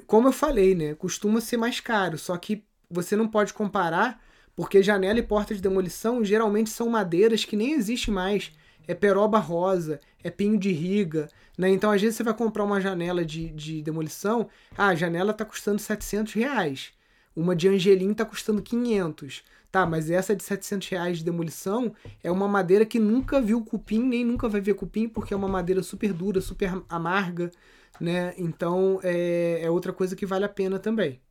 Como 0.09 0.27
eu 0.27 0.33
falei, 0.33 0.75
né? 0.75 0.93
Costuma 0.97 1.41
ser 1.41 1.57
mais 1.57 1.79
caro, 1.79 2.19
só 2.19 2.37
que 2.37 2.65
você 2.91 3.15
não 3.15 3.29
pode 3.29 3.55
comparar, 3.55 4.21
porque 4.57 4.83
janela 4.83 5.21
e 5.21 5.23
porta 5.23 5.55
de 5.55 5.63
demolição 5.63 6.25
geralmente 6.25 6.69
são 6.69 6.89
madeiras 6.89 7.45
que 7.45 7.55
nem 7.55 7.75
existem 7.75 8.13
mais. 8.13 8.51
É 8.87 8.95
peroba 8.95 9.39
rosa, 9.39 10.01
é 10.23 10.31
pinho 10.31 10.59
de 10.59 10.73
riga, 10.73 11.29
né? 11.57 11.69
Então, 11.69 11.91
às 11.91 12.01
vezes, 12.01 12.17
você 12.17 12.23
vai 12.23 12.35
comprar 12.35 12.65
uma 12.65 12.81
janela 12.81 13.25
de, 13.25 13.49
de 13.51 13.83
demolição, 13.83 14.49
ah, 14.77 14.89
a 14.89 14.95
janela 14.95 15.33
está 15.33 15.45
custando 15.45 15.79
700 15.79 16.33
reais. 16.35 16.93
Uma 17.35 17.57
de 17.57 17.69
Angelim 17.69 18.13
está 18.13 18.25
custando 18.25 18.63
500. 18.63 19.43
Tá, 19.71 19.87
mas 19.87 20.11
essa 20.11 20.37
de 20.37 20.43
700 20.43 20.89
reais 20.89 21.19
de 21.19 21.25
demolição 21.25 21.95
é 22.23 22.31
uma 22.31 22.47
madeira 22.47 22.85
que 22.85 22.99
nunca 22.99 23.41
viu 23.41 23.65
cupim, 23.65 24.03
nem 24.03 24.23
nunca 24.23 24.47
vai 24.47 24.61
ver 24.61 24.75
cupim, 24.75 25.09
porque 25.09 25.33
é 25.33 25.37
uma 25.37 25.49
madeira 25.49 25.83
super 25.83 26.13
dura, 26.13 26.43
super 26.43 26.83
amarga, 26.91 27.51
né? 27.99 28.35
Então, 28.37 29.01
é, 29.03 29.61
é 29.63 29.71
outra 29.71 29.91
coisa 29.91 30.15
que 30.15 30.27
vale 30.27 30.45
a 30.45 30.49
pena 30.49 30.79
também. 30.79 31.23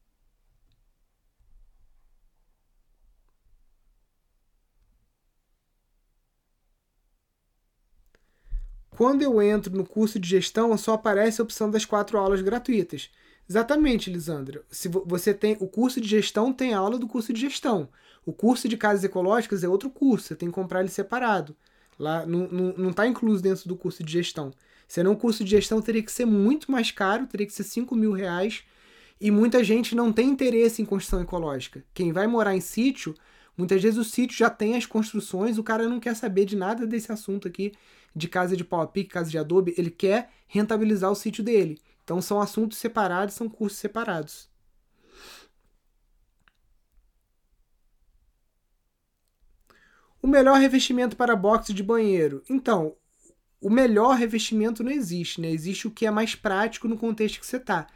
Quando 8.95 9.21
eu 9.21 9.41
entro 9.41 9.75
no 9.75 9.85
curso 9.85 10.19
de 10.19 10.27
gestão, 10.27 10.77
só 10.77 10.93
aparece 10.93 11.41
a 11.41 11.43
opção 11.43 11.71
das 11.71 11.85
quatro 11.85 12.17
aulas 12.17 12.41
gratuitas. 12.41 13.09
Exatamente, 13.49 14.11
Lisandra. 14.11 14.63
Se 14.69 14.87
você 14.87 15.33
tem 15.33 15.57
o 15.59 15.67
curso 15.67 15.99
de 15.99 16.07
gestão 16.07 16.53
tem 16.53 16.73
aula 16.73 16.99
do 16.99 17.07
curso 17.07 17.33
de 17.33 17.41
gestão. 17.41 17.89
O 18.25 18.31
curso 18.31 18.67
de 18.67 18.77
casas 18.77 19.03
ecológicas 19.03 19.63
é 19.63 19.67
outro 19.67 19.89
curso, 19.89 20.27
você 20.27 20.35
tem 20.35 20.49
que 20.49 20.55
comprar 20.55 20.81
ele 20.81 20.89
separado. 20.89 21.55
Lá 21.97 22.25
não 22.25 22.89
está 22.89 23.07
incluso 23.07 23.41
dentro 23.41 23.67
do 23.67 23.75
curso 23.75 24.03
de 24.03 24.11
gestão. 24.11 24.51
Senão 24.87 25.13
o 25.13 25.17
curso 25.17 25.43
de 25.43 25.49
gestão 25.49 25.81
teria 25.81 26.03
que 26.03 26.11
ser 26.11 26.25
muito 26.25 26.71
mais 26.71 26.91
caro, 26.91 27.25
teria 27.25 27.47
que 27.47 27.53
ser 27.53 27.63
5 27.63 27.95
mil 27.95 28.11
reais. 28.11 28.63
E 29.19 29.31
muita 29.31 29.63
gente 29.63 29.95
não 29.95 30.11
tem 30.11 30.29
interesse 30.29 30.81
em 30.81 30.85
construção 30.85 31.21
ecológica. 31.21 31.83
Quem 31.93 32.11
vai 32.11 32.27
morar 32.27 32.55
em 32.55 32.61
sítio, 32.61 33.15
muitas 33.57 33.81
vezes 33.81 33.97
o 33.97 34.03
sítio 34.03 34.37
já 34.37 34.49
tem 34.49 34.75
as 34.75 34.85
construções, 34.85 35.57
o 35.57 35.63
cara 35.63 35.87
não 35.87 35.99
quer 35.99 36.15
saber 36.15 36.45
de 36.45 36.55
nada 36.55 36.85
desse 36.85 37.11
assunto 37.11 37.47
aqui 37.47 37.71
de 38.15 38.27
casa 38.27 38.55
de 38.55 38.63
pau 38.63 38.81
a 38.81 38.87
pique, 38.87 39.09
casa 39.09 39.29
de 39.29 39.37
adobe, 39.37 39.73
ele 39.77 39.91
quer 39.91 40.31
rentabilizar 40.47 41.11
o 41.11 41.15
sítio 41.15 41.43
dele. 41.43 41.79
Então 42.03 42.21
são 42.21 42.41
assuntos 42.41 42.77
separados, 42.77 43.35
são 43.35 43.49
cursos 43.49 43.79
separados. 43.79 44.49
O 50.21 50.27
melhor 50.27 50.59
revestimento 50.59 51.15
para 51.15 51.35
box 51.35 51.73
de 51.73 51.81
banheiro. 51.81 52.43
Então, 52.47 52.95
o 53.59 53.69
melhor 53.69 54.15
revestimento 54.15 54.83
não 54.83 54.91
existe, 54.91 55.41
né? 55.41 55.49
Existe 55.49 55.87
o 55.87 55.91
que 55.91 56.05
é 56.05 56.11
mais 56.11 56.35
prático 56.35 56.87
no 56.87 56.97
contexto 56.97 57.39
que 57.39 57.45
você 57.45 57.57
está. 57.57 57.87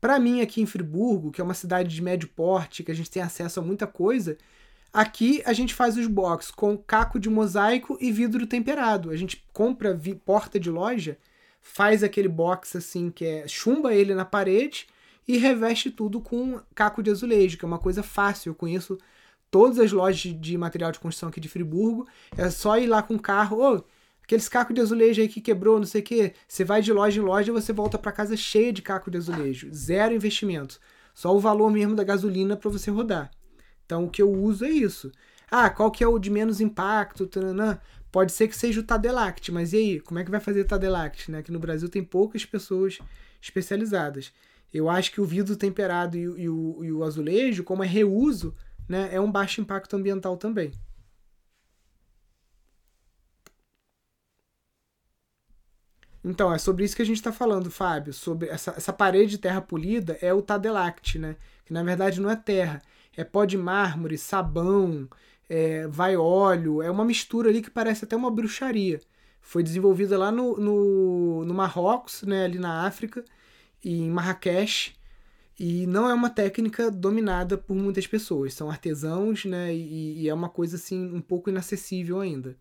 Para 0.00 0.18
mim, 0.18 0.40
aqui 0.40 0.60
em 0.60 0.66
Friburgo, 0.66 1.30
que 1.30 1.40
é 1.40 1.44
uma 1.44 1.54
cidade 1.54 1.94
de 1.94 2.02
médio 2.02 2.28
porte, 2.28 2.82
que 2.82 2.90
a 2.90 2.94
gente 2.94 3.10
tem 3.10 3.22
acesso 3.22 3.60
a 3.60 3.62
muita 3.62 3.86
coisa, 3.86 4.36
Aqui 4.92 5.40
a 5.46 5.52
gente 5.52 5.72
faz 5.72 5.96
os 5.96 6.08
box 6.08 6.50
com 6.50 6.76
caco 6.76 7.18
de 7.20 7.30
mosaico 7.30 7.96
e 8.00 8.10
vidro 8.10 8.46
temperado. 8.46 9.10
A 9.10 9.16
gente 9.16 9.44
compra 9.52 9.98
porta 10.24 10.58
de 10.58 10.68
loja, 10.68 11.16
faz 11.60 12.02
aquele 12.02 12.28
box 12.28 12.76
assim 12.76 13.10
que 13.10 13.24
é 13.24 13.46
chumba 13.46 13.94
ele 13.94 14.14
na 14.14 14.24
parede 14.24 14.88
e 15.28 15.38
reveste 15.38 15.90
tudo 15.90 16.20
com 16.20 16.60
caco 16.74 17.02
de 17.04 17.10
azulejo, 17.10 17.56
que 17.56 17.64
é 17.64 17.68
uma 17.68 17.78
coisa 17.78 18.02
fácil. 18.02 18.50
Eu 18.50 18.54
conheço 18.54 18.98
todas 19.48 19.78
as 19.78 19.92
lojas 19.92 20.34
de 20.40 20.58
material 20.58 20.90
de 20.90 20.98
construção 20.98 21.28
aqui 21.28 21.38
de 21.38 21.48
Friburgo. 21.48 22.06
É 22.36 22.50
só 22.50 22.76
ir 22.76 22.86
lá 22.86 23.00
com 23.00 23.14
o 23.14 23.20
carro, 23.20 23.58
ô, 23.62 23.84
aqueles 24.24 24.48
cacos 24.48 24.74
de 24.74 24.80
azulejo 24.80 25.20
aí 25.20 25.28
que 25.28 25.40
quebrou, 25.40 25.78
não 25.78 25.86
sei 25.86 26.00
o 26.00 26.04
quê. 26.04 26.34
Você 26.48 26.64
vai 26.64 26.82
de 26.82 26.92
loja 26.92 27.20
em 27.20 27.24
loja 27.24 27.52
e 27.52 27.54
você 27.54 27.72
volta 27.72 27.96
para 27.96 28.10
casa 28.10 28.36
cheia 28.36 28.72
de 28.72 28.82
caco 28.82 29.08
de 29.08 29.18
azulejo. 29.18 29.72
Zero 29.72 30.14
investimento. 30.14 30.80
Só 31.14 31.32
o 31.32 31.38
valor 31.38 31.70
mesmo 31.70 31.94
da 31.94 32.02
gasolina 32.02 32.56
para 32.56 32.70
você 32.70 32.90
rodar. 32.90 33.30
Então 33.90 34.04
o 34.04 34.08
que 34.08 34.22
eu 34.22 34.30
uso 34.30 34.64
é 34.64 34.70
isso. 34.70 35.10
Ah, 35.50 35.68
qual 35.68 35.90
que 35.90 36.04
é 36.04 36.06
o 36.06 36.16
de 36.16 36.30
menos 36.30 36.60
impacto? 36.60 37.26
Tanana? 37.26 37.82
Pode 38.12 38.30
ser 38.30 38.46
que 38.46 38.56
seja 38.56 38.78
o 38.78 38.84
Tadelact, 38.84 39.50
mas 39.50 39.72
e 39.72 39.78
aí? 39.78 40.00
Como 40.00 40.20
é 40.20 40.24
que 40.24 40.30
vai 40.30 40.38
fazer 40.38 40.62
Tadelact? 40.62 41.28
Né? 41.28 41.38
Aqui 41.38 41.50
no 41.50 41.58
Brasil 41.58 41.88
tem 41.88 42.04
poucas 42.04 42.44
pessoas 42.44 43.00
especializadas. 43.42 44.32
Eu 44.72 44.88
acho 44.88 45.10
que 45.10 45.20
o 45.20 45.24
vidro 45.24 45.56
temperado 45.56 46.16
e, 46.16 46.20
e, 46.20 46.48
o, 46.48 46.84
e 46.84 46.92
o 46.92 47.02
azulejo, 47.02 47.64
como 47.64 47.82
é 47.82 47.86
reuso, 47.86 48.54
né, 48.88 49.08
é 49.12 49.20
um 49.20 49.30
baixo 49.30 49.60
impacto 49.60 49.96
ambiental 49.96 50.36
também. 50.36 50.70
Então, 56.22 56.52
é 56.54 56.58
sobre 56.58 56.84
isso 56.84 56.94
que 56.94 57.02
a 57.02 57.06
gente 57.06 57.16
está 57.16 57.32
falando, 57.32 57.70
Fábio. 57.72 58.12
Sobre 58.12 58.48
essa, 58.48 58.70
essa 58.76 58.92
parede 58.92 59.32
de 59.32 59.38
terra 59.38 59.60
polida 59.60 60.16
é 60.20 60.32
o 60.32 60.42
Tadelact, 60.42 61.18
né? 61.18 61.34
Que 61.64 61.72
na 61.72 61.82
verdade 61.82 62.20
não 62.20 62.30
é 62.30 62.36
terra, 62.36 62.82
é 63.16 63.24
pó 63.24 63.44
de 63.44 63.56
mármore, 63.56 64.18
sabão, 64.18 65.08
é, 65.48 65.86
vai 65.88 66.16
óleo, 66.16 66.82
é 66.82 66.90
uma 66.90 67.04
mistura 67.04 67.50
ali 67.50 67.62
que 67.62 67.70
parece 67.70 68.04
até 68.04 68.16
uma 68.16 68.30
bruxaria. 68.30 69.00
Foi 69.40 69.62
desenvolvida 69.62 70.18
lá 70.18 70.30
no, 70.30 70.56
no, 70.56 71.44
no 71.44 71.54
Marrocos, 71.54 72.22
né, 72.22 72.44
ali 72.44 72.58
na 72.58 72.86
África, 72.86 73.24
e 73.84 74.00
em 74.02 74.10
Marrakech, 74.10 74.94
e 75.58 75.86
não 75.86 76.08
é 76.08 76.14
uma 76.14 76.30
técnica 76.30 76.90
dominada 76.90 77.58
por 77.58 77.76
muitas 77.76 78.06
pessoas. 78.06 78.54
São 78.54 78.70
artesãos, 78.70 79.44
né, 79.44 79.74
e, 79.74 80.22
e 80.22 80.28
é 80.28 80.34
uma 80.34 80.48
coisa 80.48 80.76
assim 80.76 81.12
um 81.14 81.20
pouco 81.20 81.50
inacessível 81.50 82.20
ainda. 82.20 82.56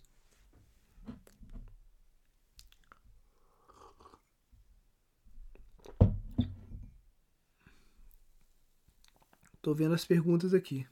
Tô 9.61 9.73
vendo 9.73 9.93
as 9.93 10.05
perguntas 10.05 10.53
aqui. 10.53 10.87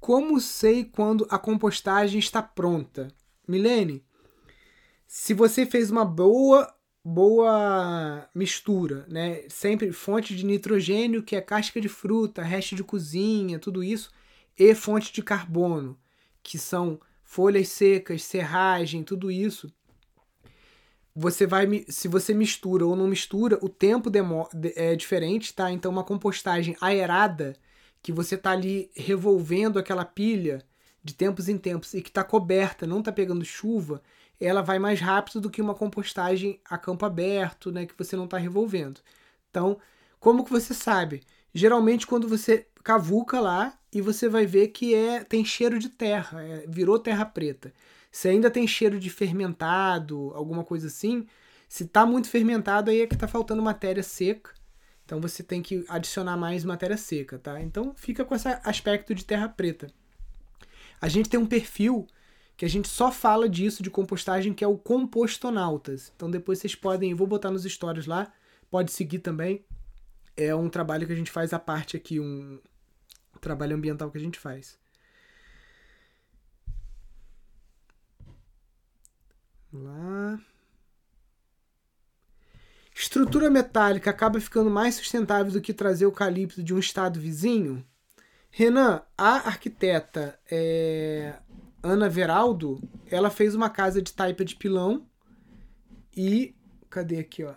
Como 0.00 0.40
sei 0.40 0.84
quando 0.84 1.26
a 1.30 1.38
compostagem 1.38 2.18
está 2.18 2.42
pronta? 2.42 3.08
Milene, 3.46 4.04
se 5.06 5.34
você 5.34 5.66
fez 5.66 5.90
uma 5.90 6.04
boa 6.04 6.72
boa 7.04 8.28
mistura, 8.34 9.06
né? 9.08 9.48
Sempre 9.48 9.92
fonte 9.92 10.34
de 10.34 10.44
nitrogênio, 10.44 11.22
que 11.22 11.36
é 11.36 11.40
casca 11.40 11.80
de 11.80 11.88
fruta, 11.88 12.42
resto 12.42 12.74
de 12.74 12.82
cozinha, 12.82 13.60
tudo 13.60 13.82
isso, 13.82 14.10
e 14.58 14.74
fonte 14.74 15.12
de 15.12 15.22
carbono, 15.22 15.96
que 16.42 16.58
são 16.58 17.00
folhas 17.26 17.68
secas, 17.68 18.22
serragem, 18.22 19.02
tudo 19.02 19.30
isso. 19.30 19.70
Você 21.14 21.46
vai 21.46 21.84
se 21.88 22.06
você 22.08 22.32
mistura 22.32 22.86
ou 22.86 22.94
não 22.94 23.08
mistura, 23.08 23.58
o 23.60 23.68
tempo 23.68 24.10
é 24.76 24.94
diferente, 24.94 25.52
tá? 25.52 25.70
Então 25.70 25.90
uma 25.90 26.04
compostagem 26.04 26.76
aerada 26.80 27.56
que 28.00 28.12
você 28.12 28.36
tá 28.38 28.52
ali 28.52 28.90
revolvendo 28.94 29.78
aquela 29.78 30.04
pilha 30.04 30.64
de 31.02 31.14
tempos 31.14 31.48
em 31.48 31.58
tempos 31.58 31.94
e 31.94 32.00
que 32.00 32.10
está 32.10 32.22
coberta, 32.22 32.86
não 32.86 33.00
está 33.00 33.10
pegando 33.10 33.44
chuva, 33.44 34.02
ela 34.40 34.62
vai 34.62 34.78
mais 34.78 35.00
rápido 35.00 35.40
do 35.40 35.50
que 35.50 35.60
uma 35.60 35.74
compostagem 35.74 36.60
a 36.64 36.78
campo 36.78 37.04
aberto, 37.04 37.72
né, 37.72 37.86
que 37.86 37.94
você 37.96 38.16
não 38.16 38.24
está 38.26 38.38
revolvendo. 38.38 39.00
Então, 39.50 39.78
como 40.20 40.44
que 40.44 40.50
você 40.50 40.74
sabe? 40.74 41.22
Geralmente 41.52 42.06
quando 42.06 42.28
você 42.28 42.66
cavuca 42.84 43.40
lá 43.40 43.76
e 43.96 44.00
você 44.00 44.28
vai 44.28 44.46
ver 44.46 44.68
que 44.68 44.94
é 44.94 45.24
tem 45.24 45.44
cheiro 45.44 45.78
de 45.78 45.88
terra, 45.88 46.42
é, 46.42 46.64
virou 46.68 46.98
terra 46.98 47.24
preta. 47.24 47.72
Se 48.10 48.28
ainda 48.28 48.50
tem 48.50 48.66
cheiro 48.66 48.98
de 48.98 49.10
fermentado, 49.10 50.32
alguma 50.34 50.64
coisa 50.64 50.86
assim, 50.86 51.26
se 51.68 51.84
está 51.84 52.06
muito 52.06 52.28
fermentado 52.28 52.90
aí 52.90 53.00
é 53.02 53.06
que 53.06 53.14
está 53.14 53.28
faltando 53.28 53.62
matéria 53.62 54.02
seca 54.02 54.50
então 55.06 55.20
você 55.20 55.42
tem 55.42 55.62
que 55.62 55.84
adicionar 55.88 56.36
mais 56.36 56.64
matéria 56.64 56.96
seca, 56.96 57.38
tá? 57.38 57.62
Então 57.62 57.94
fica 57.94 58.24
com 58.24 58.34
esse 58.34 58.48
aspecto 58.64 59.14
de 59.14 59.24
terra 59.24 59.48
preta. 59.48 59.86
A 61.00 61.08
gente 61.08 61.28
tem 61.28 61.38
um 61.38 61.46
perfil 61.46 62.08
que 62.56 62.64
a 62.64 62.68
gente 62.68 62.88
só 62.88 63.12
fala 63.12 63.48
disso 63.48 63.84
de 63.84 63.90
compostagem, 63.90 64.52
que 64.52 64.64
é 64.64 64.68
o 64.68 64.76
Compostonautas. 64.76 66.12
Então 66.16 66.28
depois 66.28 66.58
vocês 66.58 66.74
podem, 66.74 67.14
vou 67.14 67.26
botar 67.26 67.52
nos 67.52 67.62
stories 67.62 68.06
lá, 68.06 68.32
pode 68.68 68.90
seguir 68.90 69.20
também. 69.20 69.64
É 70.36 70.52
um 70.54 70.68
trabalho 70.68 71.06
que 71.06 71.12
a 71.12 71.16
gente 71.16 71.30
faz 71.30 71.52
à 71.52 71.58
parte 71.58 71.96
aqui, 71.96 72.18
um 72.18 72.58
trabalho 73.46 73.76
ambiental 73.76 74.10
que 74.10 74.18
a 74.18 74.20
gente 74.20 74.40
faz. 74.40 74.76
Vamos 79.72 79.86
lá. 79.86 80.40
Estrutura 82.92 83.48
metálica 83.48 84.10
acaba 84.10 84.40
ficando 84.40 84.68
mais 84.68 84.96
sustentável 84.96 85.52
do 85.52 85.60
que 85.60 85.72
trazer 85.72 86.06
eucalipto 86.06 86.62
de 86.62 86.74
um 86.74 86.78
estado 86.78 87.20
vizinho? 87.20 87.86
Renan, 88.50 89.02
a 89.16 89.46
arquiteta 89.48 90.40
é, 90.50 91.38
Ana 91.82 92.08
Veraldo, 92.08 92.80
ela 93.08 93.30
fez 93.30 93.54
uma 93.54 93.70
casa 93.70 94.02
de 94.02 94.12
taipa 94.12 94.44
de 94.44 94.56
pilão 94.56 95.06
e. 96.16 96.56
Cadê 96.90 97.18
aqui, 97.18 97.44
ó? 97.44 97.54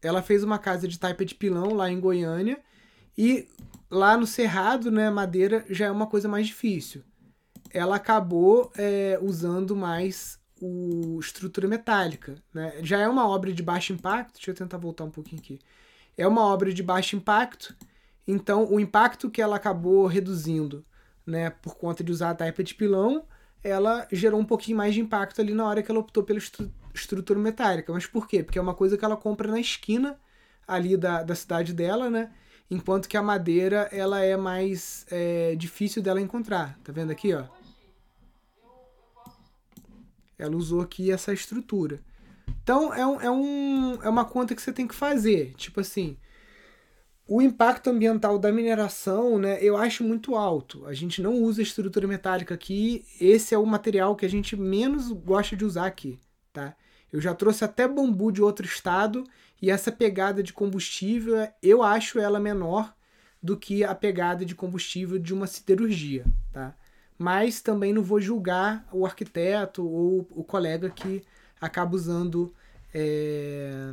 Ela 0.00 0.22
fez 0.22 0.44
uma 0.44 0.58
casa 0.58 0.86
de 0.86 0.98
taipa 0.98 1.24
de 1.24 1.34
pilão 1.34 1.74
lá 1.74 1.90
em 1.90 2.00
Goiânia 2.00 2.62
e 3.16 3.48
lá 3.90 4.16
no 4.16 4.26
Cerrado, 4.26 4.90
né, 4.90 5.10
madeira 5.10 5.64
já 5.68 5.86
é 5.86 5.90
uma 5.90 6.06
coisa 6.06 6.28
mais 6.28 6.46
difícil. 6.46 7.02
Ela 7.70 7.96
acabou 7.96 8.70
é, 8.76 9.18
usando 9.22 9.74
mais 9.74 10.38
o 10.60 11.18
estrutura 11.18 11.66
metálica. 11.66 12.36
Né? 12.54 12.74
Já 12.82 12.98
é 12.98 13.08
uma 13.08 13.26
obra 13.26 13.52
de 13.52 13.62
baixo 13.62 13.92
impacto, 13.92 14.34
deixa 14.34 14.50
eu 14.50 14.54
tentar 14.54 14.78
voltar 14.78 15.04
um 15.04 15.10
pouquinho 15.10 15.40
aqui. 15.40 15.58
É 16.16 16.26
uma 16.26 16.42
obra 16.42 16.72
de 16.72 16.82
baixo 16.82 17.16
impacto, 17.16 17.74
então 18.26 18.70
o 18.70 18.78
impacto 18.78 19.30
que 19.30 19.42
ela 19.42 19.56
acabou 19.56 20.06
reduzindo 20.06 20.84
né, 21.26 21.50
por 21.50 21.76
conta 21.76 22.04
de 22.04 22.12
usar 22.12 22.30
a 22.30 22.34
taipa 22.34 22.62
de 22.62 22.74
pilão, 22.74 23.24
ela 23.62 24.06
gerou 24.10 24.40
um 24.40 24.44
pouquinho 24.44 24.76
mais 24.76 24.94
de 24.94 25.00
impacto 25.00 25.40
ali 25.40 25.54
na 25.54 25.66
hora 25.66 25.82
que 25.82 25.90
ela 25.90 26.00
optou 26.00 26.22
pela 26.22 26.38
estru 26.38 26.70
estrutura 26.94 27.38
metálica. 27.38 27.90
Mas 27.92 28.06
por 28.06 28.28
quê? 28.28 28.42
Porque 28.42 28.58
é 28.58 28.62
uma 28.62 28.74
coisa 28.74 28.98
que 28.98 29.04
ela 29.04 29.16
compra 29.16 29.50
na 29.50 29.58
esquina 29.58 30.20
ali 30.68 30.96
da, 30.96 31.22
da 31.22 31.34
cidade 31.34 31.72
dela, 31.72 32.10
né? 32.10 32.30
Enquanto 32.70 33.08
que 33.08 33.16
a 33.16 33.22
madeira 33.22 33.88
ela 33.92 34.20
é 34.22 34.36
mais 34.36 35.06
é, 35.10 35.54
difícil 35.56 36.02
dela 36.02 36.20
encontrar. 36.20 36.78
Tá 36.82 36.92
vendo 36.92 37.10
aqui, 37.10 37.34
ó? 37.34 37.44
Ela 40.38 40.56
usou 40.56 40.80
aqui 40.80 41.10
essa 41.10 41.32
estrutura. 41.32 42.00
Então 42.62 42.92
é, 42.94 43.06
um, 43.06 43.20
é, 43.20 43.30
um, 43.30 44.02
é 44.02 44.08
uma 44.08 44.24
conta 44.24 44.54
que 44.54 44.62
você 44.62 44.72
tem 44.72 44.86
que 44.86 44.94
fazer. 44.94 45.52
Tipo 45.54 45.80
assim, 45.80 46.16
o 47.26 47.40
impacto 47.40 47.90
ambiental 47.90 48.38
da 48.38 48.52
mineração, 48.52 49.38
né, 49.38 49.58
eu 49.62 49.76
acho 49.76 50.02
muito 50.04 50.34
alto. 50.34 50.86
A 50.86 50.92
gente 50.92 51.22
não 51.22 51.34
usa 51.34 51.62
estrutura 51.62 52.06
metálica 52.06 52.54
aqui. 52.54 53.04
Esse 53.20 53.54
é 53.54 53.58
o 53.58 53.66
material 53.66 54.16
que 54.16 54.26
a 54.26 54.28
gente 54.28 54.56
menos 54.56 55.10
gosta 55.10 55.56
de 55.56 55.64
usar 55.64 55.86
aqui, 55.86 56.18
tá? 56.52 56.74
Eu 57.12 57.20
já 57.20 57.34
trouxe 57.34 57.64
até 57.64 57.86
bambu 57.86 58.32
de 58.32 58.42
outro 58.42 58.64
estado 58.66 59.24
e 59.62 59.70
essa 59.70 59.92
pegada 59.92 60.42
de 60.42 60.52
combustível, 60.52 61.36
eu 61.62 61.84
acho 61.84 62.18
ela 62.18 62.40
menor 62.40 62.92
do 63.40 63.56
que 63.56 63.84
a 63.84 63.94
pegada 63.94 64.44
de 64.44 64.56
combustível 64.56 65.20
de 65.20 65.32
uma 65.32 65.46
siderurgia, 65.46 66.24
tá? 66.52 66.74
mas 67.16 67.60
também 67.60 67.92
não 67.92 68.02
vou 68.02 68.20
julgar 68.20 68.84
o 68.92 69.06
arquiteto 69.06 69.88
ou 69.88 70.26
o 70.30 70.42
colega 70.42 70.90
que 70.90 71.22
acaba 71.60 71.94
usando 71.94 72.52
é, 72.92 73.92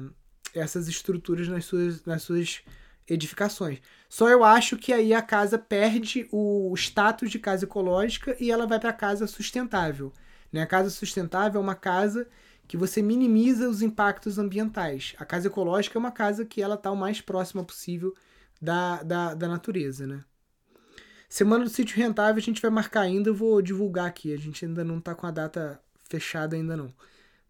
essas 0.55 0.88
estruturas 0.88 1.47
nas 1.47 1.65
suas, 1.65 2.03
nas 2.03 2.24
suas 2.24 2.63
edificações. 3.07 3.80
Só 4.09 4.28
eu 4.28 4.43
acho 4.43 4.76
que 4.76 4.91
aí 4.91 5.13
a 5.13 5.22
casa 5.22 5.59
perde 5.59 6.28
o 6.32 6.74
status 6.76 7.30
de 7.30 7.38
casa 7.38 7.65
ecológica 7.65 8.36
e 8.39 8.49
ela 8.49 8.65
vai 8.65 8.80
para 8.80 8.91
casa 8.91 9.28
sustentável. 9.28 10.11
Né? 10.51 10.63
A 10.63 10.67
casa 10.67 10.89
sustentável 10.89 11.61
é 11.61 11.63
uma 11.63 11.76
casa 11.76 12.28
que 12.70 12.78
você 12.78 13.01
minimiza 13.01 13.67
os 13.67 13.82
impactos 13.82 14.38
ambientais. 14.38 15.15
A 15.17 15.26
casa 15.26 15.47
ecológica 15.47 15.97
é 15.97 15.99
uma 15.99 16.11
casa 16.11 16.45
que 16.45 16.61
ela 16.61 16.76
está 16.76 16.91
o 16.91 16.95
mais 16.95 17.20
próxima 17.20 17.63
possível 17.63 18.15
da, 18.61 19.01
da, 19.01 19.34
da 19.34 19.47
natureza, 19.47 20.05
né? 20.05 20.24
Semana 21.28 21.63
do 21.63 21.70
sítio 21.72 21.97
rentável 21.97 22.39
a 22.39 22.45
gente 22.45 22.61
vai 22.61 22.70
marcar 22.70 23.01
ainda, 23.01 23.28
eu 23.28 23.34
vou 23.34 23.59
divulgar 23.59 24.05
aqui. 24.05 24.32
A 24.32 24.38
gente 24.38 24.63
ainda 24.63 24.84
não 24.84 25.01
tá 25.01 25.15
com 25.15 25.26
a 25.26 25.32
data 25.32 25.82
fechada 26.07 26.55
ainda 26.55 26.78
não. 26.78 26.93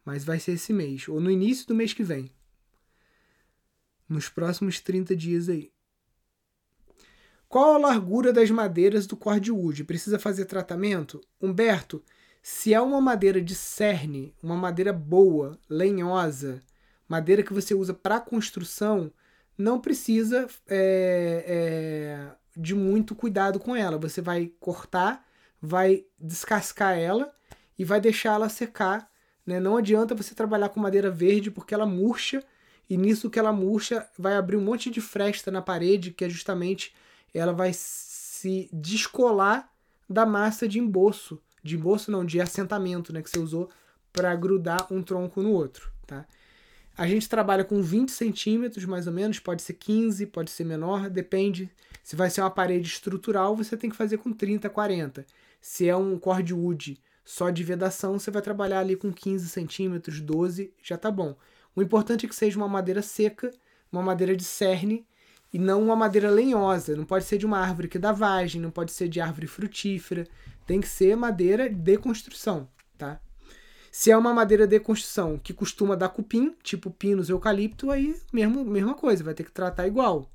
Mas 0.06 0.24
vai 0.24 0.40
ser 0.40 0.54
esse 0.54 0.72
mês, 0.72 1.10
ou 1.10 1.20
no 1.20 1.30
início 1.30 1.68
do 1.68 1.76
mês 1.76 1.92
que 1.92 2.02
vem. 2.02 2.32
Nos 4.08 4.30
próximos 4.30 4.80
30 4.80 5.18
dias 5.18 5.50
aí. 5.50 5.70
Qual 7.50 7.76
a 7.76 7.78
largura 7.78 8.32
das 8.32 8.50
madeiras 8.50 9.06
do 9.06 9.18
cordwood? 9.18 9.84
Precisa 9.84 10.18
fazer 10.18 10.46
tratamento? 10.46 11.20
Humberto, 11.42 12.02
se 12.42 12.74
é 12.74 12.82
uma 12.82 13.02
madeira 13.02 13.42
de 13.42 13.56
cerne, 13.56 14.34
uma 14.42 14.56
madeira 14.56 14.94
boa, 14.94 15.58
lenhosa, 15.70 16.62
madeira 17.08 17.44
que 17.44 17.54
você 17.54 17.74
usa 17.74 17.94
para 17.94 18.20
construção, 18.20 19.12
não 19.58 19.80
precisa 19.80 20.48
é, 20.68 21.44
é, 21.48 22.32
de 22.56 22.74
muito 22.74 23.14
cuidado 23.14 23.60
com 23.60 23.76
ela. 23.76 23.98
Você 23.98 24.22
vai 24.22 24.52
cortar, 24.60 25.26
vai 25.62 26.06
descascar 26.18 26.98
ela 26.98 27.34
e 27.78 27.84
vai 27.84 28.00
deixar 28.00 28.34
ela 28.34 28.48
secar. 28.48 29.10
Né? 29.46 29.60
Não 29.60 29.76
adianta 29.76 30.16
você 30.16 30.34
trabalhar 30.34 30.70
com 30.70 30.80
madeira 30.80 31.12
verde 31.12 31.52
porque 31.52 31.74
ela 31.74 31.86
murcha 31.86 32.44
e 32.90 32.98
nisso 32.98 33.30
que 33.30 33.38
ela 33.38 33.52
murcha 33.52 34.08
vai 34.18 34.36
abrir 34.36 34.56
um 34.56 34.64
monte 34.64 34.90
de 34.90 35.02
fresta 35.02 35.52
na 35.52 35.62
parede 35.62 36.12
que 36.12 36.26
é 36.26 36.30
justamente 36.30 36.94
ela 37.34 37.54
vai 37.54 37.72
se 37.74 38.70
descolar 38.72 39.70
da 40.10 40.26
massa 40.26 40.68
de 40.68 40.80
emboço, 40.80 41.40
de 41.64 41.76
emboço 41.76 42.12
não, 42.12 42.26
de 42.26 42.40
assentamento, 42.42 43.12
né, 43.14 43.22
que 43.22 43.30
você 43.30 43.40
usou 43.40 43.70
para 44.12 44.36
grudar 44.36 44.88
um 44.92 45.02
tronco 45.02 45.42
no 45.42 45.52
outro, 45.52 45.92
tá? 46.06 46.26
A 46.98 47.08
gente 47.08 47.30
trabalha 47.30 47.64
com 47.64 47.82
20 47.82 48.12
centímetros, 48.12 48.84
mais 48.84 49.08
ou 49.08 49.14
menos, 49.14 49.40
pode 49.40 49.62
ser 49.62 49.74
15, 49.74 50.26
pode 50.26 50.52
ser 50.52 50.66
menor, 50.66 51.10
depende. 51.10 51.70
Se 52.04 52.14
vai 52.14 52.30
ser 52.30 52.42
uma 52.42 52.52
parede 52.52 52.90
estrutural, 52.90 53.56
você 53.56 53.78
tem 53.78 53.90
que 53.90 53.96
fazer 53.96 54.18
com 54.18 54.34
30, 54.34 54.70
40. 54.70 55.26
Se 55.62 55.88
é 55.88 55.96
um 55.96 56.20
cordwood 56.20 57.00
só 57.24 57.50
de 57.50 57.64
vedação, 57.64 58.20
você 58.20 58.30
vai 58.30 58.42
trabalhar 58.42 58.80
ali 58.80 58.98
com 58.98 59.14
15 59.14 59.48
centímetros, 59.48 60.20
12, 60.20 60.74
já 60.84 60.98
tá 60.98 61.10
bom. 61.10 61.38
O 61.74 61.82
importante 61.82 62.26
é 62.26 62.30
que 62.30 62.36
seja 62.36 62.58
uma 62.58 62.68
madeira 62.68 63.02
seca, 63.02 63.50
uma 63.92 64.02
madeira 64.02 64.36
de 64.36 64.44
cerne, 64.44 65.06
e 65.54 65.58
não 65.58 65.82
uma 65.82 65.96
madeira 65.96 66.30
lenhosa. 66.30 66.96
Não 66.96 67.06
pode 67.06 67.26
ser 67.26 67.38
de 67.38 67.46
uma 67.46 67.60
árvore 67.60 67.88
que 67.88 67.98
dá 67.98 68.12
vagem, 68.12 68.62
não 68.62 68.72
pode 68.72 68.92
ser 68.92 69.08
de 69.08 69.22
árvore 69.22 69.48
frutífera. 69.48 70.28
Tem 70.70 70.80
que 70.80 70.88
ser 70.88 71.18
madeira 71.18 71.68
de 71.68 71.98
construção, 71.98 72.70
tá? 72.96 73.20
Se 73.92 74.12
é 74.12 74.16
uma 74.16 74.36
madeira 74.36 74.68
de 74.68 74.80
construção 74.80 75.36
que 75.36 75.52
costuma 75.52 75.96
dar 75.96 76.10
cupim, 76.10 76.56
tipo 76.62 76.92
pinos 76.92 77.28
eucalipto, 77.28 77.90
aí 77.90 78.16
mesmo, 78.32 78.64
mesma 78.64 78.94
coisa, 78.94 79.24
vai 79.24 79.34
ter 79.34 79.44
que 79.44 79.52
tratar 79.52 79.88
igual. 79.88 80.32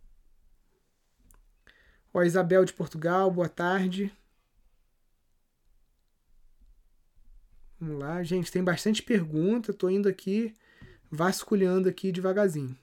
Ó, 2.12 2.20
Isabel 2.24 2.64
de 2.64 2.72
Portugal, 2.72 3.30
boa 3.30 3.48
tarde. 3.48 4.12
Vamos 7.78 8.00
lá, 8.00 8.20
gente, 8.24 8.50
tem 8.50 8.64
bastante 8.64 9.04
pergunta, 9.04 9.72
tô 9.72 9.88
indo 9.88 10.08
aqui 10.08 10.52
vasculhando 11.12 11.88
aqui 11.88 12.10
devagarzinho. 12.10 12.76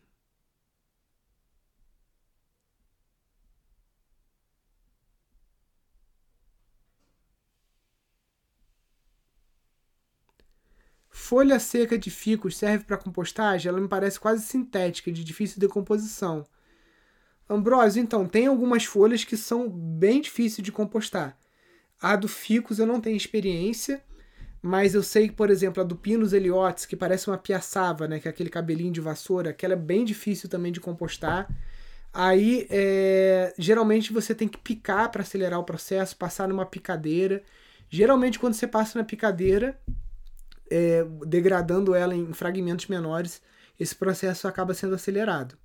Folha 11.32 11.62
seca 11.62 11.98
de 11.98 12.12
ficus 12.12 12.58
serve 12.58 12.84
para 12.84 12.98
compostagem? 12.98 13.70
Ela 13.70 13.80
me 13.80 13.88
parece 13.88 14.20
quase 14.20 14.44
sintética, 14.44 15.10
de 15.10 15.24
difícil 15.24 15.62
decomposição. 15.62 16.46
Ambrósio, 17.50 18.02
então, 18.02 18.28
tem 18.28 18.48
algumas 18.48 18.84
folhas 18.84 19.24
que 19.24 19.38
são 19.38 19.70
bem 19.70 20.20
difíceis 20.20 20.62
de 20.62 20.74
compostar. 20.74 21.38
A 22.02 22.18
do 22.18 22.28
ficus 22.28 22.80
eu 22.80 22.86
não 22.86 23.00
tenho 23.00 23.16
experiência, 23.16 24.04
mas 24.62 24.94
eu 24.94 25.02
sei 25.02 25.30
que, 25.30 25.34
por 25.34 25.50
exemplo, 25.50 25.82
a 25.82 25.86
do 25.86 25.96
Pinus 25.96 26.34
eliotis, 26.34 26.86
que 26.86 26.98
parece 26.98 27.30
uma 27.30 27.38
piaçava, 27.38 28.10
né, 28.10 28.20
que 28.20 28.28
é 28.28 28.32
aquele 28.32 28.50
cabelinho 28.50 28.92
de 28.92 29.00
vassoura, 29.00 29.52
aquela 29.52 29.72
é 29.72 29.78
bem 29.78 30.04
difícil 30.04 30.50
também 30.50 30.74
de 30.74 30.82
compostar. 30.82 31.48
Aí, 32.14 32.68
é, 32.70 33.54
geralmente 33.58 34.12
você 34.12 34.36
tem 34.36 34.50
que 34.50 34.58
picar 34.58 35.10
para 35.10 35.22
acelerar 35.22 35.62
o 35.62 35.64
processo, 35.64 36.14
passar 36.18 36.50
numa 36.50 36.66
picadeira. 36.66 37.42
Geralmente, 37.90 38.38
quando 38.38 38.54
você 38.54 38.68
passa 38.68 39.00
na 39.00 39.06
picadeira, 39.06 39.80
é, 40.72 41.04
degradando 41.28 41.94
ela 41.94 42.16
em 42.16 42.32
fragmentos 42.34 42.88
menores, 42.88 43.42
esse 43.80 43.94
processo 43.94 44.48
acaba 44.48 44.74
sendo 44.74 44.96
acelerado. 44.96 45.58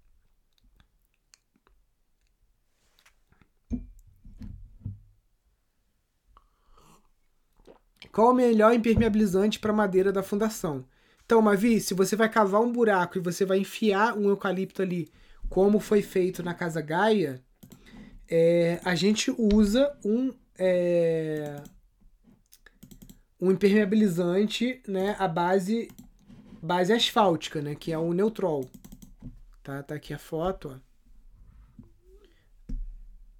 Qual 8.10 8.30
o 8.30 8.34
melhor 8.34 8.74
impermeabilizante 8.74 9.60
para 9.60 9.72
madeira 9.72 10.10
da 10.10 10.22
fundação? 10.22 10.84
Então, 11.24 11.42
Mavi, 11.42 11.80
se 11.80 11.92
você 11.92 12.16
vai 12.16 12.28
cavar 12.28 12.62
um 12.62 12.72
buraco 12.72 13.18
e 13.18 13.20
você 13.20 13.44
vai 13.44 13.58
enfiar 13.58 14.16
um 14.16 14.28
eucalipto 14.28 14.80
ali, 14.80 15.12
como 15.48 15.78
foi 15.78 16.00
feito 16.00 16.42
na 16.42 16.54
Casa 16.54 16.80
Gaia, 16.80 17.42
é, 18.28 18.80
a 18.84 18.94
gente 18.94 19.30
usa 19.36 19.94
um, 20.04 20.32
é, 20.58 21.62
um 23.40 23.50
impermeabilizante, 23.50 24.82
né, 24.86 25.14
a 25.18 25.28
base 25.28 25.88
base 26.62 26.92
asfáltica, 26.92 27.60
né, 27.60 27.74
que 27.74 27.92
é 27.92 27.98
o 27.98 28.12
Neutrol. 28.12 28.68
Tá, 29.62 29.82
tá 29.82 29.94
aqui 29.94 30.12
a 30.12 30.18
foto, 30.18 30.74
ó. 30.74 30.86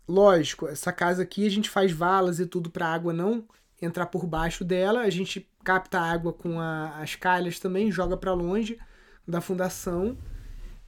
Lógico, 0.08 0.68
essa 0.68 0.92
casa 0.92 1.24
aqui 1.24 1.44
a 1.44 1.50
gente 1.50 1.68
faz 1.68 1.90
valas 1.90 2.38
e 2.38 2.46
tudo 2.46 2.70
para 2.70 2.86
água 2.86 3.12
não 3.12 3.44
entrar 3.82 4.06
por 4.06 4.26
baixo 4.26 4.64
dela, 4.64 5.00
a 5.00 5.10
gente 5.10 5.48
capta 5.64 5.98
a 5.98 6.10
água 6.10 6.32
com 6.32 6.60
a, 6.60 6.96
as 7.00 7.16
calhas 7.16 7.58
também, 7.58 7.90
joga 7.90 8.16
para 8.16 8.32
longe 8.32 8.78
da 9.26 9.40
fundação 9.40 10.16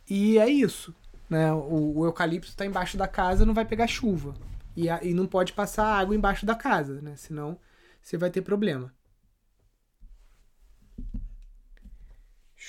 e 0.09 0.39
é 0.39 0.49
isso. 0.49 0.95
Né? 1.29 1.53
O, 1.53 1.99
o 1.99 2.05
eucalipto 2.07 2.49
está 2.49 2.65
embaixo 2.65 2.97
da 2.97 3.09
casa, 3.09 3.45
não 3.45 3.55
vai 3.55 3.65
pegar 3.65 3.87
chuva. 3.87 4.35
E, 4.77 4.89
a, 4.89 5.03
e 5.03 5.13
não 5.13 5.27
pode 5.27 5.53
passar 5.53 5.99
água 5.99 6.15
embaixo 6.15 6.47
da 6.47 6.55
casa, 6.55 7.01
né? 7.03 7.15
senão 7.17 7.59
você 8.01 8.17
vai 8.17 8.31
ter 8.31 8.43
problema. 8.43 8.95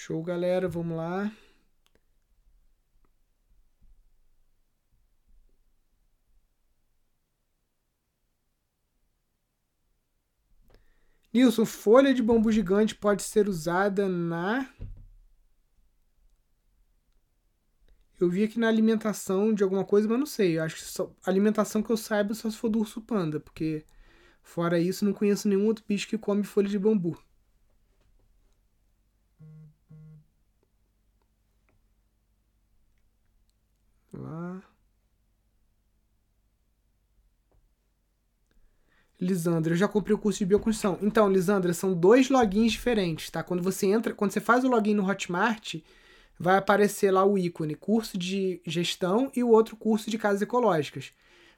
Show, 0.02 0.24
galera. 0.24 0.70
Vamos 0.70 0.96
lá. 0.96 1.30
Nilson, 11.34 11.66
folha 11.66 12.14
de 12.14 12.24
bambu 12.24 12.50
gigante 12.52 12.96
pode 12.96 13.24
ser 13.24 13.50
usada 13.50 14.08
na. 14.08 14.74
Eu 18.20 18.30
vi 18.30 18.44
aqui 18.46 18.58
na 18.58 18.68
alimentação 18.70 19.54
de 19.54 19.64
alguma 19.64 19.84
coisa, 19.84 20.08
mas 20.08 20.18
não 20.20 20.26
sei. 20.26 20.58
Eu 20.58 20.64
acho 20.64 20.76
que 20.76 20.82
só... 20.84 21.14
alimentação 21.26 21.84
que 21.84 21.90
eu 21.92 21.98
saiba 21.98 22.34
só 22.34 22.50
se 22.50 22.58
for 22.58 22.70
do 22.70 22.80
urso 22.80 23.02
panda, 23.02 23.40
porque 23.40 23.86
fora 24.42 24.80
isso 24.80 25.04
não 25.06 25.14
conheço 25.14 25.48
nenhum 25.50 25.66
outro 25.68 25.84
bicho 25.88 26.08
que 26.08 26.18
come 26.18 26.44
folha 26.44 26.70
de 26.70 26.80
bambu. 26.80 27.18
Lá. 34.14 34.62
Lisandra, 39.20 39.74
eu 39.74 39.78
já 39.78 39.88
comprei 39.88 40.16
o 40.16 40.18
curso 40.18 40.40
de 40.40 40.46
bioconstrução. 40.46 40.98
Então, 41.02 41.30
Lisandra, 41.30 41.74
são 41.74 41.94
dois 41.94 42.30
logins 42.30 42.72
diferentes, 42.72 43.30
tá? 43.30 43.44
Quando 43.44 43.62
você 43.62 43.88
entra, 43.88 44.14
quando 44.14 44.32
você 44.32 44.40
faz 44.40 44.64
o 44.64 44.70
login 44.70 44.94
no 44.94 45.08
Hotmart, 45.08 45.76
vai 46.40 46.58
aparecer 46.58 47.12
lá 47.12 47.26
o 47.26 47.38
ícone 47.38 47.76
curso 47.76 48.18
de 48.18 48.62
gestão 48.66 49.32
e 49.36 49.44
o 49.44 49.50
outro 49.50 49.76
curso 49.76 50.10
de 50.10 50.18
casas 50.18 50.42
ecológicas. 50.42 51.12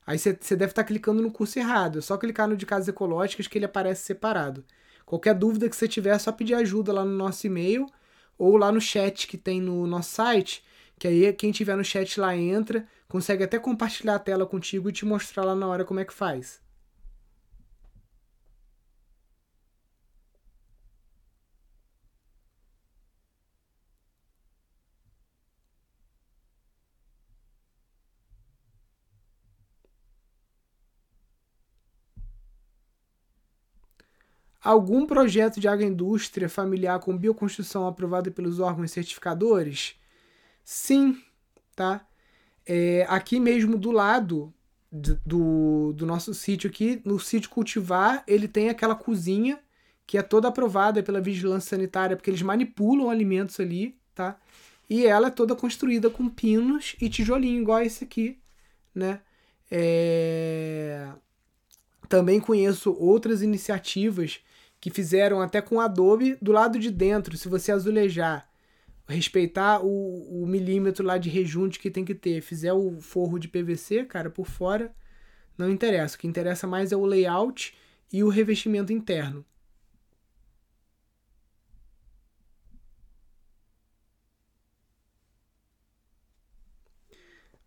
Aí 0.06 0.18
você, 0.18 0.34
deve 0.56 0.72
estar 0.72 0.84
clicando 0.84 1.22
no 1.22 1.32
curso 1.32 1.60
errado. 1.60 2.00
É 2.00 2.02
só 2.02 2.18
clicar 2.18 2.48
no 2.48 2.58
de 2.58 2.66
casas 2.66 2.88
ecológicas 2.88 3.48
que 3.48 3.58
ele 3.58 3.66
aparece 3.66 4.04
separado. 4.04 4.66
Qualquer 5.06 5.36
dúvida 5.36 5.70
que 5.70 5.76
você 5.76 5.88
tiver, 5.88 6.16
é 6.16 6.20
só 6.20 6.32
pedir 6.32 6.56
ajuda 6.56 6.92
lá 6.92 7.06
no 7.06 7.16
nosso 7.16 7.46
e-mail 7.46 7.86
ou 8.38 8.58
lá 8.58 8.72
no 8.72 8.82
chat 8.82 9.28
que 9.28 9.38
tem 9.38 9.62
no 9.62 9.86
nosso 9.86 10.12
site 10.12 10.64
que 11.02 11.08
aí 11.08 11.34
quem 11.34 11.52
tiver 11.52 11.76
no 11.76 11.84
chat 11.84 12.20
lá 12.20 12.38
entra, 12.38 12.86
consegue 13.08 13.44
até 13.44 13.58
compartilhar 13.58 14.14
a 14.14 14.20
tela 14.20 14.46
contigo 14.46 14.88
e 14.88 14.94
te 14.94 15.04
mostrar 15.04 15.44
lá 15.44 15.56
na 15.56 15.66
hora 15.66 15.84
como 15.84 16.00
é 16.00 16.06
que 16.06 16.14
faz. 16.14 16.62
Algum 34.64 35.06
projeto 35.08 35.60
de 35.60 35.68
agroindústria 35.68 36.48
familiar 36.48 37.00
com 37.00 37.18
bioconstrução 37.18 37.88
aprovado 37.88 38.32
pelos 38.32 38.60
órgãos 38.60 38.92
certificadores? 38.92 39.96
Sim, 40.64 41.20
tá? 41.76 42.06
É, 42.66 43.06
aqui 43.10 43.40
mesmo 43.40 43.78
do 43.78 43.90
lado 43.90 44.54
do, 44.92 45.94
do 45.94 46.06
nosso 46.06 46.34
sítio 46.34 46.70
aqui, 46.70 47.02
no 47.06 47.20
sítio 47.20 47.50
Cultivar, 47.50 48.24
ele 48.28 48.48
tem 48.48 48.70
aquela 48.70 48.94
cozinha 48.94 49.60
que 50.06 50.18
é 50.18 50.22
toda 50.22 50.50
aprovada 50.50 51.02
pela 51.02 51.22
vigilância 51.22 51.70
sanitária, 51.70 52.18
porque 52.18 52.30
eles 52.30 52.42
manipulam 52.42 53.10
alimentos 53.10 53.60
ali, 53.60 53.98
tá? 54.14 54.38
E 54.90 55.06
ela 55.06 55.28
é 55.28 55.32
toda 55.32 55.56
construída 55.56 56.10
com 56.10 56.28
pinos 56.28 56.98
e 57.02 57.08
tijolinho, 57.10 57.62
igual 57.62 57.82
esse 57.82 58.04
aqui, 58.04 58.38
né? 58.94 59.22
É... 59.72 61.08
Também 62.10 62.42
conheço 62.42 62.92
outras 63.00 63.42
iniciativas 63.42 64.42
que 64.82 64.90
fizeram 64.90 65.40
até 65.40 65.62
com 65.62 65.80
Adobe 65.80 66.38
do 66.42 66.52
lado 66.52 66.78
de 66.80 66.92
dentro. 66.92 67.38
Se 67.38 67.48
você 67.48 67.72
azulejar 67.72 68.52
respeitar 69.08 69.84
o, 69.84 70.44
o 70.44 70.48
milímetro 70.48 71.06
lá 71.06 71.18
de 71.18 71.30
rejunte 71.30 71.80
que 71.80 71.92
tem 71.92 72.06
que 72.06 72.16
ter, 72.16 72.42
fizer 72.42 72.74
o 72.74 73.00
forro 73.02 73.38
de 73.38 73.48
PVC, 73.48 74.06
cara, 74.06 74.30
por 74.30 74.48
fora, 74.48 74.94
não 75.58 75.70
interessa. 75.70 76.16
O 76.16 76.20
que 76.20 76.28
interessa 76.28 76.66
mais 76.66 76.92
é 76.92 76.96
o 76.96 77.06
layout 77.06 77.76
e 78.12 78.24
o 78.24 78.30
revestimento 78.30 78.92
interno. 78.94 79.46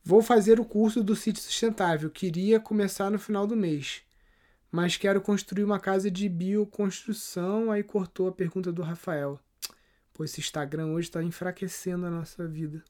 Vou 0.03 0.21
fazer 0.21 0.61
o 0.61 0.65
curso 0.65 1.03
do 1.03 1.17
sítio 1.17 1.43
sustentável. 1.43 2.11
Queria 2.11 2.61
começar 2.61 3.11
no 3.11 3.19
final 3.19 3.47
do 3.47 3.57
mês. 3.57 4.03
Mas 4.75 4.97
quero 4.97 5.21
construir 5.21 5.63
uma 5.63 5.79
casa 5.79 6.11
de 6.11 6.29
bioconstrução. 6.29 7.71
Aí 7.71 7.85
cortou 7.85 8.27
a 8.27 8.33
pergunta 8.33 8.73
do 8.73 8.83
Rafael. 8.83 9.39
Pô, 10.13 10.25
esse 10.25 10.41
Instagram 10.41 10.87
hoje 10.87 11.07
está 11.07 11.23
enfraquecendo 11.23 12.07
a 12.07 12.11
nossa 12.11 12.49
vida. 12.49 12.83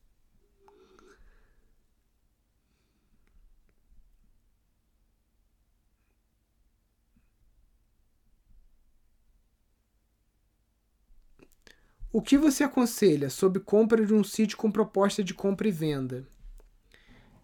O 12.10 12.22
que 12.22 12.38
você 12.38 12.64
aconselha 12.64 13.28
sobre 13.28 13.60
compra 13.60 14.06
de 14.06 14.14
um 14.14 14.24
sítio 14.24 14.56
com 14.56 14.72
proposta 14.72 15.22
de 15.22 15.34
compra 15.34 15.68
e 15.68 15.70
venda? 15.70 16.26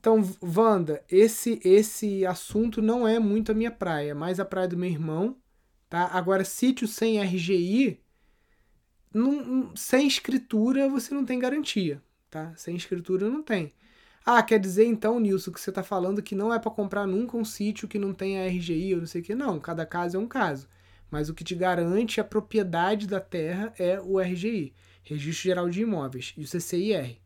Então, 0.01 0.22
Wanda, 0.42 1.05
esse 1.11 1.61
esse 1.62 2.24
assunto 2.24 2.80
não 2.80 3.07
é 3.07 3.18
muito 3.18 3.53
a 3.53 3.55
minha 3.55 3.70
praia, 3.70 4.12
é 4.12 4.14
mais 4.14 4.40
a 4.40 4.44
praia 4.46 4.66
do 4.66 4.76
meu 4.76 4.88
irmão, 4.90 5.36
tá? 5.90 6.07
Agora, 6.07 6.42
sítio 6.44 6.88
sem 6.88 7.20
RGI, 7.20 8.01
não, 9.12 9.74
sem 9.76 10.07
escritura 10.07 10.88
você 10.88 11.12
não 11.14 11.24
tem 11.24 11.38
garantia, 11.38 12.03
tá? 12.30 12.55
Sem 12.57 12.76
escritura 12.76 13.28
não 13.28 13.42
tem. 13.42 13.74
Ah, 14.24 14.42
quer 14.42 14.59
dizer 14.59 14.86
então, 14.86 15.20
Nilson, 15.20 15.53
que 15.53 15.61
você 15.61 15.70
está 15.70 15.82
falando 15.82 16.22
que 16.22 16.34
não 16.34 16.53
é 16.55 16.59
para 16.59 16.70
comprar 16.70 17.07
nunca 17.07 17.36
um 17.36 17.44
sítio 17.44 17.88
que 17.88 17.98
não 17.98 18.14
tenha 18.14 18.46
RGI 18.46 18.94
ou 18.94 19.01
não 19.01 19.07
sei 19.07 19.20
o 19.22 19.24
que? 19.24 19.34
Não, 19.34 19.61
cada 19.61 19.84
caso 19.86 20.16
é 20.16 20.20
um 20.20 20.28
caso. 20.28 20.68
mas 21.11 21.28
o 21.28 21.34
que 21.34 21.44
te 21.44 21.55
garante 21.55 22.20
a 22.20 22.24
propriedade 22.24 23.07
da 23.07 23.20
terra 23.20 23.74
é 23.78 24.01
o 24.01 24.20
RGI, 24.20 24.74
Registro 25.03 25.44
Geral 25.44 25.68
de 25.70 25.82
Imóveis, 25.82 26.34
e 26.36 26.42
o 26.44 26.46
CCIR. 26.46 27.20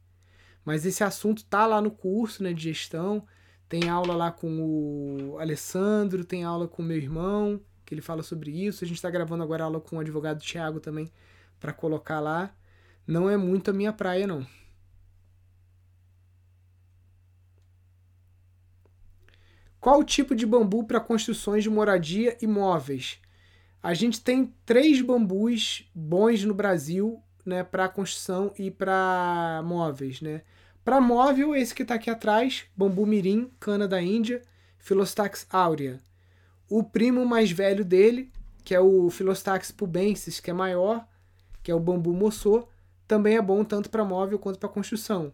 Mas 0.65 0.87
esse 0.87 1.05
assunto 1.05 1.45
tá 1.45 1.67
lá 1.67 1.81
no 1.81 1.91
curso 1.91 2.43
né, 2.43 2.53
de 2.53 2.62
gestão, 2.62 3.27
tem 3.69 3.89
aula 3.89 4.15
lá 4.15 4.31
com 4.33 5.33
o 5.33 5.39
Alessandro, 5.39 6.25
tem 6.25 6.45
aula 6.45 6.67
com 6.69 6.83
o 6.83 6.85
meu 6.85 6.97
irmão, 6.97 7.61
que 7.85 7.95
ele 7.95 8.01
fala 8.01 8.23
sobre 8.23 8.51
isso. 8.51 8.85
A 8.85 8.87
gente 8.87 8.97
está 8.97 9.11
gravando 9.11 9.43
agora 9.43 9.65
aula 9.65 9.81
com 9.81 9.97
o 9.97 10.01
advogado 10.01 10.41
Tiago 10.41 10.81
também 10.81 11.11
para 11.61 11.73
colocar 11.73 12.21
lá. 12.21 12.55
Não 13.07 13.29
é 13.29 13.37
muito 13.37 13.71
a 13.71 13.75
minha 13.75 13.93
praia, 13.93 14.27
não. 14.27 14.47
Qual 19.81 20.01
o 20.01 20.05
tipo 20.05 20.35
de 20.35 20.47
bambu 20.47 20.85
para 20.85 20.99
construções 20.99 21.62
de 21.62 21.69
moradia 21.69 22.39
e 22.41 22.47
móveis? 22.47 23.21
A 23.83 23.93
gente 23.93 24.19
tem 24.23 24.55
três 24.65 25.03
bambus 25.03 25.91
bons 25.95 26.43
no 26.43 26.55
Brasil, 26.55 27.23
né, 27.45 27.62
para 27.62 27.87
construção 27.87 28.51
e 28.59 28.71
para 28.71 29.61
móveis, 29.62 30.23
né? 30.23 30.41
Para 30.85 31.01
móvel, 31.01 31.57
esse 31.57 31.74
que 31.74 31.82
está 31.82 31.95
aqui 31.95 32.11
atrás, 32.11 32.66
bambu 32.76 33.07
mirim, 33.07 33.51
cana 33.59 33.89
da 33.89 34.03
Índia, 34.03 34.43
Philostax 34.78 35.47
aurea. 35.49 35.99
O 36.68 36.85
primo 36.85 37.24
mais 37.24 37.51
velho 37.51 37.82
dele, 37.82 38.30
que 38.62 38.74
é 38.74 38.80
o 38.80 39.09
Philostax 39.09 39.72
pubensis, 39.72 40.41
que 40.41 40.51
é 40.51 40.55
maior, 40.55 41.07
que 41.62 41.70
é 41.70 41.74
o 41.74 41.80
bambu 41.80 42.12
moçô, 42.12 42.68
também 43.09 43.37
é 43.37 43.41
bom 43.41 43.64
tanto 43.64 43.89
para 43.89 44.05
móvel 44.05 44.39
quanto 44.39 44.59
para 44.59 44.68
construção. 44.68 45.32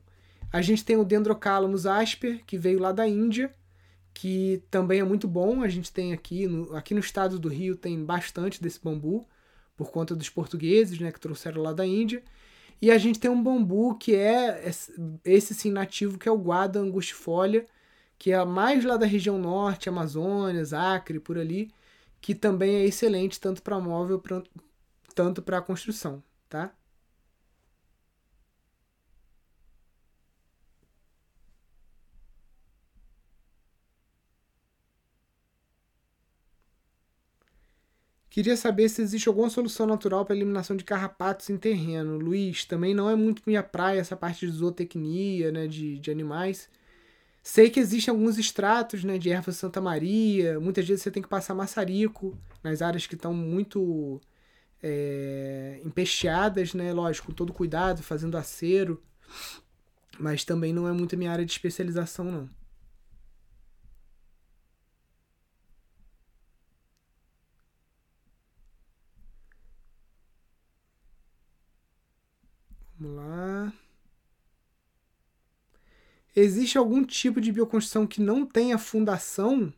A 0.53 0.63
gente 0.63 0.85
tem 0.85 0.97
o 0.97 1.05
Dendrocalamus 1.05 1.85
asper, 1.85 2.45
que 2.45 2.57
veio 2.57 2.79
lá 2.79 2.93
da 2.93 3.07
Índia, 3.09 3.53
que 4.15 4.63
também 4.71 5.01
é 5.01 5.05
muito 5.05 5.27
bom. 5.27 5.63
A 5.63 5.69
gente 5.69 5.93
tem 5.93 6.13
aqui 6.13 6.47
no, 6.47 6.77
aqui 6.77 6.95
no 6.95 7.01
estado 7.01 7.41
do 7.41 7.49
Rio 7.49 7.75
tem 7.75 8.05
bastante 8.05 8.63
desse 8.63 8.81
bambu 8.83 9.27
por 9.77 9.91
conta 9.91 10.15
dos 10.15 10.29
portugueses, 10.29 10.99
né, 11.01 11.11
que 11.11 11.19
trouxeram 11.19 11.63
lá 11.63 11.73
da 11.73 11.87
Índia. 11.87 12.23
E 12.81 12.91
a 12.91 12.99
gente 12.99 13.21
tem 13.21 13.31
um 13.31 13.43
bambu 13.43 13.97
que 13.97 14.15
é 14.17 14.63
esse 15.25 15.55
sim 15.55 15.71
nativo, 15.71 16.19
que 16.19 16.29
é 16.29 16.33
o 16.33 16.39
guada 16.39 16.81
angustifolia, 16.81 17.67
que 18.19 18.33
é 18.33 18.45
mais 18.45 18.85
lá 18.85 18.97
da 18.97 19.07
região 19.07 19.39
norte, 19.39 19.89
Amazônias, 19.89 20.73
Acre, 20.73 21.21
por 21.21 21.39
ali, 21.39 21.71
que 22.21 22.35
também 22.35 22.77
é 22.77 22.85
excelente 22.87 23.41
tanto 23.41 23.63
para 23.63 23.81
móvel 23.81 24.19
pra, 24.21 24.43
tanto 25.15 25.43
para 25.43 25.63
construção, 25.63 26.23
tá? 26.49 26.75
Queria 38.31 38.57
saber 38.57 38.89
se 38.89 39.03
existe 39.03 39.29
alguma 39.29 39.51
solução 39.51 39.87
natural 39.87 40.25
para 40.25 40.37
eliminação 40.37 40.77
de 40.77 40.85
carrapatos 40.85 41.51
em 41.51 41.57
terreno. 41.57 42.17
Luiz, 42.19 42.65
também 42.65 42.95
não 42.95 43.11
é 43.11 43.17
muito 43.17 43.43
minha 43.47 43.63
praia 43.63 44.01
essa 44.01 44.17
parte 44.17 44.47
de 44.47 44.53
zootecnia, 44.53 45.51
né, 45.51 45.67
de, 45.67 45.99
de 45.99 46.11
animais. 46.11 46.69
Sei 47.43 47.71
que 47.71 47.81
existem 47.81 48.13
alguns 48.13 48.39
extratos 48.39 49.05
né, 49.05 49.19
de 49.19 49.31
erva 49.31 49.53
Santa 49.53 49.81
Maria. 49.81 50.61
Muitas 50.61 50.87
vezes 50.87 51.03
você 51.03 51.11
tem 51.11 51.23
que 51.23 51.29
passar 51.29 51.55
maçarico 51.55 52.39
nas 52.63 52.83
áreas 52.83 53.07
que 53.07 53.15
estão 53.17 53.35
muito 53.35 54.21
é, 54.83 55.81
empesteadas, 55.85 56.75
né? 56.75 56.93
Lógico, 56.93 57.29
com 57.29 57.33
todo 57.35 57.53
cuidado, 57.53 58.03
fazendo 58.03 58.37
acero. 58.37 59.03
Mas 60.21 60.45
também 60.45 60.73
não 60.73 60.87
é 60.87 60.93
muito 60.93 61.17
minha 61.17 61.33
área 61.33 61.45
de 61.45 61.51
especialização, 61.53 62.27
não. 62.31 62.49
Vamos 72.99 73.17
lá. 73.17 73.73
Existe 76.41 76.79
algum 76.79 77.05
tipo 77.05 77.39
de 77.39 77.53
bioconstrução 77.53 78.07
que 78.07 78.19
não 78.19 78.47
tenha 78.47 78.79
fundação? 78.79 79.71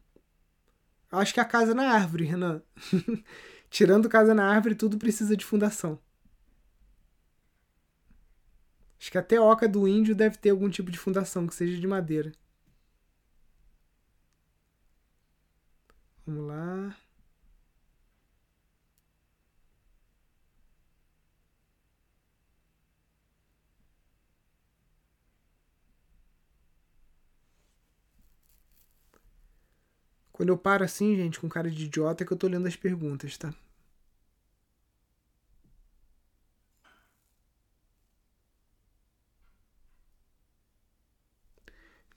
Acho 1.10 1.34
que 1.34 1.40
é 1.40 1.42
a 1.42 1.46
casa 1.46 1.74
na 1.74 1.90
árvore, 1.90 2.24
Renan. 2.24 2.62
Tirando 3.68 4.08
casa 4.08 4.32
na 4.32 4.48
árvore, 4.48 4.76
tudo 4.76 4.96
precisa 4.96 5.36
de 5.36 5.44
fundação. 5.44 5.98
Acho 8.96 9.10
que 9.10 9.18
até 9.18 9.38
a 9.38 9.42
oca 9.42 9.68
do 9.68 9.88
índio 9.88 10.14
deve 10.14 10.36
ter 10.36 10.50
algum 10.50 10.70
tipo 10.70 10.88
de 10.88 10.98
fundação, 10.98 11.48
que 11.48 11.54
seja 11.54 11.80
de 11.80 11.86
madeira. 11.88 12.32
Vamos 16.24 16.46
lá. 16.46 16.96
Quando 30.42 30.48
eu 30.48 30.58
paro 30.58 30.82
assim, 30.82 31.14
gente, 31.14 31.38
com 31.38 31.48
cara 31.48 31.70
de 31.70 31.84
idiota, 31.84 32.24
é 32.24 32.26
que 32.26 32.32
eu 32.32 32.36
tô 32.36 32.48
lendo 32.48 32.66
as 32.66 32.74
perguntas, 32.74 33.38
tá? 33.38 33.54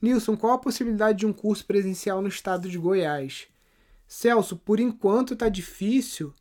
Nilson, 0.02 0.36
qual 0.36 0.54
a 0.54 0.58
possibilidade 0.58 1.20
de 1.20 1.26
um 1.26 1.32
curso 1.32 1.64
presencial 1.64 2.20
no 2.20 2.26
estado 2.26 2.68
de 2.68 2.76
Goiás? 2.76 3.46
Celso, 4.08 4.56
por 4.56 4.80
enquanto 4.80 5.36
tá 5.36 5.48
difícil, 5.48 6.34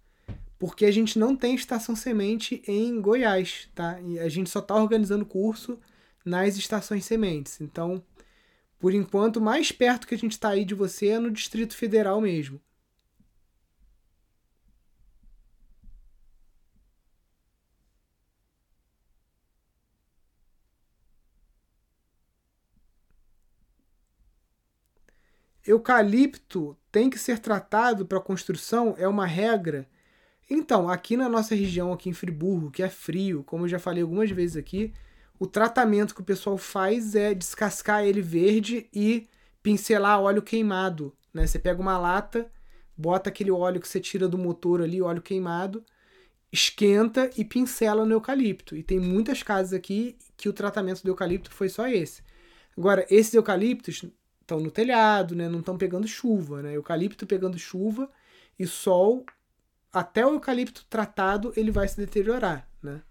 porque 0.58 0.86
a 0.86 0.92
gente 0.92 1.20
não 1.20 1.36
tem 1.36 1.54
estação 1.54 1.96
semente 1.96 2.64
em 2.66 3.00
Goiás, 3.00 3.70
tá? 3.76 4.02
E 4.02 4.18
a 4.18 4.28
gente 4.28 4.50
só 4.50 4.60
tá 4.60 4.74
organizando 4.74 5.24
curso 5.24 5.80
nas 6.26 6.58
estações 6.58 7.06
sementes. 7.06 7.62
Então, 7.62 8.04
por 8.80 8.94
enquanto, 8.94 9.42
mais 9.42 9.72
perto 9.72 10.08
que 10.08 10.16
a 10.16 10.18
gente 10.18 10.34
está 10.34 10.50
aí 10.50 10.66
de 10.66 10.76
você 10.76 11.10
é 11.10 11.20
no 11.20 11.32
Distrito 11.32 11.76
Federal 11.76 12.22
mesmo. 12.22 12.62
Eucalipto 25.66 26.78
tem 26.92 27.10
que 27.10 27.18
ser 27.18 27.40
tratado 27.40 28.06
para 28.06 28.20
construção? 28.22 28.94
É 28.98 29.08
uma 29.08 29.26
regra? 29.26 29.88
Então, 30.50 30.90
aqui 30.90 31.18
na 31.18 31.30
nossa 31.30 31.56
região, 31.56 31.94
aqui 31.94 32.10
em 32.10 32.14
Friburgo, 32.14 32.72
que 32.72 32.84
é 32.84 32.90
frio, 32.90 33.44
como 33.44 33.66
eu 33.66 33.70
já 33.70 33.80
falei 33.80 34.04
algumas 34.04 34.32
vezes 34.32 34.58
aqui, 34.58 34.94
o 35.40 35.46
tratamento 35.46 36.16
que 36.16 36.22
o 36.22 36.26
pessoal 36.26 36.58
faz 36.58 37.16
é 37.16 37.34
descascar 37.34 38.04
ele 38.04 38.22
verde 38.22 38.88
e 38.94 39.28
pincelar 39.62 40.22
óleo 40.22 40.42
queimado. 40.42 41.14
Né? 41.34 41.46
Você 41.46 41.60
pega 41.60 41.82
uma 41.82 41.98
lata, 41.98 42.50
bota 42.98 43.30
aquele 43.30 43.52
óleo 43.52 43.82
que 43.82 43.88
você 43.88 44.00
tira 44.00 44.28
do 44.28 44.38
motor 44.38 44.82
ali, 44.82 45.02
óleo 45.02 45.22
queimado, 45.22 45.84
esquenta 46.52 47.30
e 47.36 47.44
pincela 47.44 48.06
no 48.06 48.14
eucalipto. 48.14 48.76
E 48.76 48.84
tem 48.84 49.00
muitas 49.00 49.44
casas 49.44 49.74
aqui 49.74 50.18
que 50.38 50.48
o 50.48 50.54
tratamento 50.54 51.04
do 51.04 51.10
eucalipto 51.10 51.52
foi 51.52 51.68
só 51.68 51.88
esse. 51.88 52.22
Agora, 52.78 53.06
esses 53.10 53.34
eucaliptos 53.34 54.06
estão 54.42 54.60
no 54.60 54.72
telhado, 54.72 55.36
né? 55.36 55.50
não 55.50 55.60
estão 55.60 55.78
pegando 55.78 56.08
chuva. 56.08 56.62
Né? 56.62 56.76
Eucalipto 56.76 57.26
pegando 57.26 57.58
chuva 57.60 58.10
e 58.58 58.66
sol, 58.66 59.26
até 59.92 60.26
o 60.26 60.34
eucalipto 60.34 60.86
tratado, 60.90 61.52
ele 61.58 61.72
vai 61.72 61.88
se 61.88 61.98
deteriorar. 61.98 62.70
Né? 62.82 63.02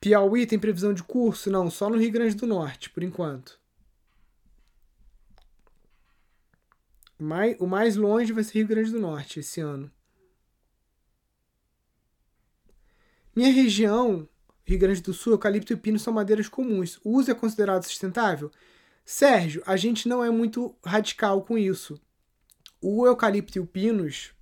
Piauí 0.00 0.46
tem 0.46 0.58
previsão 0.58 0.94
de 0.94 1.02
curso? 1.02 1.50
Não, 1.50 1.70
só 1.70 1.90
no 1.90 1.98
Rio 1.98 2.10
Grande 2.10 2.34
do 2.34 2.46
Norte, 2.46 2.88
por 2.88 3.02
enquanto. 3.02 3.60
o 7.58 7.66
mais 7.66 7.96
longe 7.96 8.32
vai 8.32 8.42
ser 8.42 8.60
Rio 8.60 8.68
Grande 8.68 8.90
do 8.90 8.98
Norte 8.98 9.40
esse 9.40 9.60
ano. 9.60 9.90
Minha 13.36 13.52
região, 13.52 14.26
Rio 14.64 14.78
Grande 14.78 15.02
do 15.02 15.12
Sul, 15.12 15.34
eucalipto 15.34 15.74
e 15.74 15.76
pino 15.76 15.98
são 15.98 16.14
madeiras 16.14 16.48
comuns. 16.48 16.98
O 17.04 17.18
uso 17.18 17.30
é 17.30 17.34
considerado 17.34 17.82
sustentável? 17.82 18.50
Sérgio, 19.04 19.62
a 19.66 19.76
gente 19.76 20.08
não 20.08 20.24
é 20.24 20.30
muito 20.30 20.74
radical 20.82 21.42
com 21.42 21.58
isso. 21.58 22.00
O 22.80 23.06
eucalipto 23.06 23.58
e 23.58 23.60
o 23.60 23.66
pinos, 23.66 24.32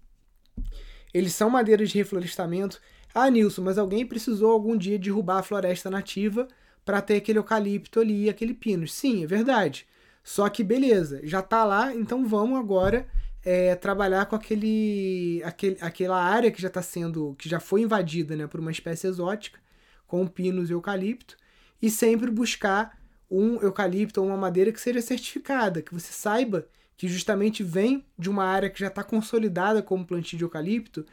eles 1.13 1.35
são 1.35 1.51
madeiras 1.51 1.91
de 1.91 1.99
reflorestamento 1.99 2.81
ah, 3.25 3.31
Nilson, 3.31 3.63
mas 3.63 3.79
alguém 3.79 4.07
precisou 4.07 4.51
algum 4.53 4.77
dia 4.77 4.99
derrubar 4.99 5.39
a 5.39 5.43
floresta 5.43 5.91
nativa 5.91 6.49
para 6.85 7.01
ter 7.03 7.17
aquele 7.17 7.39
eucalipto 7.39 8.01
ali 8.01 8.25
e 8.25 8.31
aquele 8.31 8.55
pinus. 8.55 8.93
Sim, 8.93 9.25
é 9.25 9.27
verdade. 9.27 9.87
Só 10.25 10.49
que 10.49 10.63
beleza, 10.65 11.21
já 11.25 11.41
tá 11.43 11.65
lá, 11.65 11.95
então 11.95 12.27
vamos 12.27 12.59
agora 12.59 13.07
é, 13.45 13.75
trabalhar 13.75 14.27
com 14.27 14.37
aquele, 14.37 15.43
aquele, 15.45 15.79
aquela 15.81 16.23
área 16.23 16.51
que 16.51 16.61
já 16.61 16.69
está 16.69 16.83
sendo, 16.83 17.35
que 17.39 17.49
já 17.49 17.61
foi 17.61 17.83
invadida, 17.83 18.37
né, 18.37 18.47
por 18.47 18.61
uma 18.61 18.71
espécie 18.71 19.07
exótica, 19.07 19.59
com 20.07 20.27
pinos 20.27 20.71
e 20.71 20.73
eucalipto, 20.73 21.37
e 21.81 21.91
sempre 21.91 22.31
buscar 22.31 22.99
um 23.31 23.61
eucalipto 23.61 24.21
ou 24.21 24.27
uma 24.27 24.37
madeira 24.37 24.73
que 24.73 24.81
seja 24.81 25.01
certificada, 25.01 25.83
que 25.83 25.95
você 25.95 26.13
saiba 26.13 26.67
que 26.97 27.07
justamente 27.07 27.63
vem 27.63 28.05
de 28.19 28.29
uma 28.29 28.45
área 28.45 28.69
que 28.69 28.81
já 28.81 28.89
está 28.89 29.05
consolidada 29.05 29.83
como 29.83 30.05
plantio 30.05 30.37
de 30.37 30.45
eucalipto, 30.45 31.07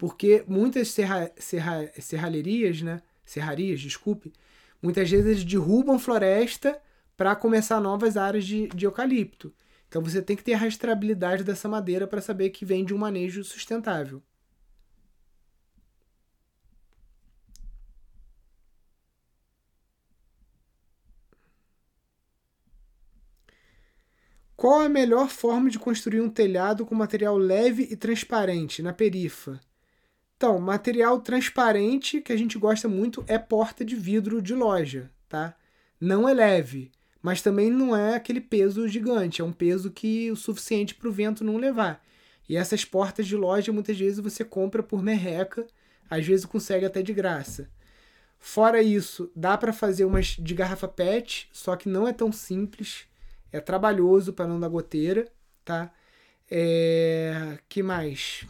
porque 0.00 0.42
muitas 0.48 0.88
serra, 0.88 1.30
serra, 1.36 1.92
serralherias, 2.00 2.80
né? 2.80 3.02
Serrarias, 3.22 3.82
desculpe, 3.82 4.32
muitas 4.80 5.10
vezes 5.10 5.44
derrubam 5.44 5.98
floresta 5.98 6.80
para 7.18 7.36
começar 7.36 7.78
novas 7.80 8.16
áreas 8.16 8.46
de, 8.46 8.66
de 8.68 8.86
eucalipto. 8.86 9.52
Então 9.88 10.02
você 10.02 10.22
tem 10.22 10.34
que 10.34 10.42
ter 10.42 10.54
a 10.54 10.56
rastreabilidade 10.56 11.44
dessa 11.44 11.68
madeira 11.68 12.06
para 12.06 12.22
saber 12.22 12.48
que 12.48 12.64
vem 12.64 12.82
de 12.82 12.94
um 12.94 12.98
manejo 12.98 13.44
sustentável. 13.44 14.22
Qual 24.56 24.80
a 24.80 24.88
melhor 24.88 25.28
forma 25.28 25.68
de 25.68 25.78
construir 25.78 26.22
um 26.22 26.30
telhado 26.30 26.86
com 26.86 26.94
material 26.94 27.36
leve 27.36 27.86
e 27.90 27.96
transparente 27.96 28.82
na 28.82 28.94
perifa? 28.94 29.60
Então, 30.40 30.58
material 30.58 31.20
transparente 31.20 32.22
que 32.22 32.32
a 32.32 32.36
gente 32.36 32.58
gosta 32.58 32.88
muito 32.88 33.22
é 33.26 33.36
porta 33.36 33.84
de 33.84 33.94
vidro 33.94 34.40
de 34.40 34.54
loja, 34.54 35.10
tá? 35.28 35.54
Não 36.00 36.26
é 36.26 36.32
leve, 36.32 36.90
mas 37.20 37.42
também 37.42 37.70
não 37.70 37.94
é 37.94 38.14
aquele 38.14 38.40
peso 38.40 38.88
gigante, 38.88 39.42
é 39.42 39.44
um 39.44 39.52
peso 39.52 39.90
que 39.90 40.30
o 40.30 40.36
suficiente 40.36 40.94
para 40.94 41.10
o 41.10 41.12
vento 41.12 41.44
não 41.44 41.58
levar. 41.58 42.02
E 42.48 42.56
essas 42.56 42.86
portas 42.86 43.26
de 43.26 43.36
loja 43.36 43.70
muitas 43.70 43.98
vezes 43.98 44.18
você 44.18 44.42
compra 44.42 44.82
por 44.82 45.02
merreca, 45.02 45.66
às 46.08 46.24
vezes 46.24 46.46
consegue 46.46 46.86
até 46.86 47.02
de 47.02 47.12
graça. 47.12 47.68
Fora 48.38 48.82
isso, 48.82 49.30
dá 49.36 49.58
para 49.58 49.74
fazer 49.74 50.06
umas 50.06 50.28
de 50.28 50.54
garrafa 50.54 50.88
PET, 50.88 51.50
só 51.52 51.76
que 51.76 51.86
não 51.86 52.08
é 52.08 52.14
tão 52.14 52.32
simples. 52.32 53.04
É 53.52 53.60
trabalhoso 53.60 54.32
para 54.32 54.48
não 54.48 54.58
dar 54.58 54.68
goteira, 54.68 55.30
tá? 55.66 55.92
É... 56.50 57.58
que 57.68 57.82
mais? 57.82 58.46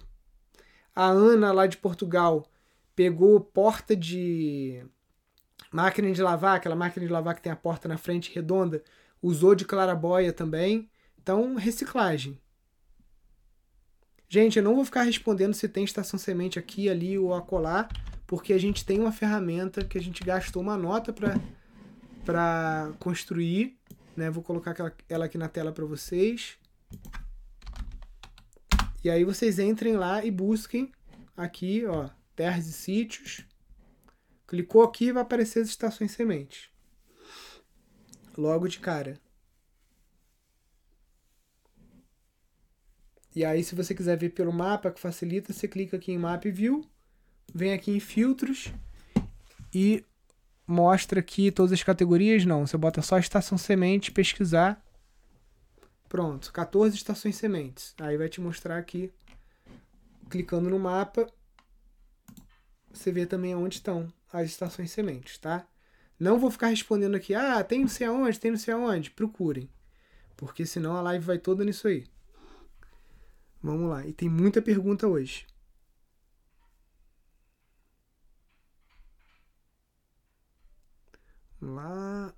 A 1.00 1.06
Ana 1.06 1.52
lá 1.52 1.66
de 1.66 1.76
Portugal 1.76 2.46
pegou 2.94 3.40
porta 3.40 3.96
de 3.96 4.84
máquina 5.72 6.10
de 6.10 6.20
lavar, 6.20 6.56
aquela 6.56 6.76
máquina 6.76 7.06
de 7.06 7.12
lavar 7.12 7.34
que 7.34 7.42
tem 7.42 7.52
a 7.52 7.56
porta 7.56 7.88
na 7.88 7.96
frente 7.96 8.34
redonda, 8.34 8.82
usou 9.22 9.54
de 9.54 9.64
clarabóia 9.64 10.32
também. 10.32 10.90
Então, 11.22 11.54
reciclagem. 11.54 12.38
Gente, 14.28 14.58
eu 14.58 14.62
não 14.62 14.74
vou 14.74 14.84
ficar 14.84 15.02
respondendo 15.02 15.54
se 15.54 15.68
tem 15.68 15.84
estação 15.84 16.18
semente 16.18 16.58
aqui, 16.58 16.88
ali 16.88 17.18
ou 17.18 17.34
acolá, 17.34 17.88
porque 18.26 18.52
a 18.52 18.58
gente 18.58 18.84
tem 18.84 19.00
uma 19.00 19.12
ferramenta 19.12 19.84
que 19.84 19.96
a 19.96 20.02
gente 20.02 20.22
gastou 20.22 20.60
uma 20.62 20.76
nota 20.76 21.12
para 22.24 22.92
construir 22.98 23.80
né? 24.20 24.30
Vou 24.30 24.42
colocar 24.42 24.74
ela 25.08 25.24
aqui 25.24 25.38
na 25.38 25.48
tela 25.48 25.72
para 25.72 25.84
vocês. 25.84 26.58
E 29.02 29.08
aí 29.08 29.24
vocês 29.24 29.58
entrem 29.58 29.96
lá 29.96 30.24
e 30.24 30.30
busquem 30.30 30.92
aqui, 31.36 31.84
ó, 31.86 32.10
terras 32.36 32.66
e 32.66 32.72
sítios. 32.72 33.46
Clicou 34.46 34.82
aqui 34.82 35.12
vai 35.12 35.22
aparecer 35.22 35.60
as 35.62 35.68
estações 35.68 36.12
sementes. 36.12 36.68
Logo 38.36 38.68
de 38.68 38.78
cara. 38.78 39.18
E 43.34 43.44
aí, 43.44 43.62
se 43.62 43.76
você 43.76 43.94
quiser 43.94 44.16
ver 44.16 44.30
pelo 44.30 44.52
mapa, 44.52 44.90
que 44.90 44.98
facilita, 44.98 45.52
você 45.52 45.68
clica 45.68 45.96
aqui 45.96 46.10
em 46.10 46.18
Map 46.18 46.44
View, 46.46 46.84
vem 47.54 47.72
aqui 47.72 47.92
em 47.92 48.00
Filtros 48.00 48.72
e 49.72 50.04
mostra 50.66 51.20
aqui 51.20 51.50
todas 51.52 51.72
as 51.72 51.82
categorias, 51.82 52.44
não. 52.44 52.66
Você 52.66 52.76
bota 52.76 53.00
só 53.02 53.18
estação 53.18 53.56
semente, 53.56 54.10
pesquisar. 54.10 54.84
Pronto, 56.10 56.52
14 56.52 56.96
estações 56.96 57.36
sementes. 57.36 57.94
Aí 58.00 58.16
vai 58.18 58.28
te 58.28 58.40
mostrar 58.40 58.76
aqui, 58.76 59.12
clicando 60.28 60.68
no 60.68 60.76
mapa, 60.76 61.24
você 62.92 63.12
vê 63.12 63.24
também 63.24 63.54
onde 63.54 63.76
estão 63.76 64.12
as 64.32 64.46
estações 64.48 64.90
sementes, 64.90 65.38
tá? 65.38 65.64
Não 66.18 66.36
vou 66.36 66.50
ficar 66.50 66.66
respondendo 66.66 67.14
aqui, 67.14 67.32
ah, 67.32 67.62
tem 67.62 67.82
não 67.82 67.88
sei 67.88 68.08
aonde, 68.08 68.40
tem 68.40 68.50
não 68.50 68.58
sei 68.58 68.74
aonde. 68.74 69.12
Procurem, 69.12 69.70
porque 70.36 70.66
senão 70.66 70.96
a 70.96 71.00
live 71.00 71.24
vai 71.24 71.38
toda 71.38 71.64
nisso 71.64 71.86
aí. 71.86 72.04
Vamos 73.62 73.88
lá, 73.88 74.04
e 74.04 74.12
tem 74.12 74.28
muita 74.28 74.60
pergunta 74.60 75.06
hoje. 75.06 75.46
lá. 81.62 82.34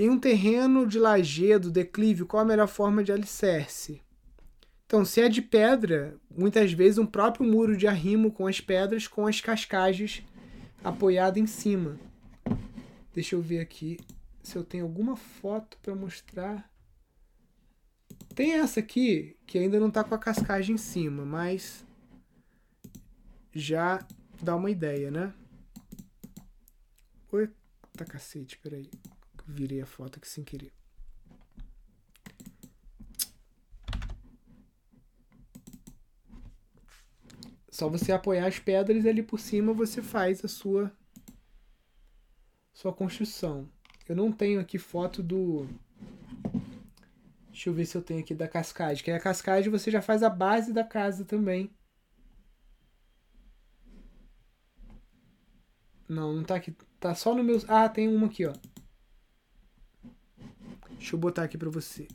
Em 0.00 0.08
um 0.08 0.18
terreno 0.18 0.86
de 0.86 0.98
lajedo, 0.98 1.70
declive, 1.70 2.24
qual 2.24 2.42
a 2.42 2.46
melhor 2.46 2.66
forma 2.66 3.04
de 3.04 3.12
alicerce? 3.12 4.00
Então, 4.86 5.04
se 5.04 5.20
é 5.20 5.28
de 5.28 5.42
pedra, 5.42 6.16
muitas 6.34 6.72
vezes 6.72 6.96
um 6.96 7.04
próprio 7.04 7.44
muro 7.44 7.76
de 7.76 7.86
arrimo 7.86 8.32
com 8.32 8.46
as 8.46 8.62
pedras, 8.62 9.06
com 9.06 9.26
as 9.26 9.42
cascagens 9.42 10.22
apoiado 10.82 11.36
em 11.36 11.46
cima. 11.46 12.00
Deixa 13.12 13.34
eu 13.34 13.42
ver 13.42 13.60
aqui 13.60 14.00
se 14.42 14.56
eu 14.56 14.64
tenho 14.64 14.84
alguma 14.84 15.16
foto 15.16 15.76
para 15.82 15.94
mostrar. 15.94 16.72
Tem 18.34 18.54
essa 18.54 18.80
aqui 18.80 19.36
que 19.46 19.58
ainda 19.58 19.78
não 19.78 19.88
está 19.88 20.02
com 20.02 20.14
a 20.14 20.18
cascagem 20.18 20.76
em 20.76 20.78
cima, 20.78 21.26
mas 21.26 21.84
já 23.52 24.02
dá 24.40 24.56
uma 24.56 24.70
ideia, 24.70 25.10
né? 25.10 25.34
Eita 27.30 28.06
cacete, 28.06 28.56
peraí. 28.56 28.88
Virei 29.50 29.80
a 29.80 29.86
foto 29.86 30.18
aqui 30.18 30.28
sem 30.28 30.44
querer. 30.44 30.72
Só 37.70 37.88
você 37.88 38.12
apoiar 38.12 38.46
as 38.46 38.58
pedras 38.58 39.04
ali 39.06 39.22
por 39.22 39.40
cima, 39.40 39.72
você 39.72 40.02
faz 40.02 40.44
a 40.44 40.48
sua 40.48 40.92
sua 42.72 42.92
construção. 42.92 43.68
Eu 44.08 44.16
não 44.16 44.32
tenho 44.32 44.60
aqui 44.60 44.78
foto 44.78 45.22
do. 45.22 45.68
Deixa 47.48 47.68
eu 47.68 47.74
ver 47.74 47.86
se 47.86 47.96
eu 47.96 48.02
tenho 48.02 48.20
aqui 48.20 48.34
da 48.34 48.48
cascade. 48.48 49.02
Que 49.02 49.10
a 49.10 49.20
cascade 49.20 49.68
você 49.68 49.90
já 49.90 50.00
faz 50.00 50.22
a 50.22 50.30
base 50.30 50.72
da 50.72 50.84
casa 50.84 51.24
também. 51.24 51.70
Não, 56.08 56.32
não 56.32 56.44
tá 56.44 56.56
aqui. 56.56 56.74
Tá 56.98 57.14
só 57.14 57.34
no 57.34 57.42
meu. 57.44 57.60
Ah, 57.68 57.88
tem 57.88 58.08
uma 58.08 58.26
aqui, 58.26 58.46
ó. 58.46 58.52
Deixa 61.00 61.16
eu 61.16 61.18
botar 61.18 61.44
aqui 61.44 61.56
pra 61.56 61.70
você. 61.70 62.06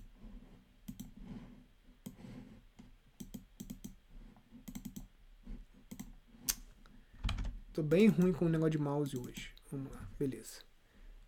Tô 7.73 7.81
bem 7.81 8.07
ruim 8.07 8.31
com 8.31 8.45
o 8.45 8.49
negócio 8.49 8.71
de 8.71 8.77
mouse 8.77 9.17
hoje. 9.17 9.51
Vamos 9.71 9.91
lá, 9.91 10.07
beleza. 10.19 10.61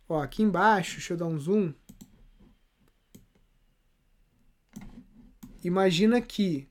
Ó, 0.08 0.22
aqui 0.22 0.40
embaixo, 0.42 0.92
deixa 0.92 1.14
eu 1.14 1.16
dar 1.16 1.26
um 1.26 1.38
zoom. 1.38 1.74
Imagina 5.64 6.20
que 6.22 6.68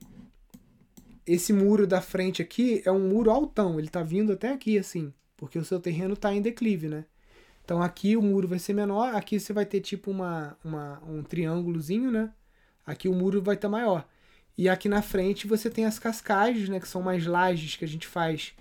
esse 1.25 1.51
muro 1.51 1.85
da 1.85 1.99
frente 1.99 2.41
aqui 2.41 2.81
é 2.85 2.91
um 2.91 3.09
muro 3.09 3.29
altão, 3.29 3.77
ele 3.77 3.89
tá 3.89 4.01
vindo 4.01 4.31
até 4.31 4.53
aqui 4.53 4.79
assim, 4.79 5.13
porque 5.35 5.59
o 5.59 5.65
seu 5.65 5.81
terreno 5.81 6.15
tá 6.15 6.33
em 6.33 6.41
declive, 6.41 6.87
né? 6.87 7.05
Então 7.67 7.81
aqui 7.81 8.15
o 8.15 8.21
muro 8.21 8.47
vai 8.47 8.59
ser 8.59 8.71
menor, 8.71 9.13
aqui 9.13 9.37
você 9.37 9.51
vai 9.51 9.65
ter 9.65 9.81
tipo 9.81 10.09
uma, 10.09 10.57
uma 10.63 11.03
um 11.05 11.21
triângulozinho, 11.21 12.09
né? 12.09 12.31
Aqui 12.85 13.09
o 13.09 13.13
muro 13.13 13.41
vai 13.41 13.55
estar 13.55 13.67
tá 13.67 13.71
maior. 13.73 14.07
E 14.57 14.69
aqui 14.69 14.87
na 14.87 15.01
frente 15.01 15.45
você 15.45 15.69
tem 15.69 15.85
as 15.85 15.99
cascagens, 15.99 16.69
né, 16.69 16.79
que 16.79 16.87
são 16.87 17.01
mais 17.01 17.25
lajes 17.25 17.75
que 17.75 17.83
a 17.83 17.87
gente 17.87 18.07
faz 18.07 18.53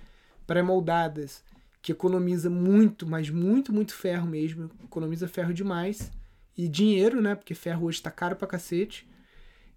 pré-moldadas 0.44 1.44
que 1.80 1.92
economiza 1.92 2.50
muito, 2.50 3.06
mas 3.06 3.30
muito, 3.30 3.72
muito 3.72 3.94
ferro 3.94 4.26
mesmo. 4.26 4.68
Economiza 4.82 5.28
ferro 5.28 5.54
demais. 5.54 6.10
E 6.56 6.66
dinheiro, 6.66 7.22
né? 7.22 7.36
Porque 7.36 7.54
ferro 7.54 7.86
hoje 7.86 8.02
tá 8.02 8.10
caro 8.10 8.34
pra 8.34 8.48
cacete. 8.48 9.08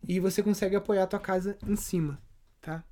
E 0.08 0.20
você 0.20 0.42
consegue 0.42 0.76
apoiar 0.76 1.04
a 1.04 1.08
tua 1.08 1.20
casa 1.20 1.56
em 1.68 1.76
cima, 1.76 2.20
tá? 2.60 2.84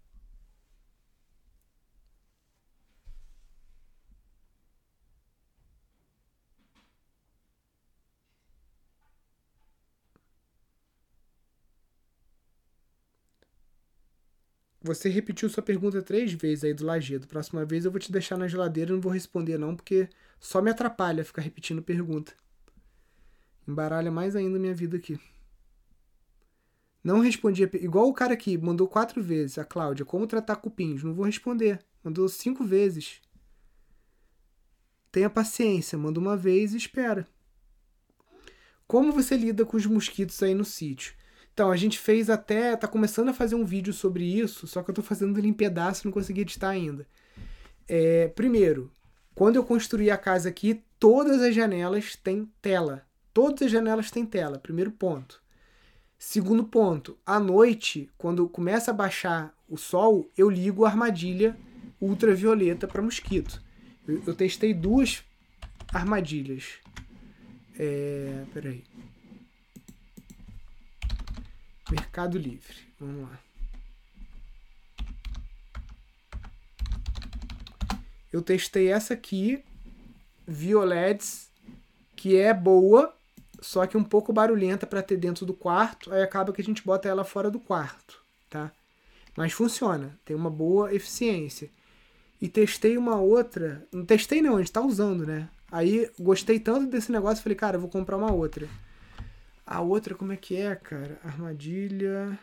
Você 14.88 15.10
repetiu 15.10 15.50
sua 15.50 15.62
pergunta 15.62 16.02
três 16.02 16.32
vezes 16.32 16.64
aí 16.64 16.74
do 16.74 16.86
lajedo. 16.86 17.28
Próxima 17.28 17.66
vez 17.66 17.84
eu 17.84 17.92
vou 17.92 18.00
te 18.00 18.10
deixar 18.10 18.38
na 18.38 18.48
geladeira 18.48 18.90
e 18.90 18.94
não 18.94 19.02
vou 19.02 19.12
responder 19.12 19.58
não, 19.58 19.76
porque 19.76 20.08
só 20.40 20.62
me 20.62 20.72
atrapalha 20.72 21.26
ficar 21.26 21.42
repetindo 21.42 21.82
pergunta. 21.82 22.34
Embaralha 23.68 24.10
mais 24.10 24.34
ainda 24.34 24.58
minha 24.58 24.74
vida 24.74 24.96
aqui. 24.96 25.20
Não 27.04 27.20
respondi. 27.20 27.64
Igual 27.74 28.08
o 28.08 28.14
cara 28.14 28.34
aqui, 28.34 28.58
mandou 28.58 28.88
quatro 28.88 29.22
vezes, 29.22 29.58
a 29.58 29.66
Cláudia. 29.66 30.06
Como 30.06 30.26
tratar 30.26 30.56
cupins? 30.56 31.04
Não 31.04 31.14
vou 31.14 31.26
responder. 31.26 31.84
Mandou 32.02 32.30
cinco 32.30 32.64
vezes. 32.64 33.22
Tenha 35.12 35.30
paciência, 35.30 35.98
manda 35.98 36.18
uma 36.18 36.38
vez 36.38 36.74
e 36.74 36.78
espera. 36.78 37.28
Como 38.88 39.12
você 39.12 39.36
lida 39.36 39.66
com 39.66 39.76
os 39.76 39.86
mosquitos 39.86 40.42
aí 40.42 40.56
no 40.56 40.64
sítio? 40.64 41.14
Então, 41.58 41.72
a 41.72 41.76
gente 41.76 41.98
fez 41.98 42.30
até. 42.30 42.76
tá 42.76 42.88
começando 42.88 43.30
a 43.30 43.34
fazer 43.34 43.56
um 43.56 43.66
vídeo 43.66 43.92
sobre 43.92 44.24
isso, 44.24 44.68
só 44.68 44.84
que 44.84 44.92
eu 44.92 44.94
tô 44.94 45.02
fazendo 45.02 45.40
ele 45.40 45.48
em 45.48 45.54
pedaço 45.54 46.06
não 46.06 46.12
consegui 46.12 46.42
editar 46.42 46.70
ainda. 46.70 47.08
É, 47.88 48.28
primeiro, 48.28 48.92
quando 49.34 49.56
eu 49.56 49.64
construí 49.64 50.12
a 50.12 50.18
casa 50.20 50.50
aqui, 50.50 50.84
todas 51.00 51.42
as 51.42 51.56
janelas 51.56 52.16
têm 52.16 52.48
tela. 52.62 53.08
Todas 53.34 53.64
as 53.64 53.72
janelas 53.72 54.12
têm 54.12 54.24
tela, 54.24 54.60
primeiro 54.60 54.92
ponto. 54.92 55.42
Segundo 56.20 56.64
ponto, 56.64 57.18
à 57.26 57.40
noite, 57.40 58.08
quando 58.20 58.48
começa 58.48 58.92
a 58.92 58.94
baixar 58.94 59.52
o 59.68 59.78
sol, 59.78 60.30
eu 60.38 60.52
ligo 60.52 60.86
a 60.86 60.90
armadilha 60.90 61.58
ultravioleta 62.00 62.88
para 62.88 63.02
mosquito. 63.02 63.64
Eu, 64.08 64.22
eu, 64.28 64.36
testei 64.36 64.76
duas 64.76 65.24
armadilhas. 65.92 66.76
É, 67.80 68.44
peraí. 68.54 68.84
Mercado 71.90 72.38
Livre. 72.38 72.76
Vamos 73.00 73.30
lá. 73.30 73.40
Eu 78.32 78.42
testei 78.42 78.92
essa 78.92 79.14
aqui, 79.14 79.64
Violets, 80.46 81.50
que 82.16 82.36
é 82.36 82.54
boa, 82.54 83.16
só 83.62 83.86
que 83.88 83.98
um 83.98 84.04
pouco 84.04 84.34
barulhenta 84.34 84.86
para 84.86 85.02
ter 85.02 85.18
dentro 85.18 85.46
do 85.46 85.54
quarto, 85.54 86.14
aí 86.14 86.22
acaba 86.22 86.52
que 86.52 86.62
a 86.62 86.64
gente 86.64 86.84
bota 86.84 87.08
ela 87.08 87.24
fora 87.24 87.50
do 87.50 87.60
quarto, 87.60 88.22
tá? 88.50 88.72
Mas 89.36 89.54
funciona, 89.54 90.20
tem 90.26 90.36
uma 90.36 90.50
boa 90.50 90.94
eficiência. 90.94 91.70
E 92.42 92.48
testei 92.48 92.98
uma 92.98 93.16
outra, 93.16 93.88
não 93.92 94.06
testei 94.06 94.42
não, 94.42 94.58
a 94.58 94.60
gente 94.60 94.72
tá 94.72 94.82
usando, 94.82 95.26
né? 95.26 95.50
Aí 95.72 96.10
gostei 96.20 96.60
tanto 96.60 96.88
desse 96.88 97.12
negócio, 97.12 97.42
falei, 97.44 97.56
cara, 97.56 97.78
vou 97.78 97.90
comprar 97.90 98.18
uma 98.18 98.32
outra. 98.32 98.68
A 99.70 99.82
outra, 99.82 100.16
como 100.16 100.32
é 100.32 100.38
que 100.38 100.56
é, 100.56 100.74
cara? 100.78 101.20
Armadilha. 101.22 102.40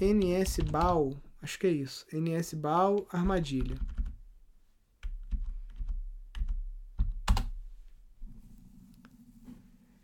NS 0.00 0.60
Bal. 0.70 1.12
Acho 1.42 1.58
que 1.58 1.66
é 1.66 1.70
isso. 1.70 2.06
NS 2.10 2.54
Bal, 2.54 3.06
armadilha. 3.10 3.76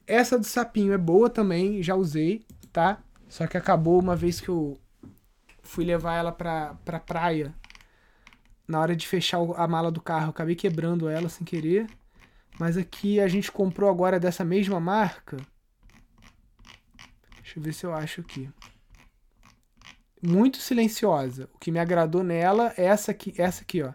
Essa 0.06 0.38
do 0.38 0.44
sapinho 0.44 0.92
é 0.92 0.98
boa 0.98 1.30
também, 1.30 1.82
já 1.82 1.94
usei, 1.94 2.44
tá? 2.70 3.02
Só 3.28 3.46
que 3.46 3.56
acabou 3.56 3.98
uma 3.98 4.14
vez 4.14 4.42
que 4.42 4.50
eu 4.50 4.78
fui 5.62 5.86
levar 5.86 6.16
ela 6.16 6.32
pra, 6.32 6.74
pra 6.84 7.00
praia. 7.00 7.54
Na 8.66 8.78
hora 8.78 8.94
de 8.94 9.08
fechar 9.08 9.38
a 9.56 9.66
mala 9.66 9.90
do 9.90 10.02
carro, 10.02 10.30
acabei 10.30 10.54
quebrando 10.54 11.08
ela 11.08 11.30
sem 11.30 11.46
querer. 11.46 11.86
Mas 12.58 12.76
aqui 12.76 13.20
a 13.20 13.28
gente 13.28 13.52
comprou 13.52 13.88
agora 13.88 14.18
dessa 14.18 14.44
mesma 14.44 14.80
marca. 14.80 15.36
Deixa 17.36 17.58
eu 17.58 17.62
ver 17.62 17.72
se 17.72 17.86
eu 17.86 17.94
acho 17.94 18.20
aqui. 18.20 18.50
Muito 20.20 20.58
silenciosa. 20.58 21.48
O 21.54 21.58
que 21.58 21.70
me 21.70 21.78
agradou 21.78 22.24
nela 22.24 22.74
é 22.76 22.84
essa 22.84 23.12
aqui, 23.12 23.32
essa 23.38 23.62
aqui, 23.62 23.82
ó. 23.82 23.92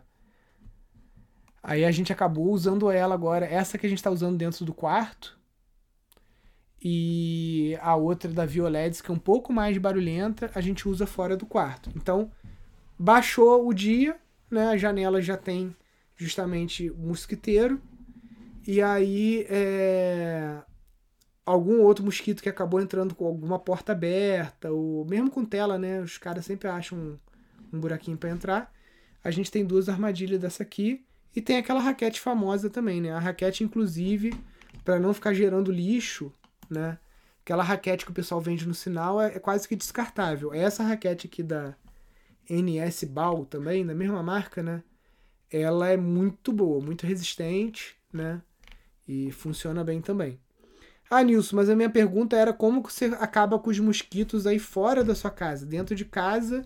Aí 1.61 1.83
a 1.83 1.91
gente 1.91 2.11
acabou 2.11 2.51
usando 2.51 2.89
ela 2.89 3.13
agora, 3.13 3.45
essa 3.45 3.77
que 3.77 3.85
a 3.85 3.89
gente 3.89 3.99
está 3.99 4.09
usando 4.09 4.37
dentro 4.37 4.65
do 4.65 4.73
quarto. 4.73 5.37
E 6.81 7.77
a 7.81 7.95
outra 7.95 8.31
da 8.31 8.45
Violets, 8.45 9.01
que 9.01 9.11
é 9.11 9.13
um 9.13 9.19
pouco 9.19 9.53
mais 9.53 9.77
barulhenta, 9.77 10.51
a 10.55 10.61
gente 10.61 10.87
usa 10.87 11.05
fora 11.05 11.37
do 11.37 11.45
quarto. 11.45 11.89
Então, 11.95 12.31
baixou 12.97 13.67
o 13.67 13.73
dia, 13.73 14.17
né? 14.49 14.67
A 14.67 14.77
janela 14.77 15.21
já 15.21 15.37
tem 15.37 15.75
justamente 16.15 16.89
mosquiteiro 16.91 17.81
e 18.65 18.81
aí, 18.81 19.45
é, 19.49 20.61
algum 21.45 21.81
outro 21.81 22.05
mosquito 22.05 22.41
que 22.41 22.49
acabou 22.49 22.81
entrando 22.81 23.13
com 23.13 23.25
alguma 23.25 23.59
porta 23.59 23.91
aberta, 23.91 24.71
ou 24.71 25.05
mesmo 25.05 25.29
com 25.29 25.43
tela, 25.45 25.77
né? 25.77 26.01
Os 26.01 26.17
caras 26.17 26.45
sempre 26.45 26.67
acham 26.67 26.97
um, 26.97 27.17
um 27.73 27.79
buraquinho 27.79 28.17
para 28.17 28.29
entrar. 28.29 28.73
A 29.23 29.31
gente 29.31 29.51
tem 29.51 29.65
duas 29.65 29.89
armadilhas 29.89 30.39
dessa 30.39 30.63
aqui. 30.63 31.05
E 31.35 31.41
tem 31.41 31.57
aquela 31.57 31.79
raquete 31.79 32.19
famosa 32.21 32.69
também, 32.69 33.01
né? 33.01 33.11
A 33.11 33.19
raquete, 33.19 33.63
inclusive, 33.63 34.33
para 34.85 34.99
não 34.99 35.13
ficar 35.13 35.33
gerando 35.33 35.71
lixo, 35.71 36.31
né? 36.69 36.99
Aquela 37.43 37.63
raquete 37.63 38.05
que 38.05 38.11
o 38.11 38.13
pessoal 38.13 38.39
vende 38.39 38.67
no 38.67 38.73
sinal 38.73 39.19
é, 39.19 39.35
é 39.35 39.39
quase 39.39 39.67
que 39.67 39.75
descartável. 39.75 40.53
Essa 40.53 40.83
raquete 40.83 41.27
aqui 41.27 41.41
da 41.41 41.75
NS 42.49 43.05
Ball 43.05 43.45
também, 43.45 43.85
da 43.85 43.95
mesma 43.95 44.21
marca, 44.21 44.61
né? 44.61 44.83
Ela 45.51 45.89
é 45.89 45.97
muito 45.97 46.51
boa, 46.53 46.79
muito 46.79 47.05
resistente, 47.05 47.95
né? 48.11 48.41
E 49.07 49.31
funciona 49.31 49.83
bem 49.83 50.01
também. 50.01 50.39
Ah, 51.09 51.21
Nilson, 51.21 51.55
mas 51.55 51.69
a 51.69 51.75
minha 51.75 51.89
pergunta 51.89 52.35
era 52.35 52.53
como 52.53 52.81
você 52.81 53.05
acaba 53.19 53.59
com 53.59 53.69
os 53.69 53.79
mosquitos 53.79 54.47
aí 54.47 54.57
fora 54.57 55.03
da 55.03 55.13
sua 55.13 55.29
casa. 55.29 55.65
Dentro 55.65 55.95
de 55.95 56.05
casa, 56.05 56.65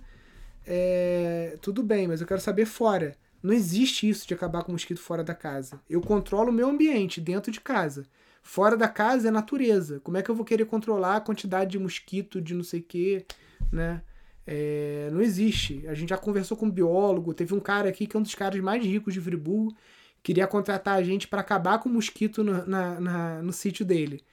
é... 0.66 1.58
tudo 1.62 1.84
bem, 1.84 2.08
mas 2.08 2.22
eu 2.22 2.28
quero 2.28 2.40
saber 2.40 2.66
fora. 2.66 3.16
Não 3.42 3.54
existe 3.54 4.08
isso 4.08 4.28
de 4.28 4.34
acabar 4.34 4.64
com 4.64 4.72
mosquito 4.72 5.00
fora 5.00 5.24
da 5.24 5.36
casa. 5.36 5.80
Eu 5.90 6.02
controlo 6.02 6.50
o 6.50 6.54
meu 6.54 6.70
ambiente 6.70 7.20
dentro 7.20 7.52
de 7.52 7.60
casa. 7.60 8.06
Fora 8.42 8.78
da 8.78 8.88
casa 8.88 9.28
é 9.28 9.32
natureza. 9.32 10.00
Como 10.00 10.18
é 10.18 10.22
que 10.22 10.30
eu 10.30 10.36
vou 10.36 10.46
querer 10.46 10.66
controlar 10.66 11.18
a 11.18 11.22
quantidade 11.22 11.72
de 11.72 11.80
mosquito, 11.80 12.42
de 12.42 12.54
não 12.54 12.64
sei 12.64 12.80
o 12.80 12.84
quê, 12.84 13.26
né? 13.72 14.02
É... 14.46 15.10
não 15.12 15.22
existe. 15.22 15.86
A 15.88 15.94
gente 15.94 16.10
já 16.10 16.18
conversou 16.18 16.56
com 16.56 16.68
um 16.68 16.72
biólogo. 16.72 17.34
Teve 17.34 17.54
um 17.54 17.60
cara 17.60 17.90
aqui 17.90 18.08
que 18.08 18.16
é 18.16 18.20
um 18.20 18.24
dos 18.24 18.36
caras 18.36 18.62
mais 18.62 18.84
ricos 18.84 19.14
de 19.14 19.20
Friburgo 19.20 19.76
queria 20.24 20.47
contratar 20.47 20.95
a 20.97 21.03
gente 21.03 21.28
para 21.28 21.41
acabar 21.41 21.80
com 21.80 21.89
o 21.89 21.93
mosquito 21.93 22.43
no, 22.43 22.65
na, 22.65 22.99
na, 22.99 23.41
no 23.41 23.53
sítio 23.53 23.86
dele. 23.86 24.24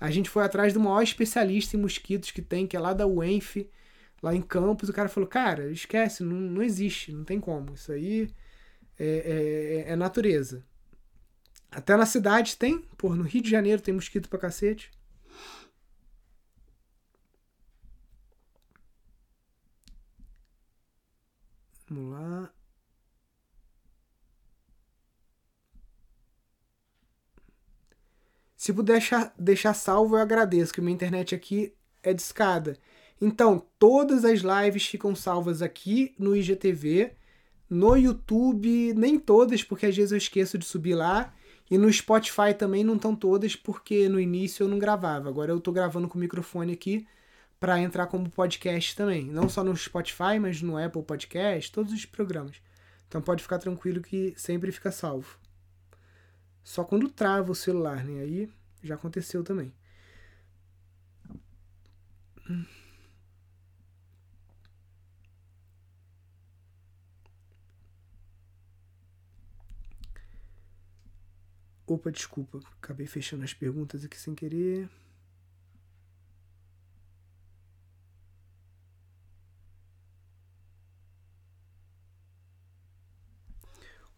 A 0.00 0.10
gente 0.10 0.28
foi 0.28 0.44
atrás 0.44 0.72
do 0.72 0.80
maior 0.80 1.02
especialista 1.02 1.76
em 1.76 1.80
mosquitos 1.80 2.30
que 2.30 2.42
tem, 2.42 2.66
que 2.66 2.76
é 2.76 2.80
lá 2.80 2.92
da 2.92 3.06
UENF, 3.06 3.70
lá 4.22 4.34
em 4.34 4.42
Campos. 4.42 4.88
O 4.88 4.92
cara 4.92 5.08
falou: 5.08 5.28
Cara, 5.28 5.70
esquece, 5.70 6.22
não, 6.22 6.36
não 6.36 6.62
existe, 6.62 7.12
não 7.12 7.24
tem 7.24 7.38
como. 7.38 7.74
Isso 7.74 7.92
aí 7.92 8.28
é, 8.98 9.84
é, 9.86 9.92
é 9.92 9.96
natureza. 9.96 10.64
Até 11.70 11.96
na 11.96 12.06
cidade 12.06 12.56
tem, 12.56 12.80
pô, 12.98 13.14
no 13.14 13.22
Rio 13.24 13.42
de 13.42 13.50
Janeiro 13.50 13.80
tem 13.80 13.94
mosquito 13.94 14.28
pra 14.28 14.38
cacete. 14.38 14.90
Vamos 21.88 22.12
lá. 22.12 22.52
Se 28.62 28.72
puder 28.72 28.92
deixar, 28.92 29.34
deixar 29.36 29.74
salvo, 29.74 30.14
eu 30.14 30.20
agradeço, 30.20 30.72
que 30.72 30.80
minha 30.80 30.94
internet 30.94 31.34
aqui 31.34 31.74
é 32.00 32.14
de 32.14 32.22
escada. 32.22 32.78
Então, 33.20 33.66
todas 33.76 34.24
as 34.24 34.38
lives 34.38 34.86
ficam 34.86 35.16
salvas 35.16 35.62
aqui 35.62 36.14
no 36.16 36.36
IGTV. 36.36 37.10
No 37.68 37.96
YouTube, 37.96 38.94
nem 38.94 39.18
todas, 39.18 39.64
porque 39.64 39.86
às 39.86 39.96
vezes 39.96 40.12
eu 40.12 40.18
esqueço 40.18 40.56
de 40.56 40.64
subir 40.64 40.94
lá. 40.94 41.34
E 41.68 41.76
no 41.76 41.92
Spotify 41.92 42.54
também 42.56 42.84
não 42.84 42.94
estão 42.94 43.16
todas, 43.16 43.56
porque 43.56 44.08
no 44.08 44.20
início 44.20 44.62
eu 44.62 44.68
não 44.68 44.78
gravava. 44.78 45.28
Agora 45.28 45.50
eu 45.50 45.58
estou 45.58 45.74
gravando 45.74 46.06
com 46.06 46.16
o 46.16 46.20
microfone 46.20 46.72
aqui 46.72 47.04
para 47.58 47.80
entrar 47.80 48.06
como 48.06 48.30
podcast 48.30 48.94
também. 48.94 49.24
Não 49.24 49.48
só 49.48 49.64
no 49.64 49.76
Spotify, 49.76 50.38
mas 50.40 50.62
no 50.62 50.78
Apple 50.78 51.02
Podcast, 51.02 51.72
todos 51.72 51.92
os 51.92 52.06
programas. 52.06 52.62
Então 53.08 53.20
pode 53.20 53.42
ficar 53.42 53.58
tranquilo 53.58 54.00
que 54.00 54.34
sempre 54.36 54.70
fica 54.70 54.92
salvo. 54.92 55.41
Só 56.64 56.84
quando 56.84 57.08
trava 57.08 57.52
o 57.52 57.54
celular, 57.54 58.04
né? 58.04 58.20
Aí 58.20 58.50
já 58.82 58.94
aconteceu 58.94 59.44
também. 59.44 59.72
Opa, 71.86 72.10
desculpa, 72.10 72.58
acabei 72.80 73.06
fechando 73.06 73.44
as 73.44 73.52
perguntas 73.54 74.04
aqui 74.04 74.16
sem 74.16 74.34
querer. 74.34 74.88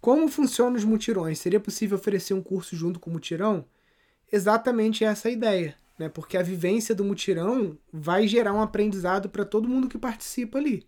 Como 0.04 0.28
funcionam 0.28 0.76
os 0.76 0.84
mutirões? 0.84 1.38
Seria 1.38 1.58
possível 1.58 1.96
oferecer 1.96 2.34
um 2.34 2.42
curso 2.42 2.76
junto 2.76 3.00
com 3.00 3.08
o 3.08 3.12
mutirão? 3.14 3.64
Exatamente 4.30 5.02
essa 5.02 5.28
a 5.28 5.30
ideia, 5.30 5.74
né? 5.98 6.10
Porque 6.10 6.36
a 6.36 6.42
vivência 6.42 6.94
do 6.94 7.02
mutirão 7.02 7.78
vai 7.90 8.28
gerar 8.28 8.52
um 8.52 8.60
aprendizado 8.60 9.30
para 9.30 9.46
todo 9.46 9.66
mundo 9.66 9.88
que 9.88 9.96
participa 9.96 10.58
ali. 10.58 10.86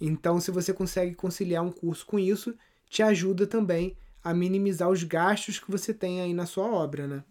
Então, 0.00 0.40
se 0.40 0.50
você 0.50 0.72
consegue 0.72 1.14
conciliar 1.14 1.62
um 1.62 1.70
curso 1.70 2.06
com 2.06 2.18
isso, 2.18 2.54
te 2.88 3.02
ajuda 3.02 3.46
também 3.46 3.94
a 4.22 4.32
minimizar 4.32 4.88
os 4.88 5.02
gastos 5.02 5.58
que 5.58 5.70
você 5.70 5.92
tem 5.92 6.22
aí 6.22 6.32
na 6.32 6.46
sua 6.46 6.64
obra, 6.64 7.06
né? 7.06 7.24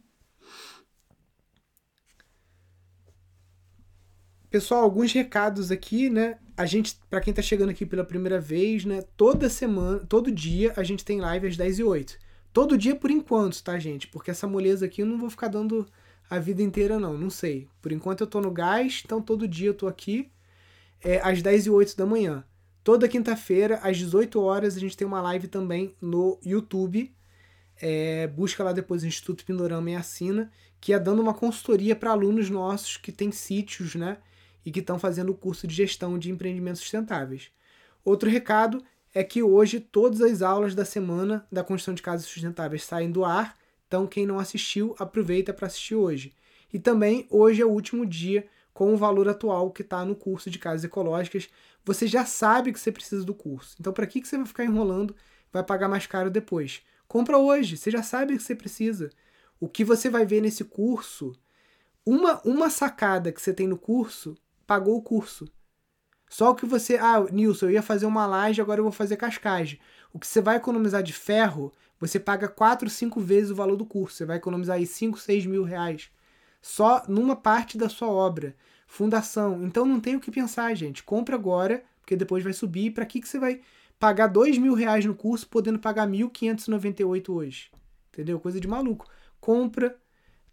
Pessoal, 4.53 4.83
alguns 4.83 5.11
recados 5.11 5.71
aqui, 5.71 6.11
né? 6.11 6.37
A 6.55 6.67
gente, 6.67 6.95
para 7.09 7.19
quem 7.19 7.33
tá 7.33 7.41
chegando 7.41 7.71
aqui 7.71 7.87
pela 7.87 8.03
primeira 8.03 8.39
vez, 8.39 8.85
né? 8.85 9.01
Toda 9.17 9.49
semana, 9.49 10.05
todo 10.07 10.31
dia 10.31 10.71
a 10.77 10.83
gente 10.83 11.03
tem 11.03 11.19
live 11.19 11.47
às 11.47 11.57
10 11.57 11.79
e 11.79 11.83
8. 11.83 12.19
Todo 12.53 12.77
dia 12.77 12.95
por 12.95 13.09
enquanto, 13.09 13.63
tá, 13.63 13.79
gente? 13.79 14.07
Porque 14.09 14.29
essa 14.29 14.45
moleza 14.45 14.85
aqui 14.85 15.01
eu 15.01 15.07
não 15.07 15.17
vou 15.17 15.31
ficar 15.31 15.47
dando 15.47 15.87
a 16.29 16.37
vida 16.37 16.61
inteira, 16.61 16.99
não. 16.99 17.17
Não 17.17 17.31
sei. 17.31 17.67
Por 17.81 17.91
enquanto 17.91 18.21
eu 18.21 18.27
tô 18.27 18.39
no 18.39 18.51
gás, 18.51 19.01
então 19.03 19.19
todo 19.23 19.47
dia 19.47 19.69
eu 19.69 19.73
tô 19.73 19.87
aqui 19.87 20.29
é, 21.03 21.19
às 21.23 21.41
10 21.41 21.65
e 21.65 21.69
8 21.71 21.97
da 21.97 22.05
manhã. 22.05 22.43
Toda 22.83 23.07
quinta-feira, 23.07 23.79
às 23.81 23.97
18 23.97 24.39
horas, 24.39 24.77
a 24.77 24.79
gente 24.79 24.95
tem 24.95 25.07
uma 25.07 25.19
live 25.19 25.47
também 25.47 25.95
no 25.99 26.39
YouTube. 26.45 27.11
É, 27.81 28.27
busca 28.27 28.63
lá 28.63 28.71
depois 28.71 29.01
o 29.01 29.07
Instituto 29.07 29.45
Pindorama 29.45 29.89
e 29.89 29.95
assina, 29.95 30.51
que 30.79 30.93
é 30.93 30.99
dando 30.99 31.23
uma 31.23 31.33
consultoria 31.33 31.95
para 31.95 32.11
alunos 32.11 32.51
nossos 32.51 32.97
que 32.97 33.11
têm 33.11 33.31
sítios, 33.31 33.95
né? 33.95 34.19
E 34.65 34.71
que 34.71 34.79
estão 34.79 34.97
fazendo 34.97 35.31
o 35.31 35.35
curso 35.35 35.67
de 35.67 35.73
gestão 35.75 36.17
de 36.17 36.31
empreendimentos 36.31 36.81
sustentáveis. 36.81 37.51
Outro 38.03 38.29
recado 38.29 38.83
é 39.13 39.23
que 39.23 39.43
hoje 39.43 39.79
todas 39.79 40.21
as 40.21 40.41
aulas 40.41 40.73
da 40.73 40.83
semana 40.83 41.45
da 41.51 41.63
construção 41.63 41.93
de 41.93 42.01
casas 42.01 42.25
sustentáveis 42.25 42.83
saem 42.83 43.11
do 43.11 43.23
ar, 43.23 43.57
então 43.87 44.07
quem 44.07 44.25
não 44.25 44.39
assistiu, 44.39 44.95
aproveita 44.97 45.53
para 45.53 45.67
assistir 45.67 45.95
hoje. 45.95 46.33
E 46.73 46.79
também 46.79 47.27
hoje 47.29 47.61
é 47.61 47.65
o 47.65 47.69
último 47.69 48.05
dia 48.05 48.47
com 48.73 48.91
o 48.91 48.97
valor 48.97 49.29
atual 49.29 49.69
que 49.69 49.83
está 49.83 50.03
no 50.03 50.15
curso 50.15 50.49
de 50.49 50.57
casas 50.57 50.83
ecológicas. 50.83 51.47
Você 51.85 52.07
já 52.07 52.25
sabe 52.25 52.73
que 52.73 52.79
você 52.79 52.91
precisa 52.91 53.23
do 53.23 53.33
curso. 53.33 53.75
Então, 53.79 53.93
para 53.93 54.07
que, 54.07 54.19
que 54.19 54.27
você 54.27 54.35
vai 54.35 54.47
ficar 54.47 54.65
enrolando? 54.65 55.15
Vai 55.51 55.63
pagar 55.63 55.87
mais 55.87 56.07
caro 56.07 56.31
depois. 56.31 56.81
Compra 57.07 57.37
hoje, 57.37 57.77
você 57.77 57.91
já 57.91 58.01
sabe 58.01 58.35
que 58.35 58.41
você 58.41 58.55
precisa. 58.55 59.11
O 59.59 59.69
que 59.69 59.83
você 59.83 60.09
vai 60.09 60.25
ver 60.25 60.41
nesse 60.41 60.63
curso, 60.63 61.33
uma, 62.03 62.41
uma 62.43 62.69
sacada 62.71 63.31
que 63.31 63.39
você 63.39 63.53
tem 63.53 63.67
no 63.67 63.77
curso, 63.77 64.35
pagou 64.65 64.95
o 64.97 65.01
curso. 65.01 65.47
Só 66.29 66.49
o 66.49 66.55
que 66.55 66.65
você. 66.65 66.97
Ah, 66.97 67.23
Nilson, 67.31 67.67
eu 67.67 67.71
ia 67.71 67.81
fazer 67.81 68.05
uma 68.05 68.25
laje, 68.25 68.61
agora 68.61 68.79
eu 68.79 68.83
vou 68.83 68.91
fazer 68.91 69.17
cascagem. 69.17 69.79
O 70.11 70.19
que 70.19 70.25
você 70.25 70.41
vai 70.41 70.55
economizar 70.55 71.03
de 71.03 71.13
ferro, 71.13 71.71
você 71.99 72.19
paga 72.19 72.47
4, 72.47 72.89
5 72.89 73.19
vezes 73.19 73.51
o 73.51 73.55
valor 73.55 73.75
do 73.75 73.85
curso. 73.85 74.17
Você 74.17 74.25
vai 74.25 74.37
economizar 74.37 74.77
aí 74.77 74.85
5, 74.85 75.19
6 75.19 75.45
mil 75.45 75.63
reais. 75.63 76.09
Só 76.61 77.03
numa 77.07 77.35
parte 77.35 77.77
da 77.77 77.87
sua 77.87 78.07
obra. 78.07 78.55
Fundação. 78.87 79.63
Então 79.63 79.85
não 79.85 79.99
tem 79.99 80.15
o 80.15 80.19
que 80.19 80.31
pensar, 80.31 80.73
gente. 80.75 81.03
Compra 81.03 81.35
agora, 81.35 81.83
porque 82.01 82.15
depois 82.15 82.43
vai 82.43 82.53
subir. 82.53 82.91
Para 82.91 83.05
que, 83.05 83.21
que 83.21 83.27
você 83.27 83.37
vai 83.37 83.61
pagar 83.99 84.27
2 84.27 84.57
mil 84.57 84.73
reais 84.73 85.05
no 85.05 85.13
curso, 85.13 85.47
podendo 85.47 85.79
pagar 85.79 86.07
1.598 86.07 87.29
hoje? 87.29 87.71
Entendeu? 88.11 88.39
Coisa 88.39 88.59
de 88.59 88.67
maluco. 88.67 89.07
Compra, 89.39 89.95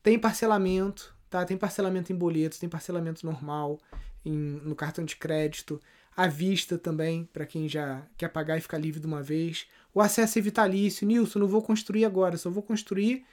tem 0.02 0.18
parcelamento, 0.18 1.14
tá? 1.30 1.44
Tem 1.44 1.56
parcelamento 1.56 2.12
em 2.12 2.16
boletos, 2.16 2.58
tem 2.58 2.68
parcelamento 2.68 3.24
normal 3.24 3.78
em, 4.24 4.32
no 4.32 4.74
cartão 4.74 5.04
de 5.04 5.16
crédito, 5.16 5.80
à 6.16 6.26
vista 6.26 6.76
também, 6.76 7.28
para 7.32 7.46
quem 7.46 7.68
já 7.68 8.02
quer 8.18 8.28
pagar 8.28 8.58
e 8.58 8.60
ficar 8.60 8.76
livre 8.76 9.00
de 9.00 9.06
uma 9.06 9.22
vez. 9.22 9.66
O 9.94 10.00
acesso 10.00 10.38
é 10.38 10.42
vitalício. 10.42 11.06
Nilson, 11.06 11.38
não 11.38 11.48
vou 11.48 11.62
construir 11.62 12.04
agora, 12.04 12.36
só 12.36 12.50
vou 12.50 12.62
construir 12.62 13.24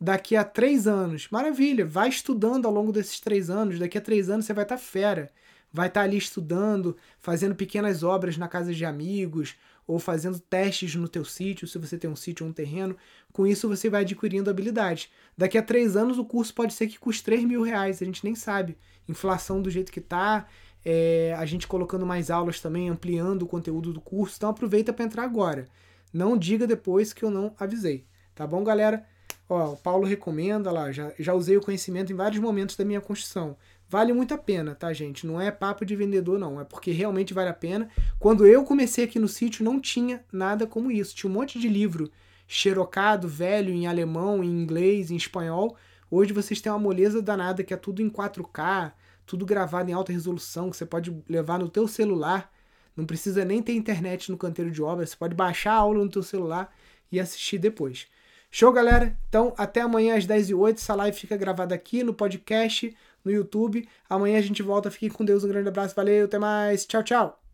daqui 0.00 0.36
a 0.36 0.44
três 0.44 0.86
anos. 0.86 1.28
Maravilha, 1.30 1.84
vai 1.84 2.08
estudando 2.08 2.66
ao 2.66 2.72
longo 2.72 2.92
desses 2.92 3.18
três 3.18 3.50
anos. 3.50 3.78
Daqui 3.78 3.98
a 3.98 4.00
três 4.00 4.30
anos 4.30 4.44
você 4.44 4.52
vai 4.52 4.64
estar 4.64 4.76
tá 4.76 4.82
fera. 4.82 5.30
Vai 5.72 5.88
estar 5.88 6.00
tá 6.00 6.04
ali 6.04 6.16
estudando, 6.16 6.96
fazendo 7.18 7.54
pequenas 7.54 8.02
obras 8.02 8.36
na 8.36 8.48
casa 8.48 8.72
de 8.72 8.84
amigos, 8.84 9.56
ou 9.86 9.98
fazendo 9.98 10.40
testes 10.40 10.94
no 10.96 11.08
teu 11.08 11.24
sítio, 11.24 11.66
se 11.66 11.78
você 11.78 11.96
tem 11.96 12.10
um 12.10 12.16
sítio 12.16 12.44
ou 12.44 12.50
um 12.50 12.52
terreno. 12.52 12.96
Com 13.32 13.46
isso 13.46 13.68
você 13.68 13.88
vai 13.88 14.02
adquirindo 14.02 14.50
habilidade. 14.50 15.10
Daqui 15.36 15.56
a 15.56 15.62
três 15.62 15.96
anos 15.96 16.18
o 16.18 16.24
curso 16.24 16.52
pode 16.52 16.72
ser 16.72 16.88
que 16.88 16.98
custe 16.98 17.22
3 17.22 17.44
mil 17.44 17.62
reais, 17.62 18.02
a 18.02 18.04
gente 18.04 18.24
nem 18.24 18.34
sabe. 18.34 18.76
Inflação 19.08 19.62
do 19.62 19.70
jeito 19.70 19.92
que 19.92 20.00
tá, 20.00 20.46
é, 20.84 21.34
a 21.38 21.46
gente 21.46 21.66
colocando 21.66 22.04
mais 22.04 22.30
aulas 22.30 22.60
também, 22.60 22.88
ampliando 22.88 23.42
o 23.42 23.46
conteúdo 23.46 23.92
do 23.92 24.00
curso. 24.00 24.34
Então 24.36 24.50
aproveita 24.50 24.92
para 24.92 25.04
entrar 25.04 25.22
agora. 25.22 25.66
Não 26.12 26.36
diga 26.36 26.66
depois 26.66 27.12
que 27.12 27.24
eu 27.24 27.30
não 27.30 27.54
avisei. 27.58 28.06
Tá 28.34 28.46
bom, 28.46 28.64
galera? 28.64 29.06
Ó, 29.48 29.72
o 29.72 29.76
Paulo 29.76 30.04
recomenda 30.04 30.72
lá, 30.72 30.90
já, 30.90 31.12
já 31.18 31.32
usei 31.32 31.56
o 31.56 31.60
conhecimento 31.60 32.12
em 32.12 32.16
vários 32.16 32.40
momentos 32.40 32.74
da 32.76 32.84
minha 32.84 33.00
construção. 33.00 33.56
Vale 33.88 34.12
muito 34.12 34.34
a 34.34 34.38
pena, 34.38 34.74
tá, 34.74 34.92
gente? 34.92 35.26
Não 35.26 35.40
é 35.40 35.50
papo 35.50 35.84
de 35.84 35.94
vendedor, 35.94 36.38
não. 36.38 36.60
É 36.60 36.64
porque 36.64 36.90
realmente 36.90 37.32
vale 37.32 37.50
a 37.50 37.54
pena. 37.54 37.88
Quando 38.18 38.46
eu 38.46 38.64
comecei 38.64 39.04
aqui 39.04 39.18
no 39.18 39.28
sítio, 39.28 39.64
não 39.64 39.80
tinha 39.80 40.24
nada 40.32 40.66
como 40.66 40.90
isso. 40.90 41.14
Tinha 41.14 41.30
um 41.30 41.34
monte 41.34 41.58
de 41.58 41.68
livro 41.68 42.10
xerocado, 42.48 43.28
velho, 43.28 43.72
em 43.72 43.86
alemão, 43.86 44.42
em 44.42 44.48
inglês, 44.48 45.10
em 45.10 45.16
espanhol. 45.16 45.76
Hoje 46.10 46.32
vocês 46.32 46.60
têm 46.60 46.70
uma 46.70 46.78
moleza 46.78 47.22
danada 47.22 47.62
que 47.62 47.74
é 47.74 47.76
tudo 47.76 48.02
em 48.02 48.10
4K, 48.10 48.92
tudo 49.24 49.46
gravado 49.46 49.90
em 49.90 49.94
alta 49.94 50.12
resolução, 50.12 50.70
que 50.70 50.76
você 50.76 50.86
pode 50.86 51.16
levar 51.28 51.58
no 51.58 51.68
teu 51.68 51.86
celular. 51.86 52.52
Não 52.96 53.04
precisa 53.04 53.44
nem 53.44 53.62
ter 53.62 53.74
internet 53.74 54.30
no 54.30 54.38
canteiro 54.38 54.70
de 54.70 54.82
obra. 54.82 55.06
Você 55.06 55.16
pode 55.16 55.34
baixar 55.34 55.74
a 55.74 55.76
aula 55.76 56.02
no 56.02 56.10
teu 56.10 56.22
celular 56.22 56.74
e 57.10 57.20
assistir 57.20 57.58
depois. 57.58 58.08
Show, 58.50 58.72
galera? 58.72 59.16
Então, 59.28 59.52
até 59.56 59.80
amanhã 59.80 60.16
às 60.16 60.26
10h08. 60.26 60.74
Essa 60.74 60.94
live 60.94 61.16
fica 61.16 61.36
gravada 61.36 61.74
aqui 61.74 62.02
no 62.02 62.14
podcast 62.14 62.96
no 63.26 63.32
YouTube. 63.32 63.86
Amanhã 64.08 64.38
a 64.38 64.42
gente 64.42 64.62
volta. 64.62 64.90
Fiquem 64.90 65.10
com 65.10 65.24
Deus. 65.24 65.44
Um 65.44 65.48
grande 65.48 65.68
abraço. 65.68 65.94
Valeu. 65.94 66.24
Até 66.26 66.38
mais. 66.38 66.86
Tchau, 66.86 67.02
tchau. 67.02 67.45